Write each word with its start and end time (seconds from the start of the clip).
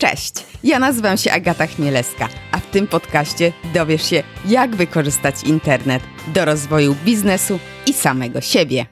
Cześć, 0.00 0.32
ja 0.64 0.78
nazywam 0.78 1.16
się 1.16 1.32
Agata 1.32 1.66
Chmielewska, 1.66 2.28
a 2.52 2.58
w 2.58 2.70
tym 2.70 2.86
podcaście 2.86 3.52
dowiesz 3.74 4.02
się, 4.02 4.22
jak 4.44 4.76
wykorzystać 4.76 5.42
internet 5.44 6.02
do 6.34 6.44
rozwoju 6.44 6.96
biznesu 7.04 7.58
i 7.86 7.92
samego 7.92 8.40
siebie. 8.40 8.86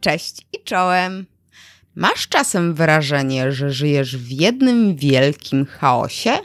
Cześć 0.00 0.46
i 0.52 0.64
czołem! 0.64 1.26
Masz 1.94 2.28
czasem 2.28 2.74
wrażenie, 2.74 3.52
że 3.52 3.70
żyjesz 3.70 4.16
w 4.16 4.30
jednym 4.30 4.96
wielkim 4.96 5.66
chaosie? 5.66 6.38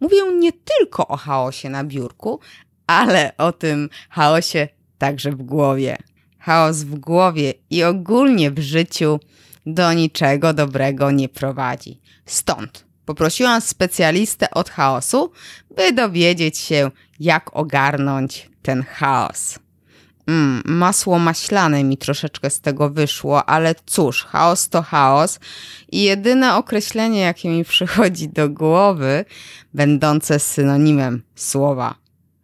Mówię 0.00 0.16
nie 0.38 0.52
tylko 0.52 1.08
o 1.08 1.16
chaosie 1.16 1.70
na 1.70 1.84
biurku, 1.84 2.40
ale 2.86 3.36
o 3.36 3.52
tym 3.52 3.88
chaosie 4.10 4.68
także 4.98 5.32
w 5.32 5.42
głowie. 5.42 5.96
Chaos 6.38 6.82
w 6.82 6.94
głowie 6.94 7.54
i 7.70 7.84
ogólnie 7.84 8.50
w 8.50 8.58
życiu 8.58 9.20
do 9.66 9.92
niczego 9.92 10.54
dobrego 10.54 11.10
nie 11.10 11.28
prowadzi. 11.28 12.00
Stąd 12.26 12.89
poprosiłam 13.10 13.60
specjalistę 13.60 14.50
od 14.50 14.70
chaosu, 14.70 15.32
by 15.76 15.92
dowiedzieć 15.92 16.58
się, 16.58 16.90
jak 17.20 17.56
ogarnąć 17.56 18.50
ten 18.62 18.82
chaos. 18.82 19.58
Mm, 20.26 20.62
masło 20.64 21.18
maślane 21.18 21.84
mi 21.84 21.96
troszeczkę 21.96 22.50
z 22.50 22.60
tego 22.60 22.90
wyszło, 22.90 23.48
ale 23.48 23.74
cóż, 23.86 24.24
chaos 24.24 24.68
to 24.68 24.82
chaos 24.82 25.40
i 25.92 26.02
jedyne 26.02 26.54
określenie, 26.54 27.20
jakie 27.20 27.48
mi 27.48 27.64
przychodzi 27.64 28.28
do 28.28 28.48
głowy, 28.48 29.24
będące 29.74 30.38
synonimem 30.38 31.22
słowa 31.34 31.94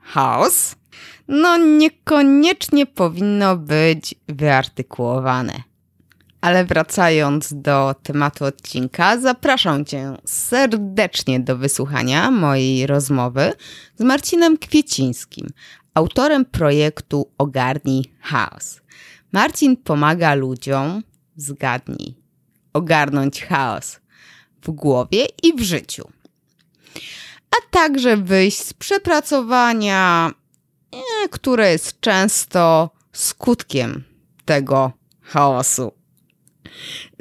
chaos, 0.01 0.77
no 1.29 1.57
niekoniecznie 1.57 2.87
powinno 2.87 3.57
być 3.57 4.15
wyartykułowane. 4.29 5.76
Ale 6.41 6.65
wracając 6.65 7.55
do 7.55 7.95
tematu 8.03 8.45
odcinka, 8.45 9.21
zapraszam 9.21 9.85
Cię 9.85 10.17
serdecznie 10.25 11.41
do 11.41 11.57
wysłuchania 11.57 12.31
mojej 12.31 12.87
rozmowy 12.87 13.53
z 13.99 14.03
Marcinem 14.03 14.59
Kwiecińskim, 14.59 15.47
autorem 15.95 16.45
projektu 16.45 17.31
Ogarnij 17.39 18.13
Chaos. 18.21 18.81
Marcin 19.33 19.77
pomaga 19.77 20.35
ludziom, 20.35 21.03
zgadnij, 21.37 22.17
ogarnąć 22.73 23.45
chaos 23.45 24.01
w 24.63 24.71
głowie 24.71 25.27
i 25.43 25.53
w 25.53 25.61
życiu, 25.63 26.09
a 27.51 27.71
także 27.71 28.17
wyjść 28.17 28.59
z 28.59 28.73
przepracowania, 28.73 30.31
e, 30.93 31.29
które 31.29 31.73
jest 31.73 32.01
często 32.01 32.91
skutkiem 33.13 34.05
tego 34.45 34.93
chaosu. 35.23 35.96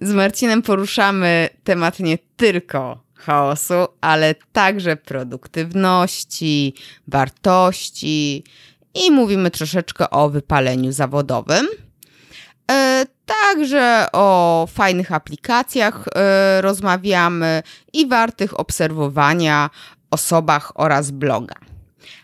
Z 0.02 0.14
Marcinem 0.14 0.62
poruszamy 0.62 1.50
temat 1.64 2.00
nie 2.00 2.18
tylko 2.38 3.06
chaosu, 3.16 3.88
ale 4.02 4.36
także 4.52 4.96
produktywności, 4.96 6.74
wartości 7.08 8.44
i 8.94 9.12
mówimy 9.12 9.52
troszeczkę 9.52 10.10
o 10.10 10.30
wypaleniu 10.30 10.92
zawodowym. 10.92 11.68
E, 12.72 13.06
także 13.26 14.08
o 14.14 14.68
fajnych 14.74 15.12
aplikacjach 15.12 16.06
e, 16.16 16.62
rozmawiamy 16.62 17.64
i 17.94 18.08
wartych 18.08 18.60
obserwowania 18.60 19.70
osobach 20.12 20.72
oraz 20.76 21.12
bloga. 21.12 21.56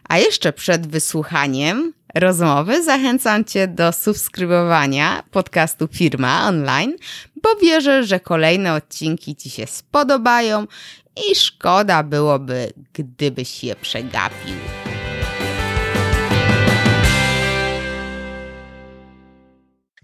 A 0.09 0.17
jeszcze 0.17 0.53
przed 0.53 0.87
wysłuchaniem 0.87 1.93
rozmowy 2.15 2.83
zachęcam 2.83 3.45
Cię 3.45 3.67
do 3.67 3.91
subskrybowania 3.91 5.23
podcastu 5.31 5.87
Firma 5.87 6.47
Online, 6.47 6.95
bo 7.43 7.55
wierzę, 7.55 8.03
że 8.03 8.19
kolejne 8.19 8.73
odcinki 8.73 9.35
Ci 9.35 9.49
się 9.49 9.67
spodobają 9.67 10.67
i 11.31 11.35
szkoda 11.35 12.03
byłoby, 12.03 12.73
gdybyś 12.93 13.63
je 13.63 13.75
przegapił. 13.75 14.55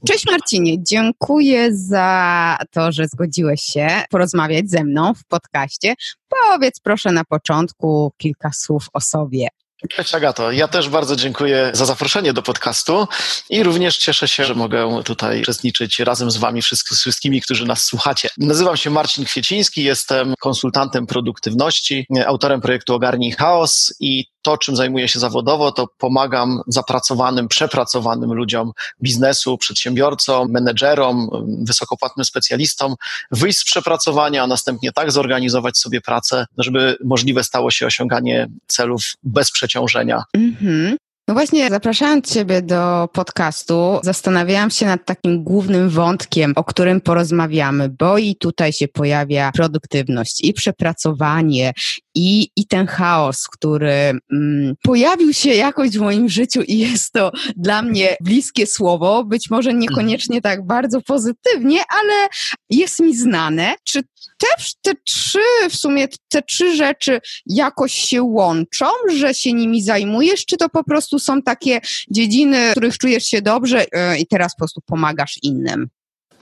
Cześć 0.08 0.26
Marcinie, 0.32 0.84
dziękuję 0.84 1.76
za 1.76 2.58
to, 2.72 2.92
że 2.92 3.08
zgodziłeś 3.08 3.62
się 3.62 3.88
porozmawiać 4.10 4.70
ze 4.70 4.84
mną 4.84 5.14
w 5.14 5.26
podcaście. 5.26 5.96
Powiedz 6.30 6.80
proszę 6.80 7.12
na 7.12 7.24
początku 7.24 8.12
kilka 8.18 8.52
słów 8.54 8.88
o 8.94 9.02
sobie. 9.02 9.48
Cześć 9.90 10.16
Agato, 10.16 10.52
ja 10.52 10.68
też 10.68 10.90
bardzo 10.90 11.16
dziękuję 11.16 11.72
za 11.74 11.86
zaproszenie 11.86 12.34
do 12.34 12.42
podcastu 12.42 13.08
i 13.50 13.64
również 13.64 13.98
cieszę 13.98 14.28
się, 14.28 14.46
że 14.46 14.56
mogę 14.56 15.04
tutaj 15.04 15.42
uczestniczyć 15.42 16.00
razem 16.00 16.32
z 16.32 16.38
Wami, 16.38 16.62
wszystkimi, 16.62 17.42
którzy 17.42 17.66
nas 17.66 17.86
słuchacie. 17.86 18.30
Nazywam 18.38 18.78
się 18.78 18.90
Marcin 18.90 19.26
Kwieciński, 19.26 19.84
jestem 19.84 20.34
konsultantem 20.40 21.08
produktywności, 21.08 22.08
autorem 22.26 22.62
projektu 22.62 22.94
Ogarnij 22.94 23.32
Chaos 23.32 23.94
i 24.00 24.26
to, 24.42 24.58
czym 24.58 24.76
zajmuję 24.76 25.08
się 25.08 25.20
zawodowo, 25.20 25.72
to 25.72 25.88
pomagam 25.98 26.62
zapracowanym, 26.68 27.48
przepracowanym 27.48 28.34
ludziom 28.34 28.72
biznesu, 29.02 29.58
przedsiębiorcom, 29.58 30.52
menedżerom, 30.52 31.30
wysokopłatnym 31.68 32.26
specjalistom 32.26 32.96
wyjść 33.32 33.60
z 33.60 33.64
przepracowania, 33.64 34.44
a 34.44 34.48
następnie 34.48 34.92
tak 34.92 35.12
zorganizować 35.12 35.78
sobie 35.78 36.02
pracę, 36.02 36.46
żeby 36.58 36.98
możliwe 37.04 37.44
stało 37.44 37.72
się 37.72 37.86
osiąganie 37.86 38.48
celów 38.68 39.02
bez 39.24 39.52
przeciążenia. 39.68 40.24
Mm-hmm. 40.38 40.96
No 41.30 41.34
właśnie, 41.34 41.70
zapraszając 41.70 42.34
Ciebie 42.34 42.62
do 42.62 43.10
podcastu, 43.14 44.00
zastanawiałam 44.04 44.70
się 44.70 44.86
nad 44.86 45.06
takim 45.06 45.44
głównym 45.44 45.90
wątkiem, 45.90 46.54
o 46.56 46.64
którym 46.64 47.02
porozmawiamy, 47.02 47.90
bo 47.90 48.18
i 48.18 48.36
tutaj 48.36 48.74
się 48.74 48.88
pojawia 48.88 49.52
produktywność 49.52 50.44
i 50.44 50.54
przepracowanie, 50.54 51.74
i, 52.16 52.50
i 52.56 52.68
ten 52.68 52.88
chaos, 52.88 53.48
który 53.48 54.20
mm, 54.32 54.74
pojawił 54.84 55.34
się 55.34 55.50
jakoś 55.50 55.90
w 55.90 56.02
moim 56.02 56.30
życiu 56.30 56.62
i 56.62 56.78
jest 56.78 57.14
to 57.14 57.32
dla 57.56 57.82
mnie 57.82 58.16
bliskie 58.22 58.68
słowo, 58.68 59.24
być 59.24 59.50
może 59.50 59.74
niekoniecznie 59.74 60.42
tak 60.42 60.66
bardzo 60.66 61.02
pozytywnie, 61.02 61.80
ale 61.90 62.28
jest 62.70 63.00
mi 63.00 63.18
znane. 63.18 63.76
Czy 63.84 64.02
też 64.38 64.74
te 64.82 64.92
trzy, 65.06 65.40
w 65.70 65.76
sumie 65.76 66.08
te 66.30 66.42
trzy 66.42 66.76
rzeczy 66.76 67.22
jakoś 67.46 67.94
się 67.94 68.24
łączą, 68.24 68.86
że 69.16 69.34
się 69.34 69.54
nimi 69.54 69.84
zajmujesz, 69.84 70.46
czy 70.46 70.58
to 70.58 70.70
po 70.70 70.84
prostu 70.84 71.20
są 71.20 71.42
takie 71.42 71.82
dziedziny, 72.12 72.70
w 72.70 72.72
których 72.72 72.98
czujesz 72.98 73.24
się 73.24 73.42
dobrze 73.42 73.86
yy, 73.94 74.20
i 74.20 74.28
teraz 74.28 74.56
po 74.56 74.58
prostu 74.58 74.82
pomagasz 74.86 75.40
innym? 75.44 75.90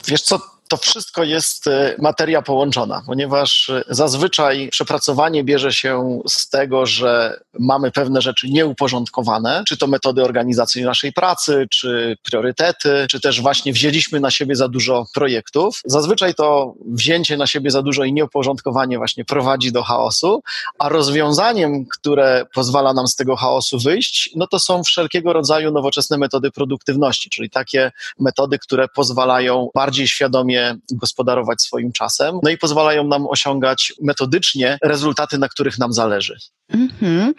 Wiesz 0.07 0.21
co, 0.21 0.54
to 0.77 0.81
wszystko 0.81 1.23
jest 1.23 1.67
e, 1.67 1.95
materia 1.99 2.41
połączona, 2.41 3.01
ponieważ 3.05 3.69
e, 3.69 3.83
zazwyczaj 3.89 4.69
przepracowanie 4.71 5.43
bierze 5.43 5.73
się 5.73 6.21
z 6.27 6.49
tego, 6.49 6.85
że 6.85 7.39
mamy 7.59 7.91
pewne 7.91 8.21
rzeczy 8.21 8.49
nieuporządkowane, 8.49 9.63
czy 9.67 9.77
to 9.77 9.87
metody 9.87 10.23
organizacji 10.23 10.83
naszej 10.83 11.13
pracy, 11.13 11.67
czy 11.71 12.17
priorytety, 12.23 13.05
czy 13.09 13.21
też 13.21 13.41
właśnie 13.41 13.73
wzięliśmy 13.73 14.19
na 14.19 14.31
siebie 14.31 14.55
za 14.55 14.67
dużo 14.67 15.05
projektów. 15.13 15.81
Zazwyczaj 15.85 16.35
to 16.35 16.73
wzięcie 16.85 17.37
na 17.37 17.47
siebie 17.47 17.71
za 17.71 17.81
dużo 17.81 18.03
i 18.03 18.13
nieuporządkowanie 18.13 18.97
właśnie 18.97 19.25
prowadzi 19.25 19.71
do 19.71 19.83
chaosu, 19.83 20.43
a 20.79 20.89
rozwiązaniem, 20.89 21.85
które 21.85 22.45
pozwala 22.53 22.93
nam 22.93 23.07
z 23.07 23.15
tego 23.15 23.35
chaosu 23.35 23.79
wyjść, 23.79 24.29
no 24.35 24.47
to 24.47 24.59
są 24.59 24.83
wszelkiego 24.83 25.33
rodzaju 25.33 25.71
nowoczesne 25.71 26.17
metody 26.17 26.51
produktywności, 26.51 27.29
czyli 27.29 27.49
takie 27.49 27.91
metody, 28.19 28.59
które 28.59 28.87
pozwalają 28.87 29.69
bardziej 29.75 30.07
świadomie 30.07 30.64
gospodarować 30.91 31.61
swoim 31.61 31.91
czasem, 31.91 32.39
no 32.43 32.49
i 32.49 32.57
pozwalają 32.57 33.07
nam 33.07 33.27
osiągać 33.27 33.93
metodycznie 34.01 34.77
rezultaty, 34.83 35.37
na 35.37 35.49
których 35.49 35.77
nam 35.77 35.93
zależy. 35.93 36.37
Mm-hmm. 36.73 37.33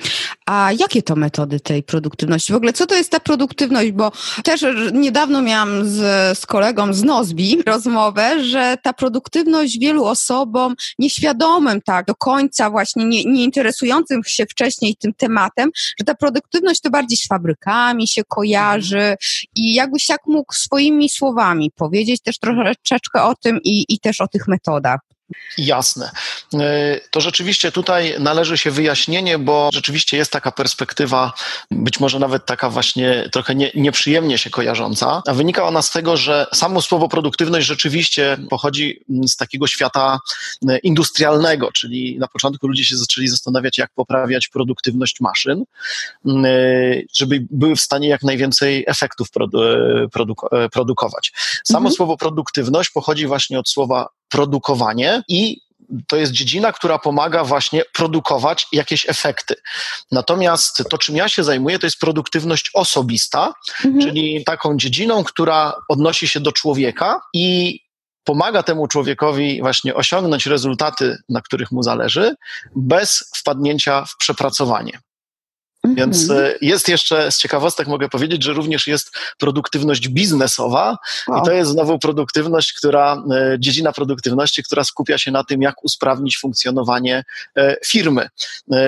A 0.47 0.72
jakie 0.78 1.03
to 1.03 1.16
metody 1.16 1.60
tej 1.60 1.82
produktywności? 1.82 2.53
W 2.53 2.56
ogóle 2.56 2.72
co 2.72 2.87
to 2.87 2.94
jest 2.94 3.10
ta 3.10 3.20
produktywność? 3.20 3.92
Bo 3.92 4.12
też 4.44 4.64
niedawno 4.92 5.42
miałam 5.42 5.88
z, 5.88 6.38
z 6.38 6.47
kolegą 6.47 6.94
z 6.94 7.03
Nozbi 7.03 7.62
rozmowę, 7.66 8.44
że 8.44 8.76
ta 8.82 8.92
produktywność 8.92 9.78
wielu 9.78 10.04
osobom 10.04 10.75
nieświadomym 10.98 11.82
tak 11.82 12.06
do 12.06 12.14
końca 12.14 12.70
właśnie 12.70 13.04
nie, 13.04 13.25
nie 13.25 13.44
interesującym 13.44 14.20
się 14.26 14.46
wcześniej 14.46 14.96
tym 14.96 15.14
tematem, 15.14 15.70
że 15.99 16.05
ta 16.05 16.14
produktywność 16.14 16.81
to 16.81 16.90
bardziej 16.90 17.19
z 17.19 17.26
fabrykami 17.26 18.08
się 18.08 18.23
kojarzy 18.28 18.99
mm. 18.99 19.17
i 19.55 19.75
jakbyś 19.75 20.06
tak 20.06 20.20
mógł 20.26 20.55
swoimi 20.55 21.08
słowami 21.08 21.70
powiedzieć 21.76 22.23
też 22.23 22.38
troszeczkę 22.38 22.96
o 23.14 23.35
tym 23.35 23.58
i, 23.64 23.85
i 23.88 24.00
też 24.00 24.20
o 24.20 24.29
tych 24.29 24.49
metodach. 24.49 25.00
Jasne. 25.58 26.11
E, 26.55 27.00
to 27.11 27.20
rzeczywiście 27.20 27.73
tutaj 27.73 28.14
należy 28.19 28.58
się 28.58 28.70
wyjaśnienie, 28.70 29.38
bo 29.38 29.70
rzeczywiście 29.73 30.17
jest 30.17 30.32
taka 30.32 30.52
perspektywa, 30.52 31.32
być 31.70 32.00
może 32.00 32.19
nawet 32.19 32.46
taka 32.46 32.70
właśnie 32.70 33.28
trochę 33.32 33.55
nie, 33.55 33.70
nieprzyjemnie 33.75 34.38
się 34.38 34.50
kojarząca, 34.50 35.23
a 35.26 35.34
wynika 35.34 35.64
ona 35.64 35.82
z 35.82 35.90
tego, 35.90 36.17
że 36.17 36.46
samo 36.55 36.82
słowo 36.82 37.08
produktywność 37.08 37.67
rzeczywiście 37.67 38.37
pochodzi 38.50 39.05
z 39.26 39.37
takiego 39.37 39.67
świata 39.67 40.19
e, 40.69 40.78
industrialnego, 40.78 41.73
czyli 41.73 42.19
na 42.19 42.28
początku 42.28 42.69
ludzie 42.69 42.84
się 42.84 42.96
zaczęli 42.96 43.28
zastanawiać, 43.28 43.78
jak 43.78 43.90
poprawiać 43.94 44.49
produktywność 44.49 45.20
maszyn, 45.20 45.64
e, 46.26 46.32
żeby 47.17 47.46
były 47.50 47.76
w 47.76 47.81
stanie 47.81 48.08
jak 48.08 48.23
najwięcej 48.23 48.84
efektów 48.88 49.28
produ- 49.31 50.08
produkować. 50.73 51.32
Samo 51.64 51.78
mhm. 51.78 51.94
słowo 51.94 52.17
produktywność 52.17 52.90
pochodzi 52.90 53.26
właśnie 53.26 53.58
od 53.58 53.69
słowa 53.69 54.08
produkowanie 54.28 55.23
i 55.28 55.61
to 56.08 56.17
jest 56.17 56.32
dziedzina, 56.32 56.73
która 56.73 56.99
pomaga 56.99 57.44
właśnie 57.44 57.82
produkować 57.93 58.67
jakieś 58.73 59.08
efekty. 59.08 59.55
Natomiast 60.12 60.82
to, 60.90 60.99
czym 60.99 61.17
ja 61.17 61.28
się 61.28 61.44
zajmuję, 61.44 61.78
to 61.78 61.87
jest 61.87 61.99
produktywność 61.99 62.70
osobista, 62.75 63.52
mhm. 63.84 64.05
czyli 64.05 64.44
taką 64.44 64.76
dziedziną, 64.76 65.25
która 65.25 65.75
odnosi 65.88 66.28
się 66.28 66.40
do 66.40 66.52
człowieka 66.52 67.20
i 67.34 67.78
pomaga 68.25 68.62
temu 68.62 68.88
człowiekowi 68.88 69.61
właśnie 69.61 69.94
osiągnąć 69.94 70.46
rezultaty, 70.46 71.19
na 71.28 71.40
których 71.40 71.73
mu 71.73 71.82
zależy, 71.82 72.34
bez 72.76 73.31
wpadnięcia 73.37 74.05
w 74.05 74.17
przepracowanie. 74.17 74.99
Więc 75.94 76.31
mhm. 76.31 76.47
e, 76.47 76.55
jest 76.61 76.88
jeszcze, 76.88 77.33
z 77.33 77.38
ciekawostek 77.38 77.88
mogę 77.88 78.09
powiedzieć, 78.09 78.43
że 78.43 78.53
również 78.53 78.87
jest 78.87 79.11
produktywność 79.38 80.09
biznesowa 80.09 80.99
wow. 81.29 81.43
i 81.43 81.44
to 81.44 81.53
jest 81.53 81.71
znowu 81.71 81.99
produktywność, 81.99 82.73
która, 82.73 83.23
e, 83.33 83.56
dziedzina 83.59 83.93
produktywności, 83.93 84.62
która 84.62 84.85
skupia 84.85 85.19
się 85.19 85.31
na 85.31 85.44
tym, 85.44 85.62
jak 85.62 85.85
usprawnić 85.85 86.38
funkcjonowanie 86.38 87.25
e, 87.56 87.77
firmy 87.87 88.29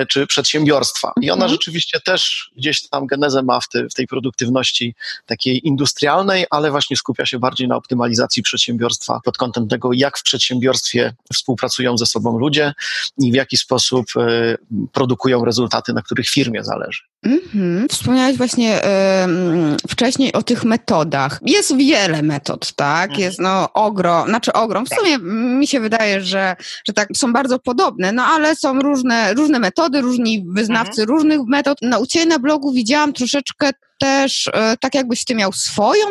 czy 0.09 0.27
przedsiębiorstwa. 0.27 1.13
I 1.21 1.31
ona 1.31 1.45
mhm. 1.45 1.51
rzeczywiście 1.51 1.99
też 1.99 2.51
gdzieś 2.57 2.87
tam 2.89 3.07
genezę 3.07 3.43
ma 3.43 3.59
w 3.91 3.93
tej 3.93 4.07
produktywności 4.07 4.95
takiej 5.25 5.67
industrialnej, 5.67 6.45
ale 6.49 6.71
właśnie 6.71 6.97
skupia 6.97 7.25
się 7.25 7.39
bardziej 7.39 7.67
na 7.67 7.75
optymalizacji 7.75 8.43
przedsiębiorstwa 8.43 9.19
pod 9.23 9.37
kątem 9.37 9.67
tego, 9.67 9.93
jak 9.93 10.17
w 10.17 10.23
przedsiębiorstwie 10.23 11.13
współpracują 11.33 11.97
ze 11.97 12.05
sobą 12.05 12.39
ludzie 12.39 12.73
i 13.17 13.31
w 13.31 13.35
jaki 13.35 13.57
sposób 13.57 14.05
produkują 14.91 15.45
rezultaty, 15.45 15.93
na 15.93 16.01
których 16.01 16.29
firmie 16.29 16.63
zależy. 16.63 16.88
Mm-hmm. 17.25 17.87
Wspomniałeś 17.89 18.37
właśnie 18.37 18.83
y, 18.83 18.87
wcześniej 19.89 20.33
o 20.33 20.43
tych 20.43 20.63
metodach. 20.63 21.39
Jest 21.45 21.77
wiele 21.77 22.21
metod, 22.21 22.73
tak? 22.73 23.09
Mhm. 23.09 23.19
Jest 23.21 23.39
no 23.39 23.73
ogrom, 23.73 24.27
znaczy 24.27 24.53
ogrom. 24.53 24.85
W 24.85 24.89
tak. 24.89 24.99
sumie 24.99 25.17
mi 25.57 25.67
się 25.67 25.79
wydaje, 25.79 26.21
że, 26.21 26.55
że 26.87 26.93
tak 26.93 27.07
są 27.15 27.33
bardzo 27.33 27.59
podobne, 27.59 28.11
no 28.11 28.23
ale 28.23 28.55
są 28.55 28.79
różne, 28.79 29.33
różne 29.33 29.59
metody, 29.59 30.01
różni 30.01 30.45
wyznawcy 30.47 31.01
mhm. 31.01 31.17
różnych 31.17 31.41
metod. 31.47 31.77
No 31.81 31.99
u 31.99 32.05
Ciebie 32.05 32.25
na 32.25 32.39
blogu 32.39 32.71
widziałam 32.71 33.13
troszeczkę 33.13 33.69
też 33.99 34.49
e, 34.53 34.77
tak 34.77 34.95
jakbyś 34.95 35.25
ty 35.25 35.35
miał 35.35 35.51
swoją 35.51 36.05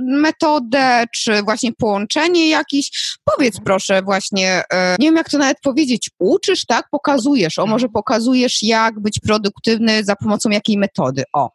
metodę, 0.00 1.04
czy 1.14 1.42
właśnie 1.42 1.72
połączenie 1.72 2.48
jakieś. 2.48 2.90
Powiedz 3.24 3.60
proszę 3.64 4.02
właśnie, 4.02 4.62
e, 4.72 4.96
nie 4.98 5.06
wiem 5.06 5.16
jak 5.16 5.30
to 5.30 5.38
nawet 5.38 5.60
powiedzieć, 5.60 6.10
uczysz, 6.18 6.66
tak? 6.66 6.88
Pokazujesz, 6.90 7.58
o 7.58 7.66
może 7.66 7.88
pokazujesz 7.88 8.62
jak 8.62 9.00
być 9.00 9.20
produktywny 9.20 10.04
za 10.04 10.16
pomocą 10.16 10.50
jakiej 10.50 10.78
metody, 10.78 11.22
o. 11.32 11.50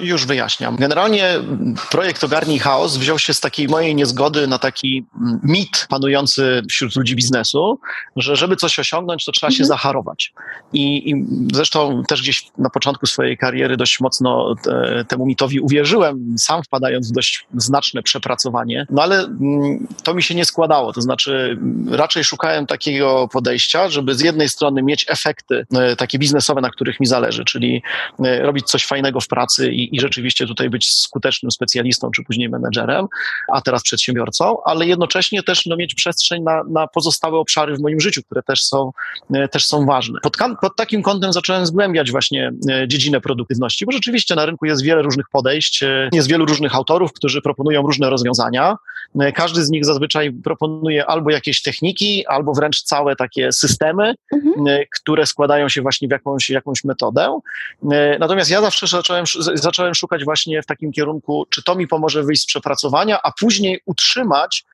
Już 0.00 0.26
wyjaśniam. 0.26 0.76
Generalnie 0.76 1.40
projekt 1.90 2.24
Ogarnij 2.24 2.58
Chaos 2.58 2.96
wziął 2.96 3.18
się 3.18 3.34
z 3.34 3.40
takiej 3.40 3.68
mojej 3.68 3.94
niezgody 3.94 4.46
na 4.46 4.58
taki 4.58 5.04
mit 5.42 5.86
panujący 5.88 6.62
wśród 6.70 6.96
ludzi 6.96 7.16
biznesu, 7.16 7.80
że 8.16 8.36
żeby 8.36 8.56
coś 8.56 8.78
osiągnąć, 8.78 9.24
to 9.24 9.32
trzeba 9.32 9.48
mhm. 9.48 9.58
się 9.58 9.64
zaharować. 9.64 10.32
I, 10.72 11.10
I, 11.10 11.24
zresztą 11.52 12.02
też 12.08 12.22
gdzieś 12.22 12.46
na 12.58 12.70
początku 12.70 13.06
swojej 13.06 13.38
kariery 13.38 13.76
dość 13.76 14.00
mocno 14.00 14.54
te, 14.62 15.04
temu 15.08 15.26
mitowi 15.26 15.60
uwierzyłem, 15.60 16.34
sam 16.38 16.62
wpadając 16.62 17.10
w 17.10 17.12
dość 17.12 17.46
znaczne 17.56 18.02
przepracowanie, 18.02 18.86
no 18.90 19.02
ale 19.02 19.18
mm, 19.20 19.86
to 20.02 20.14
mi 20.14 20.22
się 20.22 20.34
nie 20.34 20.44
składało. 20.44 20.92
To 20.92 21.00
znaczy 21.00 21.58
raczej 21.90 22.24
szukałem 22.24 22.66
takiego 22.66 23.28
podejścia, 23.32 23.88
żeby 23.88 24.14
z 24.14 24.20
jednej 24.20 24.48
strony 24.48 24.82
mieć 24.82 25.06
efekty 25.08 25.66
e, 25.74 25.96
takie 25.96 26.18
biznesowe, 26.18 26.60
na 26.60 26.70
których 26.70 27.00
mi 27.00 27.06
zależy, 27.06 27.44
czyli 27.44 27.82
e, 28.24 28.42
robić 28.42 28.66
coś 28.66 28.86
fajnego 28.86 29.20
w 29.20 29.28
pracy, 29.28 29.67
i, 29.72 29.96
i 29.96 30.00
rzeczywiście 30.00 30.46
tutaj 30.46 30.70
być 30.70 30.92
skutecznym 30.92 31.50
specjalistą, 31.50 32.10
czy 32.10 32.24
później 32.24 32.48
menedżerem, 32.48 33.06
a 33.52 33.60
teraz 33.60 33.82
przedsiębiorcą, 33.82 34.62
ale 34.64 34.86
jednocześnie 34.86 35.42
też 35.42 35.66
no, 35.66 35.76
mieć 35.76 35.94
przestrzeń 35.94 36.42
na, 36.42 36.64
na 36.64 36.86
pozostałe 36.86 37.38
obszary 37.38 37.76
w 37.76 37.80
moim 37.80 38.00
życiu, 38.00 38.22
które 38.22 38.42
też 38.42 38.62
są, 38.64 38.92
e, 39.34 39.48
też 39.48 39.66
są 39.66 39.86
ważne. 39.86 40.20
Pod, 40.22 40.36
pod 40.60 40.76
takim 40.76 41.02
kątem 41.02 41.32
zacząłem 41.32 41.66
zgłębiać 41.66 42.10
właśnie 42.10 42.52
e, 42.70 42.88
dziedzinę 42.88 43.20
produktywności, 43.20 43.86
bo 43.86 43.92
rzeczywiście 43.92 44.34
na 44.34 44.46
rynku 44.46 44.66
jest 44.66 44.82
wiele 44.82 45.02
różnych 45.02 45.26
podejść, 45.32 45.82
e, 45.82 46.08
jest 46.12 46.28
wielu 46.28 46.46
różnych 46.46 46.74
autorów, 46.74 47.12
którzy 47.12 47.42
proponują 47.42 47.82
różne 47.82 48.10
rozwiązania. 48.10 48.76
Każdy 49.34 49.64
z 49.64 49.70
nich 49.70 49.84
zazwyczaj 49.84 50.32
proponuje 50.32 51.06
albo 51.06 51.30
jakieś 51.30 51.62
techniki, 51.62 52.26
albo 52.26 52.52
wręcz 52.52 52.82
całe 52.82 53.16
takie 53.16 53.52
systemy, 53.52 54.14
mhm. 54.32 54.78
które 55.00 55.26
składają 55.26 55.68
się 55.68 55.82
właśnie 55.82 56.08
w 56.08 56.10
jakąś, 56.10 56.50
jakąś 56.50 56.84
metodę. 56.84 57.40
Natomiast 58.18 58.50
ja 58.50 58.60
zawsze 58.60 58.86
zacząłem, 58.86 59.24
zacząłem 59.60 59.94
szukać 59.94 60.24
właśnie 60.24 60.62
w 60.62 60.66
takim 60.66 60.92
kierunku, 60.92 61.46
czy 61.50 61.62
to 61.62 61.74
mi 61.74 61.88
pomoże 61.88 62.22
wyjść 62.22 62.42
z 62.42 62.46
przepracowania, 62.46 63.22
a 63.22 63.32
później 63.40 63.80
utrzymać 63.86 64.64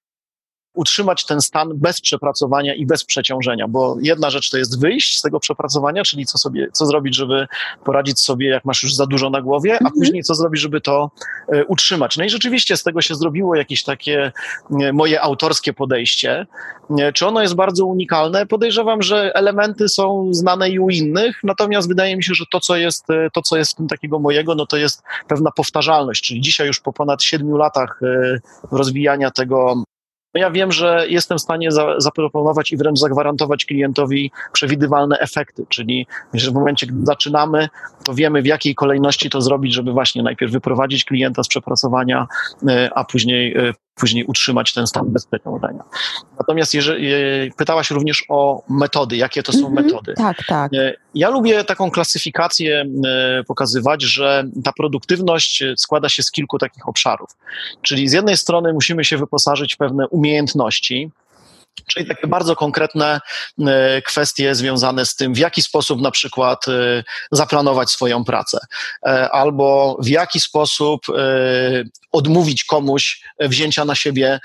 utrzymać 0.75 1.27
ten 1.27 1.41
stan 1.41 1.71
bez 1.75 2.01
przepracowania 2.01 2.75
i 2.75 2.87
bez 2.87 3.05
przeciążenia, 3.05 3.69
bo 3.69 3.97
jedna 4.01 4.31
rzecz 4.31 4.51
to 4.51 4.59
jest 4.59 4.81
wyjść 4.81 5.19
z 5.19 5.23
tego 5.23 5.41
przepracowania, 5.41 6.03
czyli 6.03 6.27
co 6.27 6.39
sobie, 6.39 6.69
co 6.73 6.87
zrobić, 6.87 7.17
żeby 7.17 7.47
poradzić 7.85 8.21
sobie, 8.21 8.49
jak 8.49 8.65
masz 8.65 8.83
już 8.83 8.95
za 8.95 9.07
dużo 9.07 9.31
na 9.31 9.43
głowie, 9.43 9.73
a 9.73 9.79
mhm. 9.79 9.93
później 9.95 10.23
co 10.23 10.35
zrobić, 10.35 10.61
żeby 10.61 10.81
to 10.81 11.11
e, 11.49 11.65
utrzymać. 11.65 12.17
No 12.17 12.25
i 12.25 12.31
rzeczywiście 12.31 12.77
z 12.77 12.83
tego 12.83 13.03
się 13.03 13.15
zrobiło 13.15 13.57
jakieś 13.57 13.85
takie 13.85 14.33
e, 14.81 14.93
moje 14.93 15.23
autorskie 15.23 15.73
podejście. 15.73 16.47
E, 16.99 17.13
czy 17.13 17.27
ono 17.27 17.43
jest 17.43 17.55
bardzo 17.55 17.87
unikalne? 17.87 18.47
Podejrzewam, 18.47 19.03
że 19.03 19.35
elementy 19.35 19.89
są 19.89 20.29
znane 20.31 20.71
i 20.71 20.79
u 20.79 20.91
innych, 20.91 21.41
natomiast 21.45 21.89
wydaje 21.89 22.17
mi 22.17 22.25
się, 22.25 22.35
że 22.35 22.45
to, 22.53 22.61
co 22.61 22.77
jest, 22.77 23.07
to, 23.33 23.43
co 23.43 23.57
jest 23.57 23.73
w 23.73 23.75
tym 23.75 23.89
takiego 23.89 24.19
mojego, 24.19 24.55
no 24.55 24.67
to 24.67 24.77
jest 24.77 25.03
pewna 25.29 25.51
powtarzalność, 25.51 26.25
czyli 26.25 26.41
dzisiaj 26.41 26.67
już 26.67 26.81
po 26.81 26.93
ponad 26.93 27.23
siedmiu 27.23 27.57
latach 27.57 28.01
rozwijania 28.73 29.31
tego 29.31 29.85
no 30.35 30.41
ja 30.41 30.51
wiem, 30.51 30.73
że 30.73 31.07
jestem 31.09 31.39
w 31.39 31.41
stanie 31.41 31.73
za, 31.73 32.01
zaproponować 32.01 32.73
i 32.73 32.77
wręcz 32.77 32.99
zagwarantować 32.99 33.65
klientowi 33.65 34.31
przewidywalne 34.53 35.19
efekty, 35.19 35.67
czyli 35.69 36.07
że 36.35 36.51
w 36.51 36.55
momencie, 36.55 36.87
gdy 36.87 37.07
zaczynamy, 37.07 37.69
to 38.05 38.15
wiemy 38.15 38.43
w 38.43 38.47
jakiej 38.47 38.75
kolejności 38.75 39.31
to 39.31 39.41
zrobić, 39.41 39.75
żeby 39.75 39.93
właśnie 39.93 40.23
najpierw 40.23 40.53
wyprowadzić 40.53 41.05
klienta 41.05 41.43
z 41.43 41.49
przepracowania, 41.49 42.27
e, 42.69 42.91
a 42.95 43.05
później 43.05 43.57
e, 43.57 43.73
później 43.95 44.25
utrzymać 44.25 44.73
ten 44.73 44.87
stan 44.87 45.05
bezpieczeństwa. 45.13 45.45
Natomiast 46.39 46.75
jeżeli, 46.75 47.13
e, 47.13 47.19
pytałaś 47.57 47.91
również 47.91 48.25
o 48.29 48.63
metody, 48.69 49.17
jakie 49.17 49.43
to 49.43 49.53
są 49.53 49.59
mm 49.59 49.73
-hmm, 49.73 49.85
metody. 49.85 50.15
Tak, 50.17 50.37
tak. 50.47 50.73
Ja 51.15 51.31
lubię 51.31 51.65
taką 51.65 51.91
klasyfikację 51.91 52.85
pokazywać, 53.47 54.03
że 54.03 54.45
ta 54.65 54.73
produktywność 54.73 55.65
składa 55.77 56.09
się 56.09 56.23
z 56.23 56.31
kilku 56.31 56.59
takich 56.59 56.89
obszarów. 56.89 57.31
Czyli 57.83 58.09
z 58.09 58.13
jednej 58.13 58.37
strony 58.37 58.73
musimy 58.73 59.05
się 59.05 59.19
wyposażyć 59.19 59.75
w 59.75 59.79
pewne 59.79 60.09
umiejętności, 60.09 61.11
Czyli 61.87 62.07
takie 62.07 62.27
bardzo 62.27 62.57
konkretne 62.57 63.21
e, 63.67 64.03
kwestie 64.03 64.55
związane 64.55 65.07
z 65.07 65.17
tym, 65.17 65.35
w 65.35 65.39
jaki 65.39 65.63
sposób 65.63 66.01
na 66.01 66.11
przykład 66.11 66.69
e, 66.69 67.05
zaplanować 67.33 67.91
swoją 67.91 68.25
pracę, 68.25 68.59
e, 69.07 69.31
albo 69.31 69.97
w 70.03 70.09
jaki 70.09 70.41
sposób 70.41 71.07
odmówić 72.15 72.65
komuś 72.65 73.23
wzięcia 73.41 73.85
na 73.85 73.95
siebie 73.95 74.41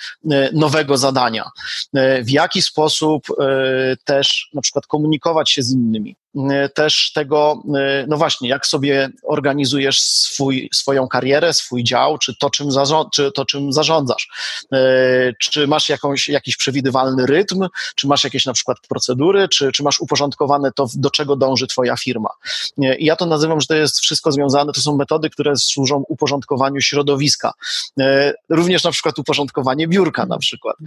nowego 0.54 0.98
zadania, 0.98 1.50
w 2.22 2.30
jaki 2.30 2.62
sposób 2.62 3.28
też 4.06 4.50
na 4.54 4.62
przykład 4.62 4.88
komunikować 4.88 5.52
się 5.52 5.64
z 5.64 5.72
innymi. 5.72 6.16
E, 6.36 6.70
też 6.70 7.12
tego, 7.16 7.64
e, 7.76 8.06
no 8.08 8.18
właśnie, 8.18 8.50
jak 8.50 8.68
sobie 8.68 9.10
organizujesz 9.24 10.02
swój, 10.02 10.70
swoją 10.74 11.08
karierę, 11.08 11.54
swój 11.54 11.84
dział, 11.84 12.18
czy 12.18 12.36
to, 12.36 12.50
czym, 12.50 12.72
zarząd, 12.72 13.08
czy 13.14 13.32
to, 13.32 13.46
czym 13.46 13.74
zarządzasz. 13.74 14.30
E, 14.74 14.78
czy 15.40 15.68
masz 15.68 15.90
jakąś, 15.90 16.28
jakiś 16.28 16.58
przewidywalny 16.58 17.26
rytm, 17.26 17.68
czy 17.96 18.08
masz 18.08 18.24
jakieś 18.24 18.46
na 18.46 18.54
przykład 18.54 18.78
procedury, 18.90 19.48
czy, 19.48 19.72
czy 19.72 19.84
masz 19.84 20.00
uporządkowane 20.00 20.72
to, 20.72 20.88
do 20.96 21.10
czego 21.10 21.36
dąży 21.36 21.68
Twoja 21.68 21.98
firma. 21.98 22.30
I 22.78 23.06
ja 23.06 23.16
to 23.16 23.26
nazywam, 23.26 23.62
że 23.62 23.68
to 23.68 23.76
jest 23.76 24.00
wszystko 24.00 24.32
związane, 24.32 24.74
to 24.74 24.82
są 24.82 24.98
metody, 24.98 25.30
które 25.30 25.56
służą 25.56 26.04
uporządkowaniu 26.08 26.82
środowiska. 26.82 27.54
Również 28.50 28.84
na 28.84 28.92
przykład 28.92 29.20
uporządkowanie 29.20 29.88
biurka 29.88 30.25
na 30.25 30.38
przykład. 30.38 30.78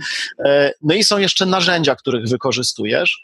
No 0.83 0.95
i 0.95 1.05
są 1.05 1.19
jeszcze 1.19 1.47
narzędzia, 1.47 1.97
których 1.97 2.29
wykorzystujesz, 2.29 3.23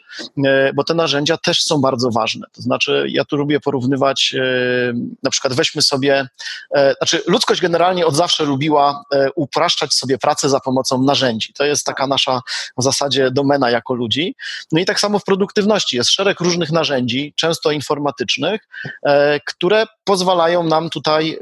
bo 0.73 0.83
te 0.83 0.93
narzędzia 0.93 1.37
też 1.37 1.63
są 1.63 1.81
bardzo 1.81 2.09
ważne. 2.11 2.47
To 2.53 2.61
znaczy, 2.61 3.05
ja 3.09 3.25
tu 3.25 3.37
lubię 3.37 3.59
porównywać, 3.59 4.35
e, 4.37 4.93
na 5.23 5.29
przykład 5.29 5.53
weźmy 5.53 5.81
sobie, 5.81 6.27
e, 6.75 6.93
znaczy 6.93 7.23
ludzkość 7.27 7.61
generalnie 7.61 8.05
od 8.05 8.15
zawsze 8.15 8.45
lubiła 8.45 9.03
e, 9.13 9.31
upraszczać 9.35 9.93
sobie 9.93 10.17
pracę 10.17 10.49
za 10.49 10.59
pomocą 10.59 11.03
narzędzi. 11.03 11.53
To 11.53 11.65
jest 11.65 11.85
taka 11.85 12.07
nasza 12.07 12.41
w 12.77 12.83
zasadzie 12.83 13.31
domena 13.31 13.69
jako 13.69 13.93
ludzi. 13.93 14.35
No 14.71 14.79
i 14.79 14.85
tak 14.85 14.99
samo 14.99 15.19
w 15.19 15.23
produktywności 15.23 15.97
jest 15.97 16.09
szereg 16.09 16.39
różnych 16.39 16.71
narzędzi, 16.71 17.33
często 17.35 17.71
informatycznych, 17.71 18.61
które 19.45 19.85
pozwalają 20.09 20.63
nam 20.63 20.89
tutaj 20.89 21.37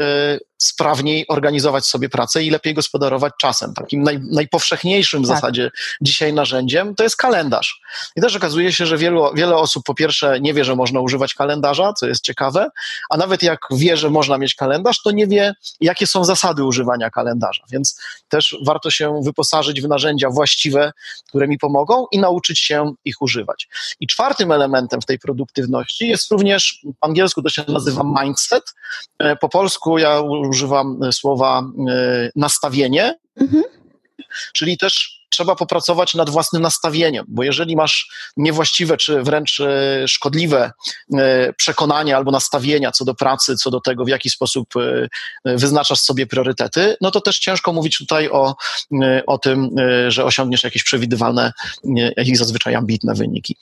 sprawniej 0.58 1.26
organizować 1.28 1.86
sobie 1.86 2.10
pracę 2.10 2.44
i 2.44 2.50
lepiej 2.50 2.74
gospodarować 2.74 3.34
czasem. 3.40 3.74
Takim 3.74 4.04
naj, 4.04 4.20
najpowszechniejszym 4.32 5.24
w 5.24 5.28
tak. 5.28 5.36
zasadzie 5.36 5.72
dzisiaj 6.02 6.34
narzędziem 6.34 6.96
to 6.96 7.04
jest 7.04 7.16
kalendarz. 7.16 7.82
I 8.16 8.22
też 8.22 8.36
okazuje 8.36 8.72
się, 8.72 8.86
że 8.86 8.98
wielu, 8.98 9.34
wiele 9.34 9.56
osób 9.56 9.84
po 9.86 9.96
pierwsze 9.96 10.40
nie 10.40 10.54
wie, 10.54 10.66
że 10.66 10.76
można 10.76 11.00
używać 11.00 11.34
kalendarza, 11.34 11.94
co 11.94 12.08
jest 12.08 12.24
ciekawe, 12.24 12.70
a 13.10 13.18
nawet 13.18 13.44
jak 13.44 13.60
wie, 13.72 13.98
że 13.98 14.10
można 14.10 14.38
mieć 14.38 14.56
kalendarz, 14.56 15.02
to 15.02 15.12
nie 15.12 15.28
wie, 15.28 15.54
jakie 15.82 16.08
są 16.08 16.24
zasady 16.24 16.64
używania 16.64 17.10
kalendarza. 17.10 17.64
Więc 17.72 18.02
też 18.30 18.58
warto 18.66 18.92
się 18.92 19.22
wyposażyć 19.24 19.82
w 19.82 19.88
narzędzia 19.88 20.30
właściwe, 20.30 20.92
które 21.28 21.48
mi 21.48 21.58
pomogą 21.58 22.06
i 22.12 22.20
nauczyć 22.20 22.60
się 22.60 22.94
ich 23.06 23.22
używać. 23.22 23.68
I 24.00 24.08
czwartym 24.08 24.52
elementem 24.52 25.02
w 25.02 25.06
tej 25.06 25.20
produktywności 25.20 26.08
jest 26.08 26.32
również, 26.32 26.80
po 27.00 27.08
angielsku 27.08 27.42
to 27.42 27.50
się 27.50 27.64
nazywa 27.68 28.04
mindset, 28.24 28.57
e, 29.20 29.36
po 29.36 29.50
polsku 29.50 29.98
ja 29.98 30.20
używam 30.22 31.00
słowa 31.12 31.64
e, 31.90 32.30
nastawienie, 32.36 33.16
mhm. 33.42 33.64
czyli 34.54 34.78
też 34.78 35.18
trzeba 35.30 35.56
popracować 35.56 36.14
nad 36.14 36.30
własnym 36.30 36.62
nastawieniem, 36.62 37.26
bo 37.28 37.44
jeżeli 37.44 37.76
masz 37.76 38.10
niewłaściwe 38.38 38.98
czy 38.98 39.24
wręcz 39.24 39.60
e, 39.60 40.08
szkodliwe 40.08 40.72
przekonania 41.58 42.18
albo 42.18 42.32
nastawienia 42.32 42.92
co 42.92 43.06
do 43.06 43.16
pracy, 43.16 43.56
co 43.56 43.72
do 43.72 43.82
tego, 43.82 44.06
w 44.06 44.08
jaki 44.08 44.30
sposób 44.30 44.74
wyznaczasz 45.46 46.00
sobie 46.00 46.28
priorytety, 46.28 46.96
no 47.02 47.12
to 47.12 47.22
też 47.22 47.40
ciężko 47.40 47.74
mówić 47.74 47.98
tutaj 47.98 48.30
o, 48.30 48.56
o 49.28 49.38
tym, 49.38 49.70
że 50.08 50.26
osiągniesz 50.26 50.64
jakieś 50.64 50.84
przewidywalne, 50.84 51.52
jakieś 52.18 52.38
zazwyczaj 52.38 52.76
ambitne 52.76 53.14
wyniki. 53.14 53.58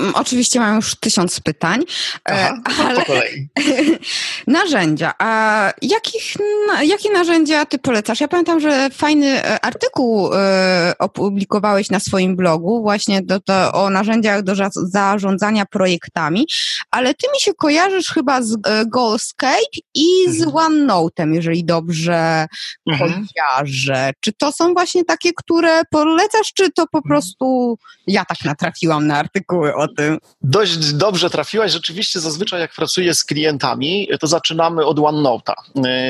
Mm, 0.00 0.14
oczywiście 0.14 0.60
mam 0.60 0.76
już 0.76 0.94
tysiąc 0.94 1.40
pytań, 1.40 1.84
e, 2.28 2.52
Aha, 2.64 2.84
ale 2.88 3.04
narzędzia. 4.46 5.14
A 5.18 5.72
jakich, 5.82 6.34
jakie 6.82 7.12
narzędzia 7.12 7.66
ty 7.66 7.78
polecasz? 7.78 8.20
Ja 8.20 8.28
pamiętam, 8.28 8.60
że 8.60 8.90
fajny 8.90 9.26
e, 9.26 9.64
artykuł 9.64 10.30
e, 10.34 10.92
opublikowałeś 10.98 11.90
na 11.90 12.00
swoim 12.00 12.36
blogu 12.36 12.82
właśnie 12.82 13.22
do, 13.22 13.38
do, 13.46 13.72
o 13.72 13.90
narzędziach 13.90 14.42
do 14.42 14.54
zarządzania 14.76 15.66
projektami, 15.66 16.46
ale 16.90 17.14
ty 17.14 17.26
mi 17.34 17.40
się 17.40 17.54
kojarzysz 17.54 18.08
chyba 18.08 18.42
z 18.42 18.56
Goalscape 18.86 19.78
i 19.94 20.06
z 20.28 20.42
mhm. 20.42 20.72
OneNote'em, 20.72 21.34
jeżeli 21.34 21.64
dobrze 21.64 22.46
mhm. 22.90 23.26
kojarzę. 23.26 24.10
Czy 24.20 24.32
to 24.32 24.52
są 24.52 24.72
właśnie 24.72 25.04
takie, 25.04 25.32
które 25.36 25.82
polecasz, 25.90 26.52
czy 26.54 26.72
to 26.72 26.86
po 26.86 26.98
mhm. 26.98 27.02
prostu 27.08 27.78
ja 28.06 28.24
tak 28.24 28.44
natrafiłam 28.44 29.06
na 29.06 29.18
artykuły 29.18 29.74
o 29.74 29.83
tym. 29.88 30.18
Dość 30.42 30.92
dobrze 30.92 31.30
trafiłaś. 31.30 31.72
Rzeczywiście 31.72 32.20
zazwyczaj 32.20 32.60
jak 32.60 32.74
pracuję 32.74 33.14
z 33.14 33.24
klientami, 33.24 34.08
to 34.20 34.26
zaczynamy 34.26 34.86
od 34.86 34.98
OneNote'a. 34.98 35.54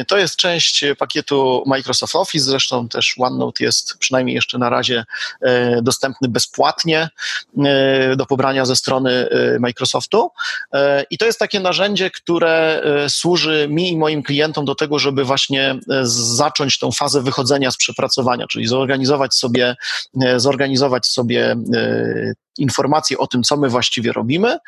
Y, 0.01 0.05
to 0.05 0.17
jest 0.19 0.37
część 0.37 0.85
pakietu 0.99 1.63
Microsoft 1.67 2.17
Office, 2.17 2.45
zresztą 2.45 2.89
też 2.89 3.15
OneNote 3.19 3.65
jest 3.65 3.99
przynajmniej 3.99 4.35
jeszcze 4.35 4.59
na 4.59 4.71
razie 4.71 5.05
y, 5.43 5.83
dostępny 5.83 6.29
bezpłatnie 6.29 7.09
y, 8.13 8.17
do 8.17 8.27
pobrania 8.27 8.65
ze 8.65 8.77
strony 8.77 9.29
Microsoftu. 9.61 10.31
I 11.11 11.19
to 11.19 11.27
jest 11.27 11.39
takie 11.39 11.61
narzędzie, 11.61 12.11
które 12.11 12.83
służy 13.09 13.67
mi 13.71 13.93
i 13.93 13.97
moim 13.97 14.23
klientom 14.23 14.65
do 14.65 14.75
tego, 14.75 14.99
żeby 14.99 15.25
właśnie 15.25 15.79
zacząć 16.03 16.79
tą 16.79 16.93
fazę 16.93 17.23
wychodzenia 17.23 17.71
z 17.71 17.77
przepracowania, 17.77 18.47
czyli 18.47 18.67
zorganizować 18.67 19.35
sobie, 19.35 19.77
zorganizować 20.37 21.07
sobie 21.07 21.57
informacje 22.59 23.19
o 23.19 23.27
tym, 23.27 23.43
co 23.43 23.57
my 23.57 23.69
właściwie 23.69 24.13
robimy, 24.13 24.59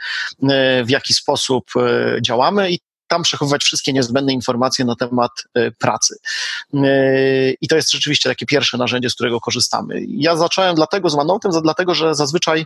e, 0.42 0.84
w 0.84 0.90
jaki 0.90 1.14
sposób 1.14 1.64
e, 1.76 2.16
działamy 2.22 2.70
i 2.70 2.80
tam 3.08 3.22
przechowywać 3.22 3.64
wszystkie 3.64 3.92
niezbędne 3.92 4.32
informacje 4.32 4.84
na 4.84 4.96
temat 4.96 5.30
e, 5.54 5.70
pracy. 5.70 6.16
I 7.60 7.68
to 7.68 7.76
jest 7.76 7.92
rzeczywiście 7.92 8.28
takie 8.28 8.46
pierwsze 8.46 8.78
narzędzie, 8.78 9.10
z 9.10 9.14
którego 9.14 9.40
korzystamy. 9.40 10.00
Ja 10.08 10.36
zacząłem 10.36 10.74
dlatego 10.74 11.10
z 11.10 11.14
OneNote'em, 11.14 11.62
dlatego 11.62 11.94
że 11.94 12.14
zazwyczaj 12.14 12.64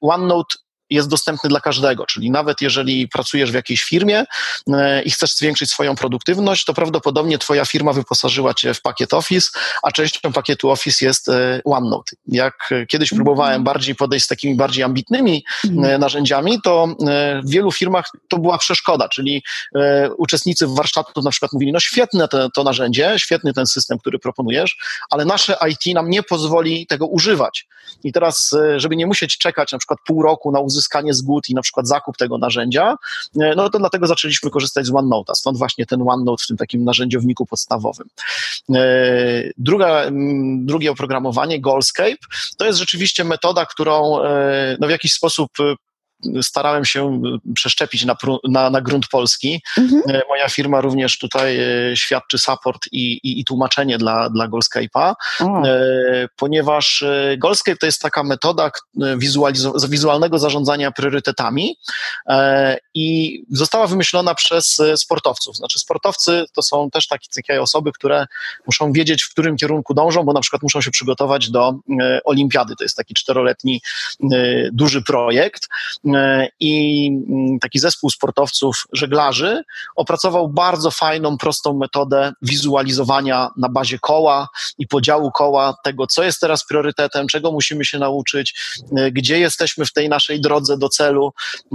OneNote 0.00 0.56
jest 0.90 1.08
dostępny 1.08 1.48
dla 1.50 1.60
każdego, 1.60 2.06
czyli 2.06 2.30
nawet 2.30 2.60
jeżeli 2.60 3.08
pracujesz 3.08 3.50
w 3.50 3.54
jakiejś 3.54 3.82
firmie 3.82 4.24
e, 4.72 5.02
i 5.02 5.10
chcesz 5.10 5.34
zwiększyć 5.34 5.70
swoją 5.70 5.96
produktywność, 5.96 6.64
to 6.64 6.74
prawdopodobnie 6.74 7.38
twoja 7.38 7.64
firma 7.64 7.92
wyposażyła 7.92 8.54
cię 8.54 8.74
w 8.74 8.82
pakiet 8.82 9.14
Office, 9.14 9.50
a 9.82 9.92
częścią 9.92 10.32
pakietu 10.32 10.70
Office 10.70 11.04
jest 11.04 11.28
e, 11.28 11.60
OneNote. 11.64 12.16
Jak 12.26 12.70
kiedyś 12.88 13.10
próbowałem 13.10 13.52
mhm. 13.52 13.64
bardziej 13.64 13.94
podejść 13.94 14.24
z 14.24 14.28
takimi 14.28 14.54
bardziej 14.54 14.84
ambitnymi 14.84 15.44
e, 15.64 15.68
mhm. 15.68 16.00
narzędziami, 16.00 16.60
to 16.64 16.88
w 17.44 17.50
wielu 17.50 17.72
firmach 17.72 18.10
to 18.28 18.38
była 18.38 18.58
przeszkoda, 18.58 19.08
czyli 19.08 19.42
uczestnicy 20.18 20.66
warsztatów 20.66 21.24
na 21.24 21.30
przykład 21.30 21.52
mówili, 21.52 21.72
no 21.72 21.80
świetne 21.80 22.28
to 22.54 22.64
narzędzie, 22.64 23.14
świetny 23.16 23.52
ten 23.52 23.66
system, 23.66 23.98
który 23.98 24.18
proponujesz, 24.18 24.78
ale 25.10 25.24
nasze 25.24 25.56
IT 25.68 25.94
nam 25.94 26.10
nie 26.10 26.22
pozwoli 26.22 26.86
tego 26.86 27.06
używać. 27.06 27.66
I 28.04 28.12
teraz, 28.12 28.54
żeby 28.76 28.96
nie 28.96 29.06
musieć 29.06 29.38
czekać 29.38 29.72
na 29.72 29.78
przykład 29.78 29.98
pół 30.06 30.22
roku 30.22 30.52
na 30.52 30.60
uzyskanie 30.60 30.79
uzyskanie 30.80 31.14
zgód 31.14 31.48
i 31.48 31.54
na 31.54 31.62
przykład 31.62 31.88
zakup 31.88 32.16
tego 32.16 32.38
narzędzia, 32.38 32.96
e, 33.40 33.54
no 33.56 33.70
to 33.70 33.78
dlatego 33.78 34.06
zaczęliśmy 34.06 34.50
korzystać 34.50 34.86
z 34.86 34.90
OneNote'a, 34.90 35.34
stąd 35.34 35.58
właśnie 35.58 35.86
ten 35.86 36.08
OneNote 36.08 36.44
w 36.44 36.46
tym 36.46 36.56
takim 36.56 36.84
narzędziowniku 36.84 37.46
podstawowym. 37.46 38.06
E, 38.74 39.50
druga, 39.58 40.04
drugie 40.56 40.90
oprogramowanie, 40.90 41.60
Goalscape, 41.60 42.16
to 42.56 42.66
jest 42.66 42.78
rzeczywiście 42.78 43.24
metoda, 43.24 43.66
którą 43.66 44.22
e, 44.22 44.76
no, 44.80 44.86
w 44.86 44.90
jakiś 44.90 45.12
sposób 45.12 45.50
starałem 46.42 46.84
się 46.84 47.22
przeszczepić 47.54 48.04
na, 48.04 48.16
na, 48.48 48.70
na 48.70 48.80
grunt 48.80 49.08
polski. 49.08 49.62
Mhm. 49.78 50.02
E, 50.08 50.22
moja 50.28 50.48
firma 50.48 50.80
również 50.80 51.18
tutaj 51.18 51.58
e, 51.58 51.96
świadczy 51.96 52.38
support 52.38 52.86
i, 52.92 53.12
i, 53.12 53.40
i 53.40 53.44
tłumaczenie 53.44 53.98
dla, 53.98 54.30
dla 54.30 54.48
Goalscape'a, 54.48 55.14
e, 55.40 56.28
ponieważ 56.36 57.04
Goalscape 57.38 57.76
to 57.76 57.86
jest 57.86 58.02
taka 58.02 58.22
metoda 58.22 58.70
wizualnego 59.88 60.38
zarządzania 60.38 60.92
priorytetami 60.92 61.76
i 62.94 63.38
została 63.50 63.86
wymyślona 63.86 64.34
przez 64.34 64.82
sportowców. 64.96 65.56
Znaczy 65.56 65.78
sportowcy 65.78 66.44
to 66.52 66.62
są 66.62 66.90
też 66.90 67.08
takie, 67.08 67.26
takie 67.34 67.62
osoby, 67.62 67.92
które 67.92 68.26
muszą 68.66 68.92
wiedzieć, 68.92 69.22
w 69.22 69.30
którym 69.30 69.56
kierunku 69.56 69.94
dążą, 69.94 70.22
bo 70.22 70.32
na 70.32 70.40
przykład 70.40 70.62
muszą 70.62 70.80
się 70.80 70.90
przygotować 70.90 71.50
do 71.50 71.74
olimpiady. 72.24 72.76
To 72.76 72.84
jest 72.84 72.96
taki 72.96 73.14
czteroletni 73.14 73.82
duży 74.72 75.02
projekt 75.02 75.68
E, 76.06 76.09
i 76.60 77.06
mm, 77.28 77.58
taki 77.58 77.78
zespół 77.78 78.10
sportowców, 78.10 78.86
żeglarzy, 78.92 79.62
opracował 79.96 80.48
bardzo 80.48 80.90
fajną, 80.90 81.38
prostą 81.38 81.78
metodę 81.78 82.32
wizualizowania 82.42 83.50
na 83.56 83.68
bazie 83.68 83.98
koła 83.98 84.48
i 84.78 84.86
podziału 84.86 85.30
koła 85.30 85.74
tego, 85.84 86.06
co 86.06 86.22
jest 86.22 86.40
teraz 86.40 86.66
priorytetem, 86.66 87.26
czego 87.26 87.52
musimy 87.52 87.84
się 87.84 87.98
nauczyć, 87.98 88.54
e, 88.96 89.12
gdzie 89.12 89.38
jesteśmy 89.38 89.84
w 89.86 89.92
tej 89.92 90.08
naszej 90.08 90.40
drodze 90.40 90.78
do 90.78 90.88
celu. 90.88 91.32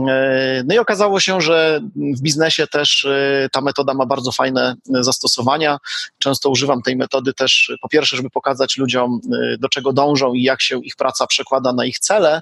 E, 0.07 0.63
no 0.65 0.75
i 0.75 0.77
okazało 0.77 1.19
się, 1.19 1.41
że 1.41 1.81
w 1.95 2.21
biznesie 2.21 2.67
też 2.67 3.07
ta 3.51 3.61
metoda 3.61 3.93
ma 3.93 4.05
bardzo 4.05 4.31
fajne 4.31 4.75
zastosowania. 4.85 5.77
Często 6.19 6.49
używam 6.49 6.81
tej 6.81 6.95
metody 6.95 7.33
też, 7.33 7.71
po 7.81 7.89
pierwsze, 7.89 8.17
żeby 8.17 8.29
pokazać 8.29 8.77
ludziom, 8.77 9.19
do 9.59 9.69
czego 9.69 9.93
dążą 9.93 10.33
i 10.33 10.43
jak 10.43 10.61
się 10.61 10.79
ich 10.83 10.95
praca 10.95 11.27
przekłada 11.27 11.73
na 11.73 11.85
ich 11.85 11.99
cele, 11.99 12.41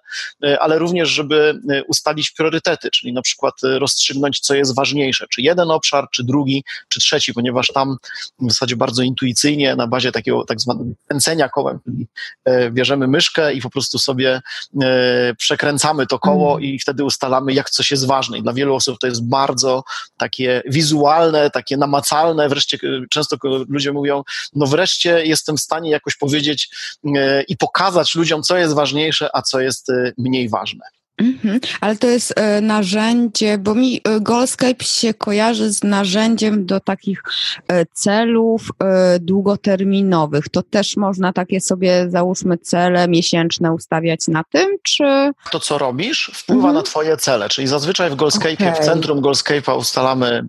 ale 0.59 0.79
również, 0.79 1.09
żeby 1.09 1.61
ustalić 1.87 2.31
priorytety, 2.31 2.89
czyli 2.91 3.13
na 3.13 3.21
przykład 3.21 3.53
y, 3.63 3.79
rozstrzygnąć, 3.79 4.39
co 4.39 4.55
jest 4.55 4.75
ważniejsze, 4.75 5.25
czy 5.29 5.41
jeden 5.41 5.71
obszar, 5.71 6.07
czy 6.11 6.23
drugi, 6.23 6.63
czy 6.87 6.99
trzeci, 6.99 7.33
ponieważ 7.33 7.67
tam 7.67 7.97
w 8.39 8.51
zasadzie 8.51 8.75
bardzo 8.75 9.03
intuicyjnie 9.03 9.75
na 9.75 9.87
bazie 9.87 10.11
takiego 10.11 10.45
tak 10.45 10.61
zwanego 10.61 10.89
pęcenia 11.07 11.49
kołem, 11.49 11.79
czyli 11.83 12.07
e, 12.45 12.71
bierzemy 12.71 13.07
myszkę 13.07 13.53
i 13.53 13.61
po 13.61 13.69
prostu 13.69 13.99
sobie 13.99 14.41
e, 14.81 15.35
przekręcamy 15.37 16.07
to 16.07 16.19
koło 16.19 16.51
mm. 16.51 16.63
i 16.63 16.79
wtedy 16.79 17.03
ustalamy, 17.03 17.53
jak 17.53 17.69
coś 17.69 17.91
jest 17.91 18.07
ważne. 18.07 18.37
I 18.37 18.43
dla 18.43 18.53
wielu 18.53 18.75
osób 18.75 18.99
to 18.99 19.07
jest 19.07 19.27
bardzo 19.27 19.83
takie 20.17 20.61
wizualne, 20.65 21.49
takie 21.49 21.77
namacalne, 21.77 22.49
wreszcie 22.49 22.77
e, 22.83 23.05
często 23.09 23.37
ludzie 23.69 23.91
mówią, 23.91 24.23
no 24.55 24.67
wreszcie 24.67 25.25
jestem 25.25 25.57
w 25.57 25.61
stanie 25.61 25.91
jakoś 25.91 26.15
powiedzieć 26.15 26.69
i 27.47 27.57
pokazać 27.57 28.15
ludziom, 28.15 28.43
co 28.43 28.57
jest 28.57 28.73
ważniejsze, 28.73 29.29
a 29.33 29.41
co 29.41 29.59
jest 29.59 29.91
mniej 30.17 30.49
ważne. 30.49 30.85
Mhm, 31.17 31.59
ale 31.81 31.95
to 31.95 32.07
jest 32.07 32.33
e, 32.35 32.61
narzędzie, 32.61 33.57
bo 33.57 33.75
mi 33.75 34.01
e, 34.03 34.21
Goalscape 34.21 34.83
się 34.83 35.13
kojarzy 35.13 35.69
z 35.69 35.83
narzędziem 35.83 36.65
do 36.65 36.79
takich 36.79 37.23
e, 37.67 37.85
celów 37.85 38.69
długoterminowych. 39.19 40.49
To 40.49 40.61
też 40.63 40.97
można 40.97 41.33
takie 41.33 41.61
sobie, 41.61 42.09
załóżmy, 42.09 42.57
cele 42.57 43.07
miesięczne 43.07 43.73
ustawiać 43.73 44.27
na 44.27 44.43
tym, 44.43 44.77
czy... 44.83 45.31
To, 45.51 45.59
co 45.59 45.77
robisz, 45.77 46.31
wpływa 46.33 46.59
mhm. 46.59 46.75
na 46.75 46.81
twoje 46.81 47.17
cele, 47.17 47.49
czyli 47.49 47.67
zazwyczaj 47.67 48.09
w 48.09 48.15
Goalscape, 48.15 48.53
okay. 48.53 48.75
w 48.75 48.79
centrum 48.79 49.21
Goalscape'a 49.21 49.77
ustalamy 49.77 50.45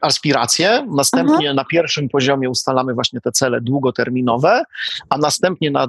aspiracje, 0.00 0.86
następnie 0.96 1.46
Aha. 1.46 1.54
na 1.54 1.64
pierwszym 1.64 2.08
poziomie 2.08 2.50
ustalamy 2.50 2.94
właśnie 2.94 3.20
te 3.20 3.32
cele 3.32 3.60
długoterminowe, 3.60 4.62
a 5.08 5.18
następnie 5.18 5.70
na, 5.70 5.88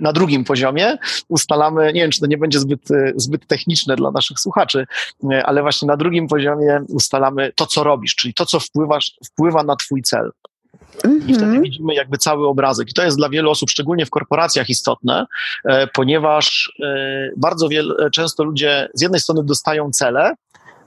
na 0.00 0.12
drugim 0.12 0.44
poziomie 0.44 0.98
ustalamy, 1.28 1.92
nie 1.92 2.00
wiem, 2.00 2.10
czy 2.10 2.20
to 2.20 2.26
nie 2.26 2.38
będzie 2.38 2.58
zbyt 2.58 2.77
zbyt, 2.84 3.22
zbyt 3.22 3.46
techniczne 3.46 3.96
dla 3.96 4.10
naszych 4.10 4.40
słuchaczy, 4.40 4.86
ale 5.44 5.62
właśnie 5.62 5.88
na 5.88 5.96
drugim 5.96 6.28
poziomie 6.28 6.80
ustalamy 6.88 7.52
to, 7.56 7.66
co 7.66 7.84
robisz, 7.84 8.14
czyli 8.14 8.34
to, 8.34 8.46
co 8.46 8.60
wpływasz, 8.60 9.12
wpływa 9.24 9.62
na 9.62 9.76
twój 9.76 10.02
cel. 10.02 10.30
I 11.04 11.34
wtedy 11.34 11.44
mhm. 11.44 11.62
widzimy 11.62 11.94
jakby 11.94 12.18
cały 12.18 12.48
obrazek. 12.48 12.90
I 12.90 12.94
to 12.94 13.04
jest 13.04 13.16
dla 13.16 13.28
wielu 13.28 13.50
osób, 13.50 13.70
szczególnie 13.70 14.06
w 14.06 14.10
korporacjach, 14.10 14.68
istotne, 14.68 15.26
ponieważ 15.94 16.72
bardzo 17.36 17.68
wiele, 17.68 18.10
często 18.10 18.44
ludzie 18.44 18.88
z 18.94 19.02
jednej 19.02 19.20
strony 19.20 19.44
dostają 19.44 19.90
cele, 19.90 20.34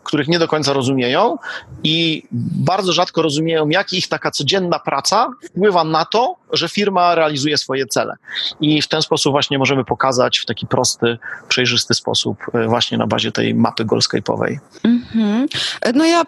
których 0.03 0.27
nie 0.27 0.39
do 0.39 0.48
końca 0.48 0.74
rozumieją 0.74 1.38
i 1.84 2.24
bardzo 2.31 2.93
rzadko 2.93 3.22
rozumieją, 3.22 3.70
jak 3.70 3.93
ich 3.93 4.08
taka 4.08 4.31
codzienna 4.31 4.79
praca 4.79 5.29
wpływa 5.43 5.84
na 5.84 6.05
to, 6.05 6.36
że 6.53 6.70
firma 6.70 7.15
realizuje 7.15 7.58
swoje 7.58 7.86
cele. 7.86 8.15
I 8.62 8.81
w 8.81 8.88
ten 8.88 9.01
sposób 9.01 9.31
właśnie 9.31 9.58
możemy 9.58 9.86
pokazać 9.86 10.38
w 10.38 10.46
taki 10.46 10.67
prosty, 10.67 11.17
przejrzysty 11.48 11.93
sposób 11.93 12.38
e, 12.53 12.67
właśnie 12.67 12.98
na 12.98 13.08
bazie 13.08 13.31
tej 13.31 13.55
mapy 13.55 13.86
goalscape'owej. 13.86 14.58
Mhm. 14.84 15.48
No 15.93 16.05
ja, 16.05 16.24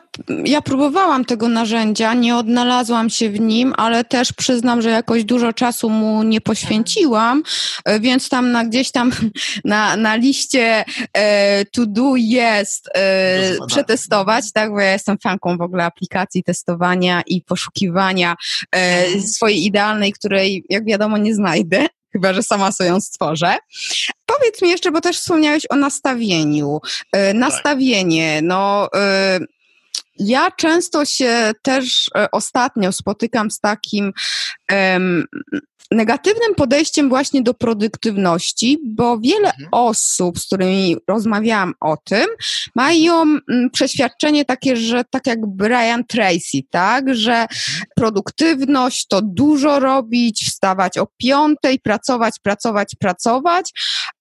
ja 0.46 0.62
próbowałam 0.62 1.26
tego 1.26 1.48
narzędzia, 1.48 2.14
nie 2.14 2.36
odnalazłam 2.36 3.10
się 3.10 3.30
w 3.30 3.40
nim, 3.40 3.74
ale 3.78 4.04
też 4.04 4.34
przyznam, 4.34 4.82
że 4.82 4.90
jakoś 4.90 5.24
dużo 5.24 5.54
czasu 5.54 5.90
mu 5.90 6.24
nie 6.24 6.42
poświęciłam, 6.42 7.44
e, 7.86 8.00
więc 8.00 8.30
tam 8.30 8.52
na, 8.52 8.66
gdzieś 8.66 8.92
tam 8.92 9.12
na, 9.66 9.96
na 9.96 10.16
liście 10.16 10.86
e, 11.14 11.66
to 11.66 11.86
do 11.86 12.16
jest 12.16 12.90
przetestować, 13.68 14.52
tak, 14.52 14.72
bo 14.72 14.80
ja 14.80 14.92
jestem 14.92 15.18
fanką 15.18 15.58
w 15.58 15.62
ogóle 15.62 15.86
aplikacji 15.86 16.44
testowania 16.44 17.22
i 17.26 17.42
poszukiwania 17.42 18.36
e, 18.76 19.06
mhm. 19.06 19.22
swojej 19.22 19.66
idealnej, 19.66 20.14
której 20.14 20.66
jak 20.70 20.86
wiadomo 20.86 21.18
nie 21.18 21.36
znajdę, 21.36 21.88
chyba 22.12 22.34
że 22.34 22.44
sama 22.44 22.72
sobie 22.72 22.90
ją 22.90 23.02
stworzę. 23.02 23.58
Powiedz 24.26 24.62
mi 24.62 24.70
jeszcze, 24.70 24.92
bo 24.92 25.02
też 25.02 25.20
wspomniałeś 25.20 25.64
o 25.70 25.76
nastawieniu. 25.76 26.80
E, 27.12 27.28
tak. 27.28 27.36
nastawienie, 27.36 28.40
no... 28.44 28.90
E, 28.96 29.40
ja 30.20 30.52
często 30.52 31.06
się 31.06 31.52
też 31.62 32.10
e, 32.16 32.32
ostatnio 32.32 32.92
spotykam 32.92 33.52
z 33.52 33.60
takim 33.60 34.14
um, 34.72 35.26
negatywnym 35.94 36.56
podejściem 36.56 37.10
właśnie 37.10 37.42
do 37.42 37.54
produktywności, 37.54 38.80
bo 38.86 39.20
wiele 39.20 39.48
mhm. 39.48 39.70
osób, 39.72 40.40
z 40.40 40.46
którymi 40.46 40.98
rozmawiałam 41.08 41.74
o 41.80 41.98
tym, 41.98 42.26
mają 42.76 43.22
mm, 43.22 43.70
przeświadczenie 43.72 44.46
takie, 44.46 44.76
że 44.76 45.04
tak 45.10 45.28
jak 45.28 45.48
Brian 45.48 46.04
Tracy, 46.06 46.60
tak, 46.70 47.16
że 47.16 47.34
mhm. 47.34 47.84
produktywność 47.96 49.08
to 49.08 49.22
dużo 49.22 49.80
robić, 49.80 50.46
wstawać 50.48 50.98
o 50.98 51.08
piątej, 51.18 51.80
pracować, 51.80 52.34
pracować, 52.44 52.96
pracować 53.00 53.72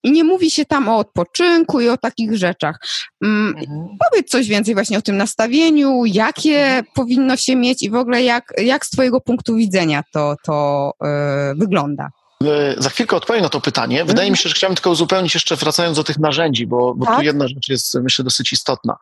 i 0.02 0.12
nie 0.12 0.24
mówi 0.24 0.50
się 0.50 0.64
tam 0.64 0.88
o 0.88 0.98
odpoczynku 0.98 1.80
i 1.80 1.88
o 1.88 1.96
takich 1.96 2.36
rzeczach. 2.36 2.78
Mm, 3.24 3.54
mhm. 3.58 3.88
Powiedz 4.10 4.30
coś 4.30 4.48
więcej 4.48 4.74
właśnie 4.74 4.98
o 4.98 5.02
tym 5.02 5.16
nastawieniu, 5.16 6.04
jakie 6.04 6.66
mhm. 6.66 6.84
powinno 6.94 7.36
się 7.36 7.56
mieć 7.56 7.82
i 7.82 7.90
w 7.90 7.94
ogóle 7.94 8.22
jak, 8.22 8.52
jak 8.58 8.86
z 8.86 8.90
Twojego 8.90 9.20
punktu 9.20 9.56
widzenia 9.56 10.02
to, 10.12 10.36
to 10.44 10.90
yy, 11.02 11.61
wygląda? 11.62 12.10
E, 12.44 12.82
za 12.82 12.90
chwilkę 12.90 13.16
odpowiem 13.16 13.42
na 13.42 13.48
to 13.48 13.60
pytanie. 13.60 14.04
Wydaje 14.04 14.30
mi 14.30 14.36
się, 14.36 14.48
że 14.48 14.54
chciałem 14.54 14.74
tylko 14.76 14.90
uzupełnić 14.90 15.34
jeszcze, 15.34 15.56
wracając 15.56 15.96
do 15.96 16.04
tych 16.04 16.18
narzędzi, 16.18 16.66
bo, 16.66 16.94
bo 16.94 17.06
tak? 17.06 17.16
tu 17.16 17.22
jedna 17.22 17.48
rzecz 17.48 17.68
jest, 17.68 17.94
myślę, 17.94 18.24
dosyć 18.24 18.52
istotna. 18.52 18.96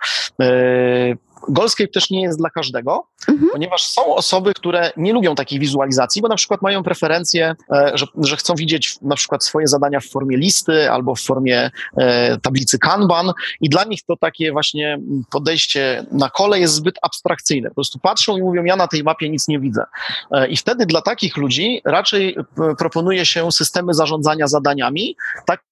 E, 1.49 1.53
Goalscape 1.53 1.89
też 1.89 2.11
nie 2.11 2.23
jest 2.23 2.39
dla 2.39 2.51
każdego, 2.51 3.07
mhm. 3.29 3.51
ponieważ 3.53 3.87
są 3.87 4.15
osoby, 4.15 4.55
które 4.55 4.93
nie 4.97 5.13
lubią 5.13 5.35
takiej 5.35 5.59
wizualizacji, 5.59 6.23
bo 6.23 6.29
na 6.29 6.37
przykład 6.37 6.63
mają 6.63 6.83
preferencję, 6.83 7.55
e, 7.73 7.93
że, 7.95 8.07
że 8.19 8.37
chcą 8.37 8.55
widzieć 8.55 8.97
na 9.03 9.17
przykład 9.17 9.45
swoje 9.45 9.69
zadania 9.69 10.01
w 10.01 10.07
formie 10.07 10.37
listy 10.37 10.91
albo 10.91 11.15
w 11.15 11.21
formie 11.21 11.71
e, 11.97 12.39
tablicy 12.39 12.79
Kanban 12.79 13.33
i 13.61 13.69
dla 13.69 13.85
nich 13.85 14.03
to 14.03 14.17
takie 14.17 14.53
właśnie 14.53 14.99
podejście 15.31 16.07
na 16.13 16.31
kole 16.31 16.61
jest 16.61 16.75
zbyt 16.75 16.95
abstrakcyjne. 17.03 17.69
Po 17.69 17.75
prostu 17.75 17.99
patrzą 17.99 18.37
i 18.37 18.43
mówią, 18.43 18.65
ja 18.65 18.77
na 18.77 18.89
tej 18.89 19.05
mapie 19.05 19.31
nic 19.31 19.49
nie 19.49 19.61
widzę. 19.61 19.85
E, 20.31 20.49
I 20.49 20.57
wtedy 20.57 20.87
dla 20.87 21.03
takich 21.03 21.37
ludzi 21.37 21.81
raczej 21.85 22.37
proponuje 22.79 23.27
się 23.27 23.53
systemy 23.53 23.95
zarządzania 23.95 24.47
zadaniami, 24.47 25.17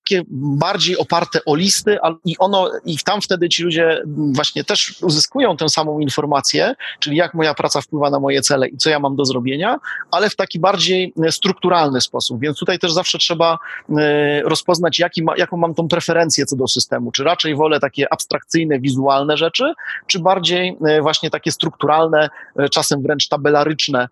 takie 0.09 0.25
bardziej 0.31 0.99
oparte 0.99 1.41
o 1.45 1.55
listy 1.55 1.99
i 2.25 2.39
ono, 2.39 2.71
i 2.85 2.99
tam 2.99 3.21
wtedy 3.21 3.49
ci 3.49 3.63
ludzie 3.63 4.03
właśnie 4.07 4.65
też 4.65 4.95
uzyskują 5.03 5.57
tę 5.57 5.69
samą 5.69 5.99
informację, 5.99 6.75
czyli 7.01 7.17
jak 7.17 7.35
moja 7.35 7.55
praca 7.55 7.81
wpływa 7.81 8.11
na 8.11 8.21
moje 8.21 8.43
cele 8.43 8.69
i 8.69 8.77
co 8.77 8.91
ja 8.91 8.99
mam 8.99 9.17
do 9.17 9.25
zrobienia, 9.25 9.79
ale 10.11 10.31
w 10.31 10.37
taki 10.37 10.59
bardziej 10.59 11.13
e, 11.23 11.33
strukturalny 11.33 12.01
sposób. 12.01 12.41
Więc 12.41 12.59
tutaj 12.59 12.79
też 12.79 12.93
zawsze 12.93 13.19
trzeba 13.19 13.59
e, 13.99 14.43
rozpoznać, 14.43 14.99
jaki 14.99 15.23
ma, 15.23 15.37
jaką 15.37 15.57
mam 15.57 15.75
tą 15.75 15.89
preferencję 15.89 16.47
co 16.47 16.57
do 16.57 16.69
systemu. 16.69 17.13
Czy 17.13 17.25
raczej 17.25 17.55
wolę 17.55 17.81
takie 17.81 18.13
abstrakcyjne, 18.13 18.81
wizualne 18.81 19.37
rzeczy, 19.37 19.73
czy 20.07 20.19
bardziej 20.19 20.77
e, 20.87 21.03
właśnie 21.03 21.31
takie 21.31 21.53
strukturalne, 21.53 22.29
czasem 22.71 23.03
wręcz 23.03 23.29
tabelaryczne 23.29 24.09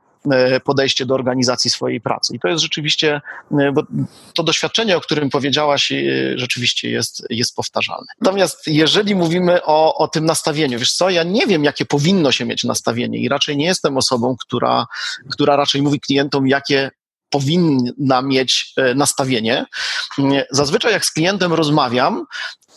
podejście 0.65 1.07
do 1.07 1.15
organizacji 1.15 1.71
swojej 1.71 2.01
pracy. 2.01 2.37
I 2.37 2.41
to 2.41 2.49
jest 2.49 2.63
rzeczywiście, 2.63 3.21
e, 3.61 3.73
bo 3.73 3.83
to 4.35 4.43
doświadczenie, 4.43 4.97
o 4.97 5.01
którym 5.01 5.31
powiedziałaś, 5.31 5.93
e, 5.93 5.97
rzeczywiście 6.37 6.91
jest, 6.91 7.27
jest 7.31 7.57
powtarzalne. 7.57 8.07
Natomiast 8.21 8.67
jeżeli 8.67 9.15
mówimy 9.15 9.65
o, 9.65 9.95
o 9.95 10.09
tym 10.09 10.25
nastawieniu, 10.25 10.79
wiesz 10.79 10.93
co, 10.93 11.11
ja 11.11 11.23
nie 11.23 11.47
wiem, 11.47 11.65
jakie 11.65 11.87
powinno 11.87 12.33
się 12.33 12.45
mieć 12.45 12.65
nastawienie 12.65 13.19
i 13.19 13.29
raczej 13.29 13.57
nie 13.57 13.67
jestem 13.67 13.97
osobą, 13.97 14.37
która, 14.41 14.87
która 15.31 15.57
raczej 15.57 15.83
mówi 15.83 16.01
klientom, 16.01 16.49
jakie 16.49 16.91
powinna 17.31 18.23
mieć 18.23 18.75
nastawienie. 18.95 19.67
Zazwyczaj 20.51 20.93
jak 20.93 21.05
z 21.05 21.13
klientem 21.13 21.53
rozmawiam, 21.53 22.27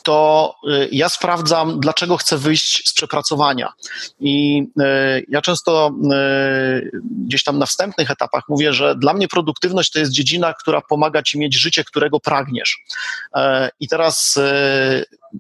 to 0.04 0.56
y, 0.68 0.90
ja 0.92 1.10
sprawdzam, 1.10 1.80
dlaczego 1.80 2.18
chcę 2.18 2.38
wyjść 2.38 2.90
z 2.90 2.94
przepracowania. 2.94 3.74
I 4.20 4.64
y, 4.82 5.26
ja 5.30 5.42
często 5.42 5.92
y, 6.14 6.92
gdzieś 7.26 7.44
tam 7.44 7.60
na 7.60 7.66
wstępnych 7.66 8.12
etapach 8.12 8.44
mówię, 8.50 8.74
że 8.74 8.96
dla 8.96 9.14
mnie 9.14 9.28
produktywność 9.28 9.92
to 9.92 10.00
jest 10.00 10.12
dziedzina, 10.12 10.54
która 10.54 10.82
pomaga 10.82 11.24
ci 11.24 11.40
mieć 11.40 11.60
życie, 11.60 11.84
którego 11.84 12.20
pragniesz. 12.20 12.84
E, 13.36 13.70
I 13.80 13.88
teraz 13.88 14.40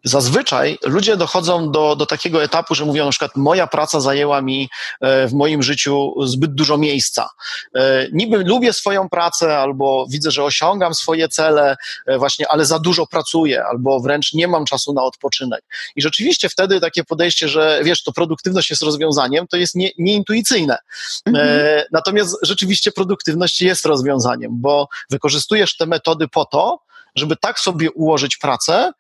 zazwyczaj 0.04 0.78
ludzie 0.86 1.18
dochodzą 1.18 1.72
do, 1.72 1.96
do 1.96 2.06
takiego 2.06 2.44
etapu, 2.44 2.76
że 2.76 2.86
mówią 2.86 3.06
na 3.06 3.12
przykład, 3.12 3.36
moja 3.36 3.68
praca 3.68 4.00
zajęła 4.00 4.42
mi 4.42 4.70
e, 5.02 5.28
w 5.28 5.34
moim 5.34 5.64
życiu 5.64 6.14
zbyt 6.24 6.54
dużo 6.54 6.78
miejsca. 6.78 7.30
E, 7.76 8.08
niby 8.12 8.38
lubię 8.38 8.74
swoją 8.74 9.10
pracę, 9.10 9.58
albo 9.58 10.06
widzę, 10.10 10.32
że 10.32 10.44
osiągam 10.44 10.94
swoje 10.94 11.30
cele, 11.30 11.76
właśnie, 12.18 12.48
ale 12.48 12.66
za 12.66 12.80
dużo 12.80 13.08
pracuję, 13.08 13.64
albo 13.64 14.00
wręcz 14.00 14.34
nie 14.34 14.48
mam 14.48 14.66
czasu 14.66 14.94
na 14.94 15.04
odpoczynek. 15.04 15.64
I 15.96 16.02
rzeczywiście 16.02 16.50
wtedy 16.50 16.80
takie 16.80 17.04
podejście, 17.04 17.48
że 17.48 17.82
wiesz, 17.84 18.04
to 18.04 18.12
produktywność 18.12 18.70
jest 18.70 18.82
rozwiązaniem, 18.82 19.48
to 19.48 19.58
jest 19.58 19.76
nie, 19.76 19.90
nieintuicyjne. 19.98 20.78
Mhm. 21.26 21.48
E, 21.50 21.86
natomiast 21.92 22.38
rzeczywiście 22.42 22.92
produktywność 22.92 23.62
jest 23.62 23.86
rozwiązaniem, 23.86 24.52
bo 24.54 24.88
wykorzystujesz 25.10 25.78
te 25.78 25.86
metody 25.86 26.28
po 26.28 26.46
to, 26.46 26.80
żeby 27.16 27.36
tak 27.36 27.60
sobie 27.60 27.92
ułożyć 27.92 28.38
pracę, 28.38 28.92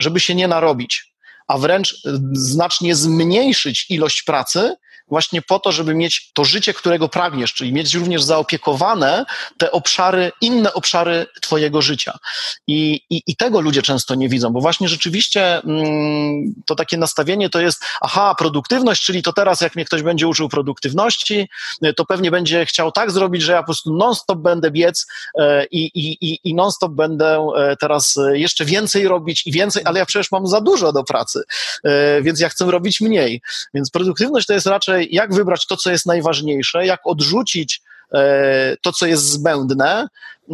żeby 0.00 0.20
się 0.20 0.34
nie 0.34 0.48
narobić, 0.48 1.12
a 1.48 1.58
wręcz 1.58 2.02
znacznie 2.32 2.94
zmniejszyć 2.94 3.90
ilość 3.90 4.22
pracy, 4.22 4.76
właśnie 5.08 5.42
po 5.42 5.58
to, 5.58 5.72
żeby 5.72 5.94
mieć 5.94 6.30
to 6.34 6.44
życie, 6.44 6.74
którego 6.74 7.08
pragniesz, 7.08 7.54
czyli 7.54 7.72
mieć 7.72 7.94
również 7.94 8.22
zaopiekowane 8.22 9.24
te 9.58 9.72
obszary, 9.72 10.32
inne 10.40 10.72
obszary 10.72 11.26
Twojego 11.40 11.82
życia. 11.82 12.18
I, 12.66 13.00
i, 13.10 13.22
i 13.26 13.36
tego 13.36 13.60
ludzie 13.60 13.82
często 13.82 14.14
nie 14.14 14.28
widzą, 14.28 14.50
bo 14.50 14.60
właśnie 14.60 14.88
rzeczywiście 14.88 15.62
mm, 15.62 16.54
to 16.66 16.74
takie 16.74 16.96
nastawienie 16.96 17.50
to 17.50 17.60
jest, 17.60 17.84
aha, 18.00 18.34
produktywność, 18.38 19.02
czyli 19.02 19.22
to 19.22 19.32
teraz, 19.32 19.60
jak 19.60 19.74
mnie 19.74 19.84
ktoś 19.84 20.02
będzie 20.02 20.28
uczył 20.28 20.48
produktywności, 20.48 21.48
to 21.96 22.04
pewnie 22.04 22.30
będzie 22.30 22.66
chciał 22.66 22.92
tak 22.92 23.10
zrobić, 23.10 23.42
że 23.42 23.52
ja 23.52 23.58
po 23.58 23.64
prostu 23.64 23.94
non-stop 23.94 24.38
będę 24.38 24.70
biec 24.70 25.06
e, 25.38 25.64
i, 25.64 25.90
i, 25.94 26.40
i 26.44 26.54
non-stop 26.54 26.92
będę 26.92 27.48
e, 27.56 27.76
teraz 27.76 28.18
jeszcze 28.32 28.64
więcej 28.64 29.08
robić 29.08 29.46
i 29.46 29.52
więcej, 29.52 29.82
ale 29.84 29.98
ja 29.98 30.06
przecież 30.06 30.32
mam 30.32 30.46
za 30.46 30.60
dużo 30.60 30.92
do 30.92 31.04
pracy, 31.04 31.42
e, 31.84 32.22
więc 32.22 32.40
ja 32.40 32.48
chcę 32.48 32.64
robić 32.64 33.00
mniej. 33.00 33.42
Więc 33.74 33.90
produktywność 33.90 34.46
to 34.46 34.52
jest 34.52 34.66
raczej 34.66 34.95
jak 35.04 35.34
wybrać 35.34 35.66
to, 35.66 35.76
co 35.76 35.90
jest 35.90 36.06
najważniejsze, 36.06 36.86
jak 36.86 37.00
odrzucić 37.04 37.80
e, 38.14 38.76
to, 38.82 38.92
co 38.92 39.06
jest 39.06 39.30
zbędne 39.30 40.08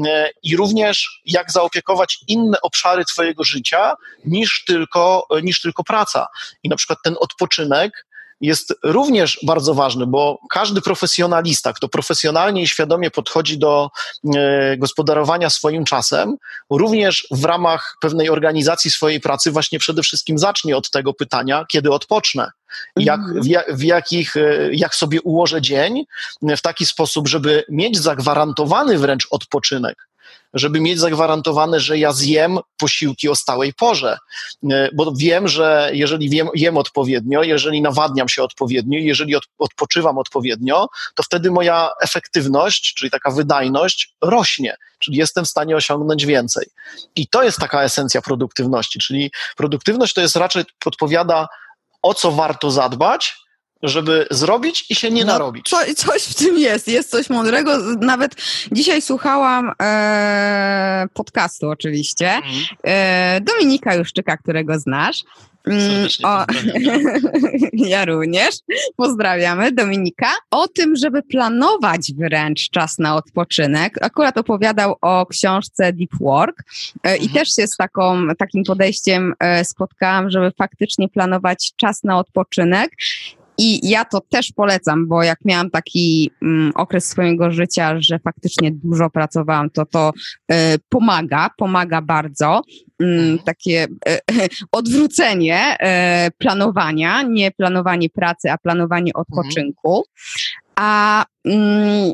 e, 0.07 0.31
i 0.42 0.57
również 0.57 1.20
jak 1.26 1.52
zaopiekować 1.52 2.18
inne 2.28 2.61
obszary 2.61 3.05
Twojego 3.05 3.44
życia 3.44 3.94
niż 4.24 4.64
tylko, 4.66 5.26
niż 5.42 5.61
tylko 5.61 5.85
praca. 5.85 6.26
I 6.62 6.68
na 6.68 6.76
przykład 6.76 6.98
ten 7.05 7.16
odpoczynek 7.20 8.07
jest 8.42 8.74
również 8.83 9.38
bardzo 9.42 9.74
ważny, 9.74 10.07
bo 10.07 10.38
każdy 10.50 10.81
profesjonalista, 10.81 11.72
kto 11.72 11.88
profesjonalnie 11.88 12.62
i 12.62 12.68
świadomie 12.68 13.11
podchodzi 13.11 13.59
do 13.59 13.90
e, 14.37 14.76
gospodarowania 14.76 15.50
swoim 15.50 15.85
czasem, 15.85 16.37
również 16.70 17.26
w 17.31 17.44
ramach 17.44 17.96
pewnej 18.00 18.31
organizacji 18.31 18.90
swojej 18.90 19.20
pracy 19.20 19.50
właśnie 19.50 19.78
przede 19.78 20.02
wszystkim 20.02 20.38
zacznie 20.38 20.76
od 20.76 20.90
tego 20.90 21.14
pytania, 21.14 21.64
kiedy 21.68 21.90
odpocznę. 21.90 22.50
Jak, 22.96 23.20
mhm. 23.20 23.42
w, 23.42 23.78
w 23.78 23.83
jakich, 23.83 24.37
e, 24.37 24.68
jak 24.72 24.94
sobie 24.94 25.22
ułożę 25.22 25.62
dzień 25.62 26.05
w 26.42 26.61
taki 26.61 26.87
sposób, 26.87 27.28
żeby 27.28 27.64
mieć 27.68 27.98
zagwarantowany 27.98 28.98
wręcz 28.98 29.26
odpoczynek, 29.31 30.09
żeby 30.55 30.81
mieć 30.81 31.01
zagwarantowane, 31.01 31.81
że 31.81 31.99
ja 31.99 32.12
zjem 32.12 32.59
posiłki 32.79 33.29
o 33.29 33.37
stałej 33.37 33.75
porze, 33.75 34.18
e, 34.71 34.88
bo 34.95 35.12
wiem, 35.16 35.49
że 35.49 35.90
jeżeli 35.92 36.31
wiem, 36.31 36.49
jem 36.55 36.77
odpowiednio, 36.77 37.42
jeżeli 37.42 37.83
nawadniam 37.83 38.29
się 38.29 38.42
odpowiednio, 38.42 38.99
jeżeli 38.99 39.37
od, 39.37 39.45
odpoczywam 39.59 40.18
odpowiednio, 40.18 40.88
to 41.14 41.23
wtedy 41.23 41.51
moja 41.51 41.90
efektywność, 42.03 42.95
czyli 42.95 43.11
taka 43.11 43.31
wydajność 43.31 44.14
rośnie, 44.23 44.77
czyli 44.99 45.16
jestem 45.16 45.45
w 45.45 45.49
stanie 45.49 45.77
osiągnąć 45.77 46.27
więcej. 46.27 46.66
I 47.16 47.29
to 47.29 47.42
jest 47.42 47.59
taka 47.59 47.83
esencja 47.83 48.23
produktywności, 48.23 48.99
czyli 48.99 49.31
produktywność 49.57 50.14
to 50.14 50.21
jest 50.21 50.37
raczej 50.37 50.64
podpowiada, 50.79 51.49
o 52.03 52.14
co 52.14 52.33
warto 52.33 52.71
zadbać, 52.71 53.41
żeby 53.83 54.27
zrobić 54.31 54.90
i 54.90 54.95
się 54.95 55.11
nie 55.11 55.25
no, 55.25 55.33
narobić. 55.33 55.68
Co, 55.68 55.77
coś 55.97 56.23
w 56.23 56.35
tym 56.35 56.59
jest, 56.59 56.88
jest 56.88 57.11
coś 57.11 57.31
mądrego. 57.31 57.79
Nawet 58.01 58.35
dzisiaj 58.73 59.03
słuchałam 59.03 59.73
e, 59.83 61.07
podcastu 61.14 61.68
oczywiście 61.71 62.31
mhm. 62.31 62.55
e, 62.85 63.40
Dominika 63.40 63.95
Juszczyka, 63.95 64.37
którego 64.37 64.79
znasz. 64.79 65.25
Mm, 65.66 66.09
o, 66.25 66.45
ja 67.92 68.05
również. 68.05 68.55
Pozdrawiamy 68.97 69.73
Dominika. 69.73 70.29
O 70.51 70.68
tym, 70.68 70.97
żeby 70.97 71.23
planować 71.23 72.12
wręcz 72.18 72.71
czas 72.71 72.99
na 72.99 73.16
odpoczynek. 73.16 73.95
Akurat 74.01 74.38
opowiadał 74.38 74.97
o 75.01 75.27
książce 75.27 75.92
Deep 75.92 76.11
Work 76.21 76.62
e, 77.03 77.16
i 77.16 77.23
mhm. 77.23 77.33
też 77.33 77.55
się 77.55 77.66
z 77.66 77.77
taką, 77.77 78.29
takim 78.38 78.64
podejściem 78.64 79.35
e, 79.38 79.64
spotkałam, 79.64 80.31
żeby 80.31 80.53
faktycznie 80.59 81.09
planować 81.09 81.73
czas 81.77 82.05
na 82.05 82.18
odpoczynek 82.18 82.90
i 83.62 83.88
ja 83.88 84.05
to 84.05 84.20
też 84.20 84.53
polecam, 84.57 85.09
bo 85.09 85.22
jak 85.22 85.38
miałam 85.44 85.70
taki 85.70 86.31
mm, 86.42 86.72
okres 86.75 87.09
swojego 87.09 87.51
życia, 87.51 87.94
że 88.01 88.18
faktycznie 88.18 88.70
dużo 88.72 89.11
pracowałam, 89.11 89.70
to 89.70 89.87
to 89.87 90.12
y, 90.53 90.55
pomaga, 90.88 91.51
pomaga 91.57 92.03
bardzo. 92.03 92.62
Y, 93.03 93.38
takie 93.44 93.87
y, 94.09 94.48
odwrócenie 94.72 95.77
planowania, 96.38 97.22
nie 97.22 97.51
planowanie 97.51 98.11
pracy, 98.11 98.51
a 98.51 98.59
planowanie 98.59 99.12
mhm. 99.16 99.22
odpoczynku. 99.22 100.05
A 100.77 101.25
mm, 101.44 102.12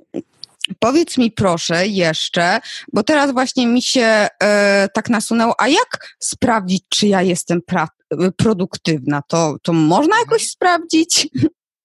Powiedz 0.79 1.19
mi 1.19 1.31
proszę 1.31 1.87
jeszcze, 1.87 2.61
bo 2.93 3.03
teraz 3.03 3.33
właśnie 3.33 3.67
mi 3.67 3.83
się 3.83 4.29
e, 4.43 4.89
tak 4.95 5.11
nasunęło, 5.11 5.61
a 5.61 5.69
jak 5.69 6.17
sprawdzić, 6.19 6.83
czy 6.89 7.07
ja 7.07 7.23
jestem 7.23 7.61
pra- 7.61 7.89
produktywna? 8.37 9.23
To, 9.29 9.57
to 9.63 9.73
można 9.73 10.19
jakoś 10.19 10.47
sprawdzić? 10.47 11.29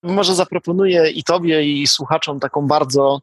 Może 0.04 0.36
zaproponuję 0.36 1.10
i 1.10 1.24
tobie, 1.24 1.64
i 1.64 1.88
słuchaczom 1.88 2.40
taką 2.40 2.68
bardzo 2.68 3.22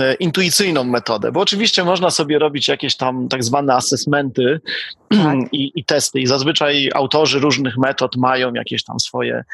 E, 0.00 0.14
intuicyjną 0.14 0.84
metodę, 0.84 1.32
bo 1.32 1.40
oczywiście 1.40 1.84
można 1.84 2.10
sobie 2.10 2.38
robić 2.38 2.68
jakieś 2.68 2.96
tam 2.96 3.28
tak 3.28 3.44
zwane 3.44 3.74
assessmenty 3.74 4.60
tak. 5.08 5.36
i, 5.52 5.72
i, 5.74 5.84
testy 5.84 6.20
i 6.20 6.26
zazwyczaj 6.26 6.90
autorzy 6.94 7.40
różnych 7.40 7.78
metod 7.78 8.16
mają 8.16 8.52
jakieś 8.54 8.84
tam 8.84 9.00
swoje, 9.00 9.44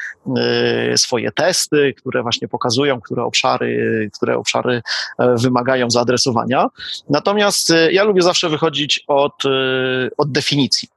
y, 0.93 0.97
swoje 0.97 1.31
testy, 1.31 1.93
które 1.97 2.21
właśnie 2.21 2.47
pokazują, 2.47 3.01
które 3.01 3.23
obszary, 3.23 4.09
które 4.13 4.37
obszary 4.37 4.81
e, 5.19 5.35
wymagają 5.35 5.89
zaadresowania. 5.89 6.67
Natomiast 7.09 7.73
ja 7.91 8.03
lubię 8.03 8.21
zawsze 8.21 8.49
wychodzić 8.49 9.03
od, 9.07 9.43
od 10.17 10.31
definicji. 10.31 10.89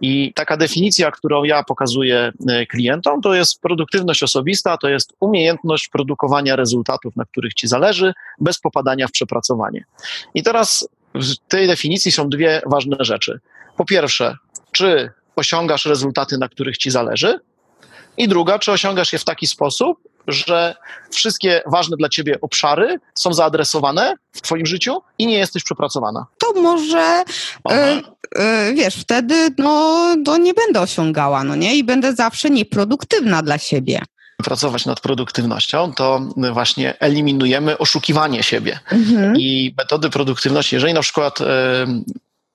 I 0.00 0.32
taka 0.34 0.56
definicja, 0.56 1.10
którą 1.10 1.44
ja 1.44 1.64
pokazuję 1.64 2.32
e, 2.48 2.66
klientom, 2.66 3.20
to 3.20 3.34
jest 3.34 3.60
produktywność 3.60 4.22
osobista, 4.22 4.76
to 4.76 4.88
jest 4.88 5.12
umiejętność 5.20 5.88
produkowania 5.88 6.56
rezultatów, 6.56 7.16
na 7.16 7.24
których 7.24 7.54
ci 7.54 7.68
zależy, 7.68 8.14
bez 8.40 8.58
popadania 8.58 9.08
w 9.08 9.12
przepracowanie. 9.12 9.84
I 10.34 10.42
teraz 10.42 10.88
w 11.14 11.36
tej 11.48 11.66
definicji 11.66 12.12
są 12.12 12.28
dwie 12.28 12.62
ważne 12.66 12.96
rzeczy. 13.00 13.40
Po 13.76 13.84
pierwsze, 13.84 14.36
czy 14.72 15.10
osiągasz 15.36 15.86
rezultaty, 15.86 16.38
na 16.38 16.48
których 16.48 16.78
ci 16.78 16.90
zależy? 16.90 17.40
I 18.16 18.28
druga, 18.28 18.58
czy 18.58 18.72
osiągasz 18.72 19.12
je 19.12 19.18
w 19.18 19.24
taki 19.24 19.46
sposób, 19.46 20.07
że 20.28 20.74
wszystkie 21.10 21.62
ważne 21.66 21.96
dla 21.96 22.08
ciebie 22.08 22.40
obszary 22.40 23.00
są 23.14 23.32
zaadresowane 23.32 24.14
w 24.32 24.40
twoim 24.40 24.66
życiu 24.66 25.02
i 25.18 25.26
nie 25.26 25.38
jesteś 25.38 25.64
przepracowana. 25.64 26.26
To 26.38 26.60
może, 26.60 27.24
e, 27.70 28.00
e, 28.36 28.72
wiesz, 28.74 28.96
wtedy 28.96 29.48
no, 29.58 30.36
nie 30.40 30.54
będę 30.54 30.80
osiągała, 30.80 31.44
no 31.44 31.56
nie? 31.56 31.76
I 31.76 31.84
będę 31.84 32.14
zawsze 32.14 32.50
nieproduktywna 32.50 33.42
dla 33.42 33.58
siebie 33.58 34.00
pracować 34.44 34.86
nad 34.86 35.00
produktywnością, 35.00 35.92
to 35.92 36.20
właśnie 36.52 37.00
eliminujemy 37.00 37.78
oszukiwanie 37.78 38.42
siebie. 38.42 38.78
Mhm. 38.92 39.36
I 39.36 39.74
metody 39.78 40.10
produktywności, 40.10 40.76
jeżeli 40.76 40.94
na 40.94 41.00
przykład 41.00 41.38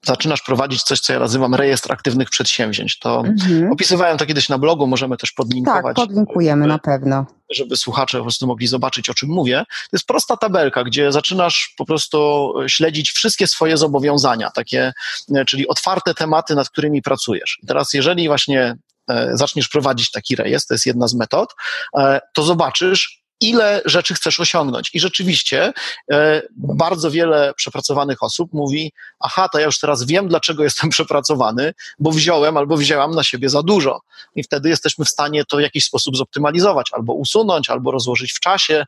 zaczynasz 0.04 0.42
prowadzić 0.42 0.84
coś, 0.84 1.00
co 1.00 1.14
ja 1.14 1.20
nazywam 1.20 1.56
rejestr 1.56 1.92
aktywnych 1.92 2.30
przedsięwzięć. 2.30 3.00
To 3.00 3.20
mhm. 3.20 3.72
opisywałem 3.72 4.18
to 4.18 4.26
kiedyś 4.26 4.50
na 4.50 4.58
blogu, 4.58 4.88
możemy 4.88 5.18
też 5.18 5.32
podlinkować. 5.32 5.84
Tak, 5.84 5.96
podlinkujemy 5.96 6.64
żeby, 6.64 6.74
na 6.74 6.80
pewno. 6.80 7.26
Żeby 7.50 7.78
słuchacze 7.78 8.18
po 8.18 8.24
prostu 8.24 8.48
mogli 8.48 8.68
zobaczyć, 8.68 9.10
o 9.10 9.14
czym 9.14 9.30
mówię. 9.30 9.64
To 9.68 9.98
jest 9.98 10.08
prosta 10.08 10.38
tabelka, 10.38 10.84
gdzie 10.84 11.12
zaczynasz 11.12 11.74
po 11.78 11.86
prostu 11.86 12.54
śledzić 12.68 13.12
wszystkie 13.12 13.48
swoje 13.48 13.78
zobowiązania, 13.78 14.52
takie, 14.52 14.94
e, 15.36 15.46
czyli 15.46 15.68
otwarte 15.68 16.14
tematy, 16.14 16.56
nad 16.56 16.70
którymi 16.70 17.02
pracujesz. 17.02 17.60
I 17.64 17.68
teraz, 17.68 17.94
jeżeli 17.94 18.28
właśnie 18.28 18.76
e, 19.10 19.38
zaczniesz 19.38 19.68
prowadzić 19.68 20.12
taki 20.12 20.36
rejestr, 20.36 20.68
to 20.68 20.74
jest 20.74 20.86
jedna 20.86 21.08
z 21.08 21.14
metod, 21.14 21.54
e, 21.98 22.22
to 22.34 22.44
zobaczysz, 22.44 23.23
ile 23.44 23.82
rzeczy 23.86 24.14
chcesz 24.14 24.40
osiągnąć. 24.40 24.90
I 24.94 25.00
rzeczywiście 25.00 25.74
e, 26.12 26.42
bardzo 26.58 27.12
wiele 27.12 27.54
przepracowanych 27.54 28.24
osób 28.24 28.54
mówi: 28.54 28.94
Aha, 29.20 29.50
to 29.50 29.60
ja 29.60 29.66
już 29.66 29.80
teraz 29.80 30.04
wiem, 30.04 30.28
dlaczego 30.28 30.64
jestem 30.74 30.90
przepracowany, 30.90 31.74
bo 32.00 32.12
wziąłem 32.12 32.58
albo 32.58 32.78
wzięłam 32.78 33.12
na 33.12 33.24
siebie 33.24 33.50
za 33.50 33.64
dużo. 33.64 34.02
I 34.36 34.44
wtedy 34.44 34.70
jesteśmy 34.70 35.06
w 35.06 35.10
stanie 35.10 35.46
to 35.46 35.58
w 35.58 35.62
jakiś 35.62 35.86
sposób 35.86 36.18
zoptymalizować, 36.18 36.90
albo 36.92 37.14
usunąć, 37.14 37.70
albo 37.70 37.92
rozłożyć 37.92 38.34
w 38.34 38.40
czasie, 38.40 38.86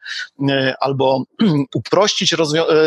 e, 0.49 0.75
albo 0.79 1.23
uprościć 1.75 2.33
e, 2.33 2.37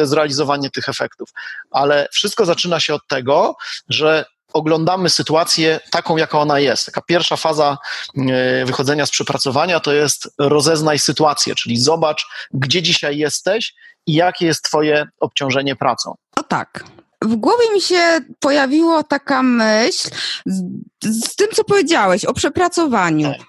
zrealizowanie 0.07 0.71
tych 0.71 0.89
efektów. 0.89 1.31
Ale 1.71 2.09
wszystko 2.13 2.47
zaczyna 2.47 2.81
się 2.81 2.95
od 2.95 3.07
tego, 3.09 3.57
że 3.89 4.25
oglądamy 4.53 5.11
sytuację 5.11 5.81
taką, 5.91 6.17
jaka 6.17 6.39
ona 6.39 6.59
jest. 6.59 6.87
Taka 6.87 7.03
pierwsza 7.03 7.37
faza 7.37 7.79
e, 8.17 8.65
wychodzenia 8.65 9.07
z 9.07 9.11
przepracowania 9.11 9.81
to 9.81 9.93
jest 9.93 10.29
rozeznaj 10.39 10.99
sytuację, 10.99 11.55
czyli 11.55 11.77
zobacz, 11.77 12.27
gdzie 12.55 12.83
dzisiaj 12.83 13.19
jesteś 13.19 13.75
i 14.07 14.15
jakie 14.15 14.47
jest 14.47 14.63
Twoje 14.63 15.07
obciążenie 15.21 15.77
pracą. 15.77 16.15
O 16.37 16.43
tak. 16.43 16.85
W 17.23 17.37
głowie 17.37 17.73
mi 17.75 17.81
się 17.81 18.21
pojawiła 18.41 19.03
taka 19.03 19.43
myśl 19.43 20.11
z, 20.47 20.63
z 21.03 21.37
tym, 21.37 21.49
co 21.53 21.65
powiedziałeś 21.65 22.25
o 22.25 22.33
przepracowaniu. 22.33 23.33
Tak. 23.33 23.47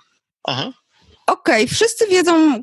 Aha. 0.47 0.71
Okej, 1.27 1.63
okay, 1.63 1.75
wszyscy 1.75 2.07
wiedzą, 2.07 2.62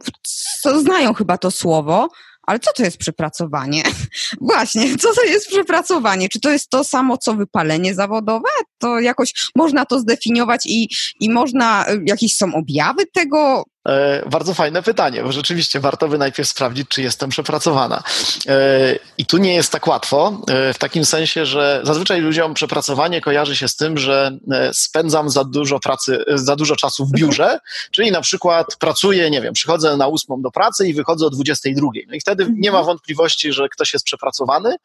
co, 0.61 0.81
znają 0.81 1.14
chyba 1.14 1.38
to 1.38 1.51
słowo, 1.51 2.09
ale 2.47 2.61
co 2.61 2.73
to 2.73 2.83
jest 2.83 2.97
przepracowanie? 2.97 3.83
Właśnie, 4.41 4.97
co 4.97 5.15
to 5.15 5.25
jest 5.25 5.49
przepracowanie? 5.49 6.29
Czy 6.29 6.41
to 6.41 6.51
jest 6.51 6.71
to 6.71 6.85
samo, 6.85 7.19
co 7.19 7.35
wypalenie 7.35 7.95
zawodowe? 7.95 8.49
To 8.79 9.01
jakoś 9.01 9.51
można 9.57 9.87
to 9.87 10.01
zdefiniować 10.01 10.67
i, 10.67 10.89
i 11.21 11.31
można, 11.31 11.87
jakieś 12.07 12.37
są 12.37 12.55
objawy 12.55 13.07
tego? 13.07 13.65
E, 13.87 14.22
bardzo 14.31 14.55
fajne 14.55 14.83
pytanie, 14.83 15.22
bo 15.22 15.33
rzeczywiście 15.33 15.81
warto 15.81 16.09
by 16.09 16.18
najpierw 16.18 16.49
sprawdzić, 16.49 16.88
czy 16.88 17.03
jestem 17.03 17.31
przepracowana. 17.31 18.03
E, 18.49 18.99
I 19.18 19.27
tu 19.27 19.38
nie 19.38 19.55
jest 19.55 19.72
tak 19.72 19.87
łatwo, 19.87 20.40
e, 20.49 20.75
w 20.75 20.79
takim 20.79 21.05
sensie, 21.05 21.46
że 21.46 21.81
zazwyczaj 21.85 22.20
ludziom 22.20 22.55
przepracowanie 22.55 23.20
kojarzy 23.20 23.57
się 23.57 23.68
z 23.68 23.77
tym, 23.77 23.99
że 23.99 24.38
spędzam 24.72 25.31
za 25.31 25.44
dużo 25.44 25.81
pracy, 25.81 26.25
za 26.35 26.57
dużo 26.57 26.77
czasu 26.77 27.07
w 27.07 27.12
biurze, 27.12 27.59
czyli 27.94 28.12
na 28.12 28.20
przykład 28.20 28.77
pracuję, 28.77 29.31
nie 29.31 29.40
wiem, 29.40 29.55
przychodzę 29.55 29.96
na 29.96 30.07
ósmą 30.07 30.42
do 30.42 30.51
pracy 30.51 30.88
i 30.88 30.94
wychodzę 30.94 31.27
o 31.27 31.31
22. 31.31 31.88
No 32.09 32.14
i 32.14 32.20
wtedy 32.20 32.46
nie 32.57 32.72
ma 32.72 32.83
wątpliwości, 32.83 33.53
że 33.53 33.68
ktoś 33.68 33.92
jest 33.92 34.05
przepracowany, 34.05 34.77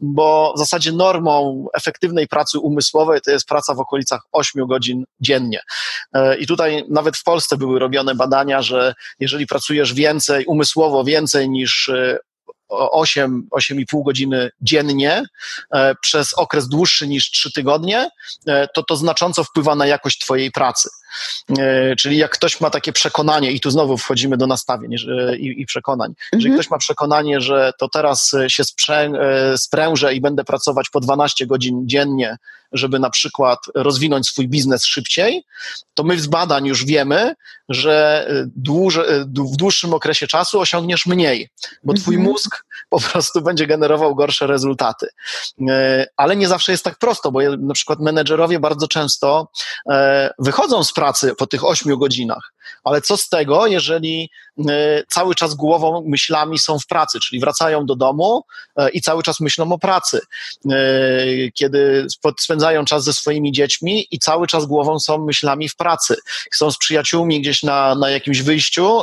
bo 0.00 0.52
w 0.56 0.58
zasadzie 0.58 0.92
normą 0.92 1.66
efektywnej 1.74 2.28
pracy 2.28 2.58
umysłowej 2.58 3.20
to 3.20 3.30
jest 3.30 3.46
praca 3.46 3.74
w 3.74 3.80
okolicach 3.80 4.20
8 4.32 4.66
godzin 4.66 5.04
dziennie. 5.20 5.60
I 6.38 6.46
tutaj 6.46 6.84
nawet 6.88 7.16
w 7.16 7.24
Polsce 7.24 7.56
były 7.56 7.78
robione 7.78 8.14
badania, 8.14 8.47
że 8.62 8.94
jeżeli 9.20 9.46
pracujesz 9.46 9.94
więcej, 9.94 10.44
umysłowo 10.46 11.04
więcej 11.04 11.50
niż 11.50 11.90
8, 12.68 13.48
e, 13.52 13.56
8,5 13.56 14.04
godziny 14.04 14.50
dziennie 14.60 15.24
e, 15.74 15.94
przez 15.94 16.34
okres 16.34 16.68
dłuższy 16.68 17.08
niż 17.08 17.30
3 17.30 17.52
tygodnie, 17.52 18.10
e, 18.46 18.68
to 18.74 18.82
to 18.82 18.96
znacząco 18.96 19.44
wpływa 19.44 19.74
na 19.74 19.86
jakość 19.86 20.18
Twojej 20.18 20.50
pracy. 20.50 20.88
Czyli 21.98 22.16
jak 22.16 22.30
ktoś 22.30 22.60
ma 22.60 22.70
takie 22.70 22.92
przekonanie, 22.92 23.52
i 23.52 23.60
tu 23.60 23.70
znowu 23.70 23.98
wchodzimy 23.98 24.36
do 24.36 24.46
nastawień 24.46 24.92
i, 25.38 25.60
i 25.60 25.66
przekonań, 25.66 26.10
mhm. 26.10 26.28
jeżeli 26.32 26.54
ktoś 26.54 26.70
ma 26.70 26.78
przekonanie, 26.78 27.40
że 27.40 27.72
to 27.78 27.88
teraz 27.88 28.32
się 28.48 28.64
sprę, 28.64 29.12
sprężę 29.56 30.14
i 30.14 30.20
będę 30.20 30.44
pracować 30.44 30.90
po 30.90 31.00
12 31.00 31.46
godzin 31.46 31.82
dziennie, 31.84 32.36
żeby 32.72 32.98
na 32.98 33.10
przykład 33.10 33.58
rozwinąć 33.74 34.26
swój 34.26 34.48
biznes 34.48 34.84
szybciej, 34.84 35.44
to 35.94 36.04
my 36.04 36.20
z 36.20 36.26
badań 36.26 36.66
już 36.66 36.84
wiemy, 36.84 37.34
że 37.68 38.26
dłuż, 38.56 38.98
w 39.26 39.56
dłuższym 39.56 39.94
okresie 39.94 40.26
czasu 40.26 40.60
osiągniesz 40.60 41.06
mniej, 41.06 41.48
bo 41.84 41.94
twój 41.94 42.14
mhm. 42.14 42.32
mózg 42.32 42.64
po 42.88 43.00
prostu 43.00 43.42
będzie 43.42 43.66
generował 43.66 44.14
gorsze 44.14 44.46
rezultaty. 44.46 45.08
Ale 46.16 46.36
nie 46.36 46.48
zawsze 46.48 46.72
jest 46.72 46.84
tak 46.84 46.98
prosto, 46.98 47.32
bo 47.32 47.40
na 47.58 47.74
przykład 47.74 48.00
menedżerowie 48.00 48.60
bardzo 48.60 48.88
często 48.88 49.48
wychodzą 50.38 50.84
z 50.84 50.92
pracy 50.92 51.34
po 51.34 51.46
tych 51.46 51.64
ośmiu 51.64 51.98
godzinach, 51.98 52.52
ale 52.84 53.00
co 53.00 53.16
z 53.16 53.28
tego, 53.28 53.66
jeżeli 53.66 54.30
cały 55.08 55.34
czas 55.34 55.54
głową, 55.54 56.04
myślami 56.06 56.58
są 56.58 56.78
w 56.78 56.86
pracy, 56.86 57.20
czyli 57.20 57.40
wracają 57.40 57.86
do 57.86 57.96
domu 57.96 58.44
i 58.92 59.00
cały 59.00 59.22
czas 59.22 59.40
myślą 59.40 59.72
o 59.72 59.78
pracy, 59.78 60.20
kiedy 61.54 62.06
spędzają 62.38 62.84
czas 62.84 63.04
ze 63.04 63.12
swoimi 63.12 63.52
dziećmi 63.52 64.06
i 64.10 64.18
cały 64.18 64.46
czas 64.46 64.66
głową 64.66 64.98
są 64.98 65.18
myślami 65.24 65.68
w 65.68 65.76
pracy, 65.76 66.16
są 66.52 66.70
z 66.70 66.78
przyjaciółmi 66.78 67.40
gdzieś 67.40 67.62
na, 67.62 67.94
na 67.94 68.10
jakimś 68.10 68.42
wyjściu 68.42 69.00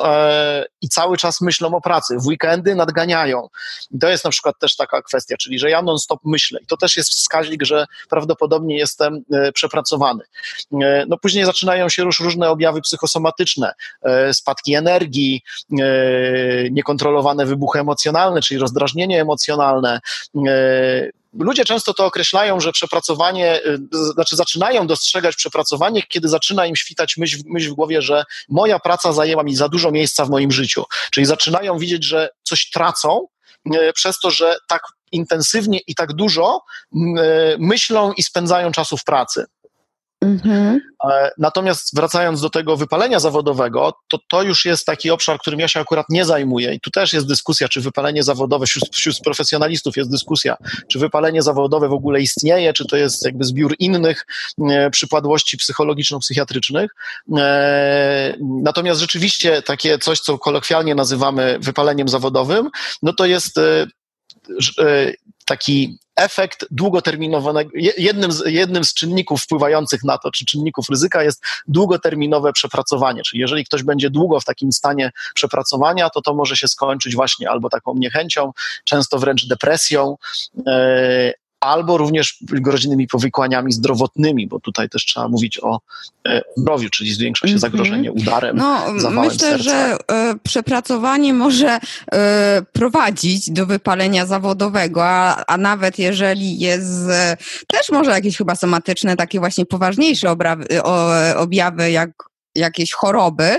i 0.82 0.90
cały 0.90 1.18
czas 1.18 1.42
myślą 1.42 1.76
o 1.76 1.82
pracy, 1.82 2.18
w 2.18 2.26
weekendy 2.26 2.76
nadganiają. 2.76 3.48
I 3.92 4.00
to 4.00 4.10
jest 4.10 4.24
na 4.24 4.32
przykład 4.32 4.60
też 4.60 4.76
taka 4.76 5.02
kwestia, 5.02 5.38
czyli 5.38 5.60
że 5.60 5.70
ja 5.70 5.82
non-stop 5.82 6.20
myślę. 6.26 6.60
I 6.62 6.66
to 6.66 6.78
też 6.78 6.98
jest 6.98 7.10
wskaźnik, 7.10 7.64
że 7.64 7.86
prawdopodobnie 8.10 8.78
jestem 8.78 9.24
przepracowany. 9.54 10.24
No 11.08 11.18
później 11.18 11.46
zaczynają 11.46 11.90
się 11.90 12.04
już 12.04 12.20
różne 12.20 12.50
objawy 12.50 12.82
psychosomatyczne, 12.82 13.74
spadki 14.32 14.74
energii, 14.74 15.42
niekontrolowane 16.72 17.46
wybuchy 17.46 17.80
emocjonalne, 17.80 18.42
czyli 18.42 18.60
rozdrażnienie 18.60 19.22
emocjonalne, 19.22 20.00
ludzie 21.40 21.66
często 21.66 21.94
to 21.94 22.06
określają, 22.06 22.60
że 22.60 22.72
przepracowanie, 22.72 23.62
znaczy 23.92 24.36
zaczynają 24.36 24.88
dostrzegać 24.88 25.36
przepracowanie, 25.36 26.04
kiedy 26.04 26.28
zaczyna 26.28 26.66
im 26.66 26.76
świtać 26.76 27.18
myśl, 27.18 27.38
myśl 27.46 27.70
w 27.70 27.74
głowie, 27.74 28.02
że 28.02 28.24
moja 28.50 28.80
praca 28.80 29.14
zajęła 29.14 29.44
mi 29.44 29.56
za 29.56 29.70
dużo 29.70 29.92
miejsca 29.92 30.26
w 30.26 30.30
moim 30.30 30.52
życiu. 30.52 30.84
Czyli 31.12 31.26
zaczynają 31.26 31.78
widzieć, 31.78 32.06
że 32.06 32.30
coś 32.44 32.70
tracą 32.70 33.28
przez 33.94 34.20
to, 34.20 34.32
że 34.32 34.56
tak 34.68 34.82
intensywnie 35.12 35.80
i 35.88 35.96
tak 35.96 36.14
dużo 36.14 36.62
myślą 37.60 38.14
i 38.14 38.24
spędzają 38.24 38.72
czasu 38.72 38.98
w 38.98 39.04
pracy. 39.04 39.46
Mhm. 40.22 40.82
E, 41.12 41.32
natomiast 41.38 41.96
wracając 41.96 42.42
do 42.42 42.50
tego 42.50 42.78
wypalenia 42.78 43.20
zawodowego, 43.20 43.94
to 44.08 44.20
to 44.28 44.44
już 44.44 44.66
jest 44.66 44.86
taki 44.86 45.12
obszar, 45.12 45.40
którym 45.40 45.60
ja 45.60 45.68
się 45.68 45.80
akurat 45.80 46.06
nie 46.10 46.26
zajmuję 46.26 46.74
i 46.74 46.80
tu 46.80 46.92
też 46.92 47.14
jest 47.14 47.28
dyskusja, 47.28 47.68
czy 47.70 47.82
wypalenie 47.82 48.24
zawodowe, 48.24 48.66
wśród, 48.66 48.96
wśród 48.96 49.16
profesjonalistów 49.24 49.98
jest 49.98 50.12
dyskusja, 50.12 50.58
czy 50.88 51.00
wypalenie 51.00 51.42
zawodowe 51.42 51.88
w 51.88 51.94
ogóle 51.94 52.22
istnieje, 52.22 52.74
czy 52.74 52.86
to 52.86 52.98
jest 52.98 53.26
jakby 53.26 53.44
zbiór 53.44 53.76
innych 53.80 54.26
e, 54.70 54.90
przypadłości 54.90 55.58
psychologiczno-psychiatrycznych. 55.58 56.88
E, 57.38 58.36
natomiast 58.40 59.02
rzeczywiście 59.02 59.62
takie 59.62 60.00
coś, 60.00 60.20
co 60.20 60.38
kolokwialnie 60.38 60.96
nazywamy 60.96 61.58
wypaleniem 61.62 62.08
zawodowym, 62.08 62.70
no 63.02 63.14
to 63.14 63.26
jest 63.26 63.58
e, 63.58 63.88
e 64.80 65.14
taki 65.46 66.00
efekt 66.16 66.66
długoterminowego, 66.72 67.60
jednym 67.98 68.32
z, 68.32 68.44
jednym 68.46 68.86
z 68.86 68.94
czynników 68.94 69.42
wpływających 69.42 70.04
na 70.04 70.18
to, 70.18 70.32
czy 70.32 70.46
czynników 70.46 70.90
ryzyka 70.90 71.24
jest 71.24 71.44
długoterminowe 71.68 72.54
przepracowanie. 72.54 73.22
Czyli 73.24 73.42
jeżeli 73.42 73.66
ktoś 73.66 73.84
będzie 73.84 74.10
długo 74.10 74.40
w 74.40 74.46
takim 74.46 74.72
stanie 74.72 75.12
przepracowania, 75.34 76.10
to 76.10 76.22
to 76.22 76.34
może 76.34 76.58
się 76.58 76.68
skończyć 76.68 77.16
właśnie 77.16 77.50
albo 77.50 77.70
taką 77.70 77.94
niechęcią, 77.96 78.52
często 78.84 79.20
wręcz 79.20 79.48
depresją, 79.48 80.18
e, 80.68 81.34
albo 81.66 81.98
również 81.98 82.38
groźnymi 82.42 83.08
powikłaniami 83.08 83.74
zdrowotnymi, 83.74 84.48
bo 84.48 84.60
tutaj 84.60 84.90
też 84.90 85.06
trzeba 85.06 85.28
mówić 85.28 85.60
o 85.64 85.80
e, 86.28 86.42
zdrowiu, 86.58 86.90
czyli 86.90 87.14
zwiększa 87.14 87.48
się 87.48 87.54
mhm. 87.54 87.60
zagrożenie 87.60 88.12
udarem, 88.12 88.58
no, 88.58 88.92
Myślę, 89.12 89.38
serca. 89.38 89.64
że 89.64 89.98
e, 90.12 90.36
przepracowanie 90.44 91.34
może 91.34 91.80
e, 92.12 92.62
prowadzić 92.74 93.52
do 93.52 93.66
wypalenia 93.66 94.26
zawodowego, 94.26 95.06
a, 95.06 95.46
a 95.46 95.58
nawet 95.58 96.00
jeżeli 96.00 96.60
jest 96.60 97.08
też 97.68 97.90
może 97.92 98.12
jakieś 98.12 98.38
chyba 98.38 98.56
somatyczne, 98.56 99.16
takie 99.16 99.40
właśnie 99.40 99.66
poważniejsze 99.66 100.32
obrawy, 100.32 100.84
o, 100.84 101.10
objawy, 101.38 101.92
jak 101.92 102.10
jakieś 102.56 102.92
choroby 102.94 103.58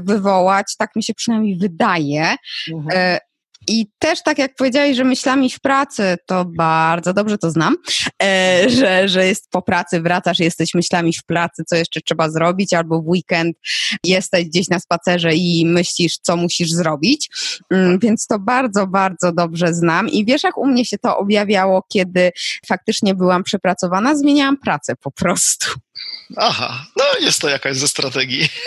wywołać, 0.00 0.76
tak 0.78 0.96
mi 0.96 1.02
się 1.02 1.14
przynajmniej 1.14 1.56
wydaje. 1.56 2.34
Mhm. 2.72 3.18
I 3.68 3.86
też 3.98 4.22
tak 4.22 4.38
jak 4.38 4.54
powiedziałeś, 4.54 4.96
że 4.96 5.04
myślami 5.04 5.50
w 5.50 5.60
pracy, 5.60 6.16
to 6.26 6.44
bardzo 6.44 7.14
dobrze 7.14 7.38
to 7.38 7.50
znam, 7.50 7.76
e, 8.22 8.64
że, 8.68 9.08
że 9.08 9.26
jest 9.26 9.50
po 9.50 9.62
pracy, 9.62 10.00
wracasz, 10.00 10.38
jesteś 10.38 10.74
myślami 10.74 11.12
w 11.12 11.24
pracy, 11.24 11.62
co 11.66 11.76
jeszcze 11.76 12.00
trzeba 12.00 12.30
zrobić, 12.30 12.74
albo 12.74 13.02
w 13.02 13.08
weekend 13.08 13.56
jesteś 14.04 14.44
gdzieś 14.44 14.68
na 14.68 14.80
spacerze 14.80 15.34
i 15.34 15.66
myślisz, 15.66 16.18
co 16.22 16.36
musisz 16.36 16.70
zrobić. 16.70 17.30
Mm, 17.70 17.98
więc 17.98 18.26
to 18.26 18.38
bardzo, 18.38 18.86
bardzo 18.86 19.32
dobrze 19.32 19.74
znam. 19.74 20.08
I 20.08 20.24
wiesz, 20.24 20.42
jak 20.44 20.58
u 20.58 20.66
mnie 20.66 20.84
się 20.84 20.98
to 20.98 21.18
objawiało, 21.18 21.82
kiedy 21.88 22.30
faktycznie 22.66 23.14
byłam 23.14 23.42
przepracowana, 23.42 24.16
zmieniałam 24.16 24.56
pracę 24.56 24.96
po 24.96 25.10
prostu. 25.10 25.70
Aha, 26.36 26.86
no 26.96 27.04
jest 27.20 27.40
to 27.40 27.48
jakaś 27.48 27.76
ze 27.76 27.88
strategii. 27.88 28.48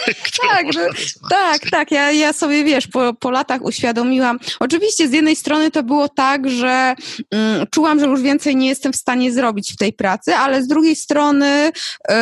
Tak, 0.50 0.74
że, 0.74 0.88
tak, 1.30 1.70
tak. 1.70 1.92
Ja, 1.92 2.12
ja 2.12 2.34
sobie 2.34 2.64
wiesz, 2.64 2.88
po, 2.88 3.14
po 3.14 3.32
latach 3.32 3.62
uświadomiłam. 3.62 4.40
Oczywiście 4.60 5.08
z 5.08 5.14
jednej 5.14 5.36
strony 5.36 5.72
to 5.72 5.84
było 5.84 6.10
tak, 6.10 6.50
że 6.50 6.96
mm, 7.32 7.68
czułam, 7.72 8.00
że 8.00 8.06
już 8.06 8.22
więcej 8.22 8.56
nie 8.56 8.68
jestem 8.68 8.94
w 8.94 8.96
stanie 8.96 9.32
zrobić 9.32 9.74
w 9.74 9.78
tej 9.78 9.94
pracy, 9.94 10.36
ale 10.36 10.64
z 10.64 10.68
drugiej 10.68 10.96
strony 10.96 11.72
yy, 12.10 12.16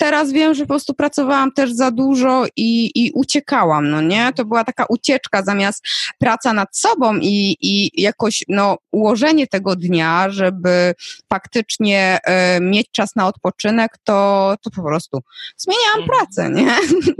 teraz 0.00 0.32
wiem, 0.32 0.54
że 0.54 0.62
po 0.62 0.68
prostu 0.68 0.94
pracowałam 0.94 1.52
też 1.52 1.72
za 1.72 1.90
dużo 1.90 2.46
i, 2.56 2.90
i 2.94 3.12
uciekałam, 3.14 3.90
no 3.90 4.00
nie? 4.00 4.32
To 4.36 4.44
była 4.44 4.64
taka 4.64 4.84
ucieczka 4.88 5.42
zamiast 5.42 5.84
praca 6.18 6.52
nad 6.52 6.76
sobą 6.76 7.16
i, 7.16 7.56
i 7.60 8.02
jakoś 8.02 8.44
no, 8.48 8.78
ułożenie 8.90 9.46
tego 9.46 9.76
dnia, 9.76 10.30
żeby 10.30 10.94
faktycznie 11.28 12.18
y, 12.56 12.60
mieć 12.60 12.86
czas 12.92 13.16
na 13.16 13.26
odpoczynek, 13.26 13.98
to, 14.04 14.54
to 14.62 14.70
po 14.70 14.82
prostu 14.82 15.20
zmieniałam 15.56 16.00
mhm. 16.00 16.08
pracę, 16.08 16.50
nie? 16.50 16.74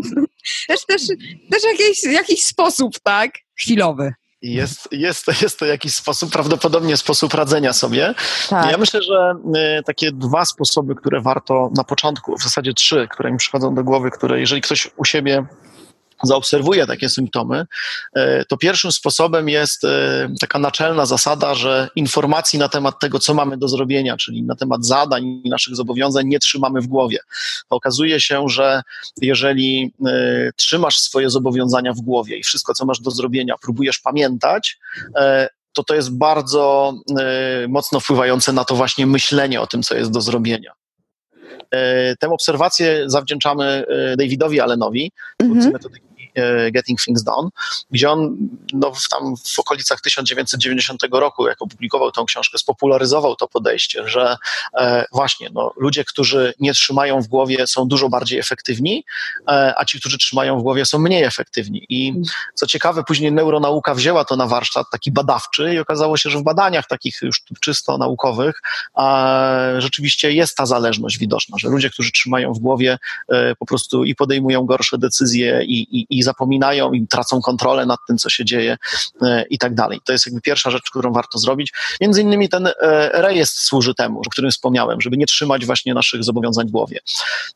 też, 0.69 0.87
też, 0.87 1.03
też 1.51 1.62
jakiś, 1.64 2.05
jakiś 2.05 2.45
sposób, 2.45 2.99
tak? 3.03 3.31
Chwilowy. 3.59 4.12
Jest, 4.42 4.88
jest, 4.92 5.42
jest 5.42 5.59
to 5.59 5.66
jakiś 5.66 5.94
sposób, 5.94 6.33
prawdopodobnie 6.33 6.96
sposób 6.96 7.35
radzenia 7.35 7.72
sobie. 7.72 8.14
Tak. 8.48 8.70
Ja 8.70 8.79
myślę, 8.79 9.03
że 9.03 9.35
y, 9.79 9.83
takie 9.83 10.12
dwa 10.12 10.44
sposoby, 10.44 10.94
które 10.94 11.20
warto 11.20 11.70
na 11.76 11.85
początku, 11.85 12.37
w 12.37 12.42
zasadzie 12.42 12.74
trzy, 12.74 13.09
które 13.11 13.33
mi 13.33 13.38
przychodzą 13.38 13.74
do 13.74 13.85
głowy, 13.85 14.11
które 14.11 14.40
jeżeli 14.40 14.61
ktoś 14.61 14.90
u 14.96 15.05
siebie 15.05 15.46
zaobserwuje 16.23 16.87
takie 16.87 17.09
symptomy, 17.09 17.67
e, 18.15 18.45
to 18.45 18.57
pierwszym 18.57 18.93
sposobem 18.93 19.49
jest 19.49 19.85
e, 19.85 20.29
taka 20.41 20.59
naczelna 20.59 21.07
zasada, 21.07 21.55
że 21.55 21.89
informacji 21.97 22.59
na 22.59 22.69
temat 22.69 23.01
tego, 23.01 23.19
co 23.19 23.35
mamy 23.35 23.57
do 23.57 23.69
zrobienia, 23.69 24.17
czyli 24.17 24.43
na 24.43 24.57
temat 24.57 24.87
zadań 24.87 25.25
i 25.45 25.51
naszych 25.51 25.77
zobowiązań, 25.77 26.27
nie 26.27 26.39
trzymamy 26.39 26.81
w 26.81 26.87
głowie. 26.87 27.19
Okazuje 27.71 28.21
się, 28.21 28.49
że 28.49 28.83
jeżeli 29.21 29.93
e, 30.07 30.51
trzymasz 30.57 30.99
swoje 30.99 31.31
zobowiązania 31.31 31.93
w 31.93 32.01
głowie 32.01 32.37
i 32.39 32.43
wszystko, 32.43 32.75
co 32.75 32.85
masz 32.87 33.01
do 33.01 33.11
zrobienia, 33.11 33.55
próbujesz 33.63 33.99
pamiętać, 33.99 34.79
to 35.73 35.85
to 35.85 35.95
jest 35.95 36.19
bardzo 36.19 36.95
mocno 37.69 38.01
wpływające 38.01 38.53
na 38.53 38.65
to 38.65 38.75
właśnie 38.75 39.07
myślenie 39.07 39.61
o 39.61 39.67
tym, 39.67 39.83
co 39.83 39.95
jest 39.95 40.11
do 40.11 40.21
zrobienia. 40.21 40.73
Tę 42.21 42.31
obserwację 42.31 43.03
zawdzięczamy 43.07 43.85
Davidowi 44.19 44.61
Allenowi, 44.61 45.13
twórcy 45.39 45.55
mm 45.55 45.69
-hmm. 45.69 45.73
metodyki 45.73 46.10
Getting 46.73 47.01
Things 47.01 47.23
Done, 47.23 47.49
gdzie 47.90 48.11
on 48.11 48.37
no, 48.73 48.93
tam 49.11 49.37
w 49.37 49.59
okolicach 49.59 50.01
1990 50.01 51.03
roku, 51.12 51.49
jak 51.49 51.62
opublikował 51.62 52.12
tę 52.12 52.25
książkę, 52.27 52.59
spopularyzował 52.59 53.37
to 53.37 53.49
podejście, 53.49 54.09
że 54.09 54.37
e, 54.79 55.05
właśnie 55.12 55.49
no, 55.53 55.73
ludzie, 55.77 56.05
którzy 56.05 56.55
nie 56.61 56.73
trzymają 56.73 57.23
w 57.23 57.27
głowie, 57.27 57.66
są 57.66 57.88
dużo 57.88 58.09
bardziej 58.09 58.38
efektywni, 58.38 59.05
e, 59.49 59.75
a 59.77 59.85
ci, 59.85 60.01
którzy 60.01 60.19
trzymają 60.19 60.59
w 60.59 60.62
głowie, 60.62 60.87
są 60.87 60.99
mniej 60.99 61.23
efektywni. 61.23 61.87
I 61.88 62.12
co 62.55 62.66
ciekawe, 62.66 63.05
później 63.05 63.33
neuronauka 63.33 63.95
wzięła 63.95 64.25
to 64.25 64.37
na 64.37 64.47
warsztat 64.47 64.87
taki 64.93 65.12
badawczy 65.12 65.75
i 65.75 65.79
okazało 65.79 66.16
się, 66.16 66.31
że 66.31 66.38
w 66.38 66.43
badaniach 66.43 66.87
takich 66.87 67.23
już 67.23 67.43
czysto 67.61 67.99
naukowych 67.99 68.62
rzeczywiście 69.79 70.33
jest 70.33 70.57
ta 70.57 70.66
zależność 70.66 71.19
widoczna, 71.19 71.59
że 71.59 71.69
ludzie, 71.69 71.90
którzy 71.90 72.12
trzymają 72.12 72.53
w 72.53 72.59
głowie, 72.59 72.99
e, 73.29 73.55
po 73.57 73.66
prostu 73.66 74.05
i 74.05 74.14
podejmują 74.14 74.66
gorsze 74.66 74.99
decyzje 74.99 75.64
i, 75.64 75.99
i, 75.99 76.07
i 76.11 76.20
zapominają 76.23 76.93
i 76.93 77.07
tracą 77.07 77.41
kontrolę 77.41 77.87
nad 77.87 77.99
tym, 78.09 78.19
co 78.19 78.31
się 78.31 78.45
dzieje 78.45 78.77
e, 79.23 79.45
i 79.51 79.59
tak 79.59 79.75
dalej. 79.75 80.01
To 80.05 80.13
jest 80.13 80.27
jakby 80.27 80.41
pierwsza 80.41 80.71
rzecz, 80.71 80.91
którą 80.91 81.13
warto 81.13 81.39
zrobić. 81.39 81.73
Między 82.01 82.23
innymi 82.23 82.49
ten 82.49 82.67
e, 82.67 82.73
rejestr 83.23 83.61
służy 83.61 83.95
temu, 83.95 84.21
o 84.27 84.31
którym 84.31 84.51
wspomniałem, 84.51 85.01
żeby 85.01 85.17
nie 85.17 85.27
trzymać 85.27 85.67
właśnie 85.67 85.95
naszych 85.95 86.25
zobowiązań 86.25 86.69
w 86.69 86.71
głowie. 86.71 86.99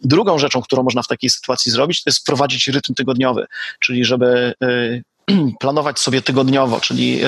Drugą 0.00 0.38
rzeczą, 0.38 0.62
którą 0.62 0.82
można 0.82 1.02
w 1.02 1.08
takiej 1.08 1.30
sytuacji 1.30 1.72
zrobić, 1.72 2.02
to 2.02 2.10
jest 2.10 2.20
wprowadzić 2.20 2.68
rytm 2.68 2.94
tygodniowy, 2.94 3.46
czyli 3.80 4.04
żeby 4.04 4.54
e, 4.62 4.66
planować 5.60 5.98
sobie 5.98 6.22
tygodniowo, 6.22 6.80
czyli 6.80 7.20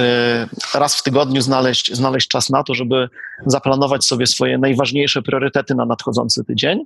raz 0.74 0.96
w 0.96 1.02
tygodniu 1.02 1.40
znaleźć, 1.40 1.94
znaleźć 1.94 2.28
czas 2.28 2.50
na 2.50 2.62
to, 2.62 2.74
żeby 2.74 3.08
zaplanować 3.46 4.04
sobie 4.04 4.26
swoje 4.26 4.58
najważniejsze 4.58 5.22
priorytety 5.22 5.74
na 5.74 5.86
nadchodzący 5.86 6.44
tydzień. 6.44 6.84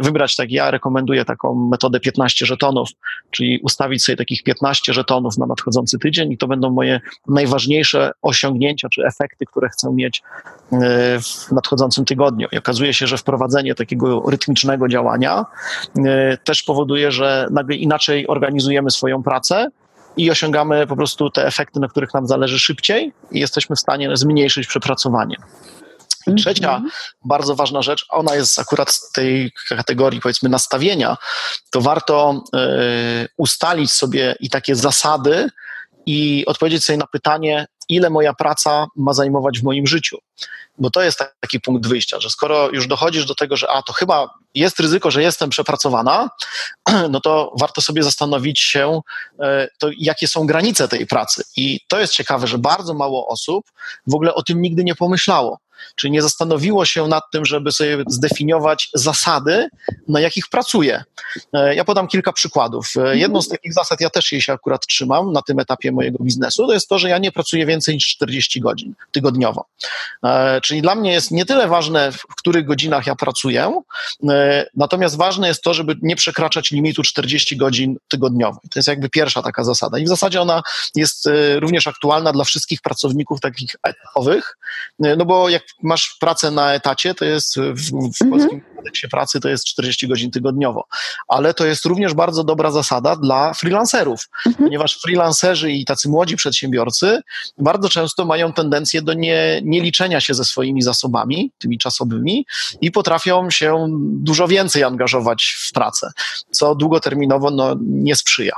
Wybrać, 0.00 0.36
tak 0.36 0.50
ja 0.50 0.70
rekomenduję 0.70 1.24
taką 1.24 1.68
metodę 1.70 2.00
15 2.00 2.46
żetonów, 2.46 2.88
czyli 3.30 3.60
ustawić 3.62 4.04
sobie 4.04 4.16
takich 4.16 4.42
15 4.42 4.92
żetonów 4.92 5.38
na 5.38 5.46
nadchodzący 5.46 5.98
tydzień 5.98 6.32
i 6.32 6.38
to 6.38 6.46
będą 6.46 6.70
moje 6.70 7.00
najważniejsze 7.28 8.10
osiągnięcia 8.22 8.88
czy 8.88 9.06
efekty, 9.06 9.46
które 9.46 9.68
chcę 9.68 9.92
mieć 9.92 10.22
w 11.20 11.52
nadchodzącym 11.52 12.04
tygodniu. 12.04 12.48
I 12.52 12.58
okazuje 12.58 12.94
się, 12.94 13.06
że 13.06 13.16
wprowadzenie 13.16 13.74
takiego 13.74 14.22
rytmicznego 14.30 14.88
działania 14.88 15.46
też 16.44 16.62
powoduje, 16.62 17.12
że 17.12 17.48
nagle 17.50 17.76
inaczej 17.76 18.28
organizujemy 18.28 18.90
swoją 18.90 19.22
pracę 19.22 19.70
i 20.18 20.30
osiągamy 20.30 20.86
po 20.86 20.96
prostu 20.96 21.30
te 21.30 21.46
efekty, 21.46 21.80
na 21.80 21.88
których 21.88 22.14
nam 22.14 22.26
zależy 22.26 22.58
szybciej 22.58 23.12
i 23.30 23.40
jesteśmy 23.40 23.76
w 23.76 23.80
stanie 23.80 24.16
zmniejszyć 24.16 24.66
przepracowanie. 24.66 25.36
I 26.26 26.34
trzecia 26.34 26.76
mm 26.76 26.88
-hmm. 26.88 26.92
bardzo 27.24 27.54
ważna 27.54 27.82
rzecz, 27.82 28.06
ona 28.08 28.34
jest 28.34 28.58
akurat 28.58 28.90
z 28.90 29.12
tej 29.12 29.52
kategorii 29.68 30.20
powiedzmy 30.20 30.48
nastawienia, 30.48 31.16
to 31.70 31.80
warto 31.80 32.42
y, 33.24 33.28
ustalić 33.36 33.92
sobie 33.92 34.36
i 34.40 34.50
takie 34.50 34.74
zasady 34.74 35.50
i 36.08 36.46
odpowiedzieć 36.46 36.84
sobie 36.84 36.96
na 36.96 37.06
pytanie, 37.06 37.66
ile 37.88 38.10
moja 38.10 38.34
praca 38.34 38.86
ma 38.96 39.12
zajmować 39.12 39.60
w 39.60 39.62
moim 39.62 39.86
życiu. 39.86 40.18
Bo 40.78 40.90
to 40.90 41.02
jest 41.02 41.18
taki 41.40 41.60
punkt 41.60 41.86
wyjścia, 41.86 42.20
że 42.20 42.30
skoro 42.30 42.70
już 42.70 42.86
dochodzisz 42.86 43.24
do 43.24 43.34
tego, 43.34 43.56
że 43.56 43.70
a 43.70 43.82
to 43.82 43.92
chyba 43.92 44.30
jest 44.54 44.80
ryzyko, 44.80 45.10
że 45.10 45.22
jestem 45.22 45.50
przepracowana, 45.50 46.28
no 47.10 47.20
to 47.20 47.52
warto 47.60 47.80
sobie 47.80 48.02
zastanowić 48.02 48.60
się, 48.60 49.00
e, 49.42 49.68
to 49.78 49.90
jakie 49.98 50.28
są 50.28 50.46
granice 50.46 50.88
tej 50.88 51.06
pracy. 51.06 51.42
I 51.56 51.80
to 51.88 52.00
jest 52.00 52.12
ciekawe, 52.12 52.46
że 52.46 52.58
bardzo 52.58 52.94
mało 52.94 53.28
osób 53.28 53.64
w 54.06 54.14
ogóle 54.14 54.34
o 54.34 54.42
tym 54.42 54.62
nigdy 54.62 54.84
nie 54.84 54.94
pomyślało. 54.94 55.58
Czyli 55.96 56.10
nie 56.10 56.22
zastanowiło 56.22 56.84
się 56.84 57.08
nad 57.08 57.24
tym, 57.32 57.44
żeby 57.44 57.72
sobie 57.72 58.04
zdefiniować 58.08 58.88
zasady, 58.94 59.68
na 60.08 60.20
jakich 60.20 60.48
pracuje. 60.48 61.04
E, 61.52 61.74
ja 61.74 61.84
podam 61.84 62.08
kilka 62.08 62.32
przykładów. 62.32 62.92
E, 62.96 63.16
jedną 63.16 63.42
z 63.42 63.48
takich 63.48 63.74
zasad, 63.74 64.00
ja 64.00 64.10
też 64.10 64.32
jej 64.32 64.42
się 64.42 64.52
akurat 64.52 64.86
trzymam 64.86 65.32
na 65.32 65.42
tym 65.42 65.58
etapie 65.58 65.92
mojego 65.92 66.24
biznesu, 66.24 66.66
to 66.66 66.72
jest 66.72 66.88
to, 66.88 66.98
że 66.98 67.08
ja 67.08 67.18
nie 67.18 67.32
pracuję 67.32 67.66
więcej 67.66 67.94
niż 67.94 68.08
40 68.08 68.60
godzin 68.60 68.94
tygodniowo. 69.12 69.66
E, 70.24 70.60
czyli 70.60 70.82
dla 70.82 70.94
mnie 70.94 71.12
jest 71.12 71.30
nie 71.30 71.44
tyle 71.44 71.68
ważne, 71.68 72.12
w 72.12 72.36
których 72.36 72.66
godzinach 72.66 73.06
ja 73.06 73.14
pracuję, 73.14 73.82
natomiast 74.76 75.16
ważne 75.16 75.48
jest 75.48 75.62
to, 75.62 75.74
żeby 75.74 75.96
nie 76.02 76.16
przekraczać 76.16 76.70
limitu 76.70 77.02
40 77.02 77.56
godzin 77.56 77.96
tygodniowo. 78.08 78.60
To 78.70 78.78
jest 78.78 78.88
jakby 78.88 79.08
pierwsza 79.08 79.42
taka 79.42 79.64
zasada. 79.64 79.98
I 79.98 80.04
w 80.04 80.08
zasadzie 80.08 80.40
ona 80.40 80.62
jest 80.94 81.28
również 81.56 81.86
aktualna 81.86 82.32
dla 82.32 82.44
wszystkich 82.44 82.80
pracowników 82.80 83.40
takich 83.40 83.76
etapowych, 83.82 84.58
no 84.98 85.24
bo 85.24 85.48
jak 85.48 85.62
masz 85.82 86.16
pracę 86.20 86.50
na 86.50 86.74
etacie, 86.74 87.14
to 87.14 87.24
jest 87.24 87.56
w, 87.56 87.90
w 87.90 87.94
mhm. 87.94 88.30
polskim 88.30 88.60
kodeksie 88.76 89.08
pracy 89.08 89.40
to 89.40 89.48
jest 89.48 89.64
40 89.64 90.08
godzin 90.08 90.30
tygodniowo, 90.30 90.84
ale 91.28 91.54
to 91.54 91.66
jest 91.66 91.84
również 91.84 92.14
bardzo 92.14 92.44
dobra 92.44 92.70
zasada 92.70 93.16
dla 93.16 93.54
freelancerów, 93.54 94.28
mhm. 94.46 94.64
ponieważ 94.64 95.00
freelancerzy 95.00 95.72
i 95.72 95.84
tacy 95.84 96.08
młodzi 96.08 96.36
przedsiębiorcy 96.36 97.20
bardzo 97.58 97.88
często 97.88 98.24
mają 98.24 98.52
tendencję 98.52 99.02
do 99.02 99.12
nie, 99.12 99.60
nie 99.64 99.80
liczenia 99.80 100.20
się 100.20 100.34
ze 100.34 100.44
swoimi 100.44 100.82
zasobami, 100.82 101.52
tymi 101.58 101.78
czasowymi 101.78 102.46
i 102.80 102.90
potrafią 102.90 103.50
się 103.50 103.86
dużo 104.00 104.48
więcej 104.48 104.84
angażować 104.84 105.56
w 105.58 105.72
pracę, 105.72 106.10
co 106.50 106.74
długoterminowo 106.74 107.50
no, 107.50 107.76
nie 107.80 108.16
sprzyja. 108.16 108.54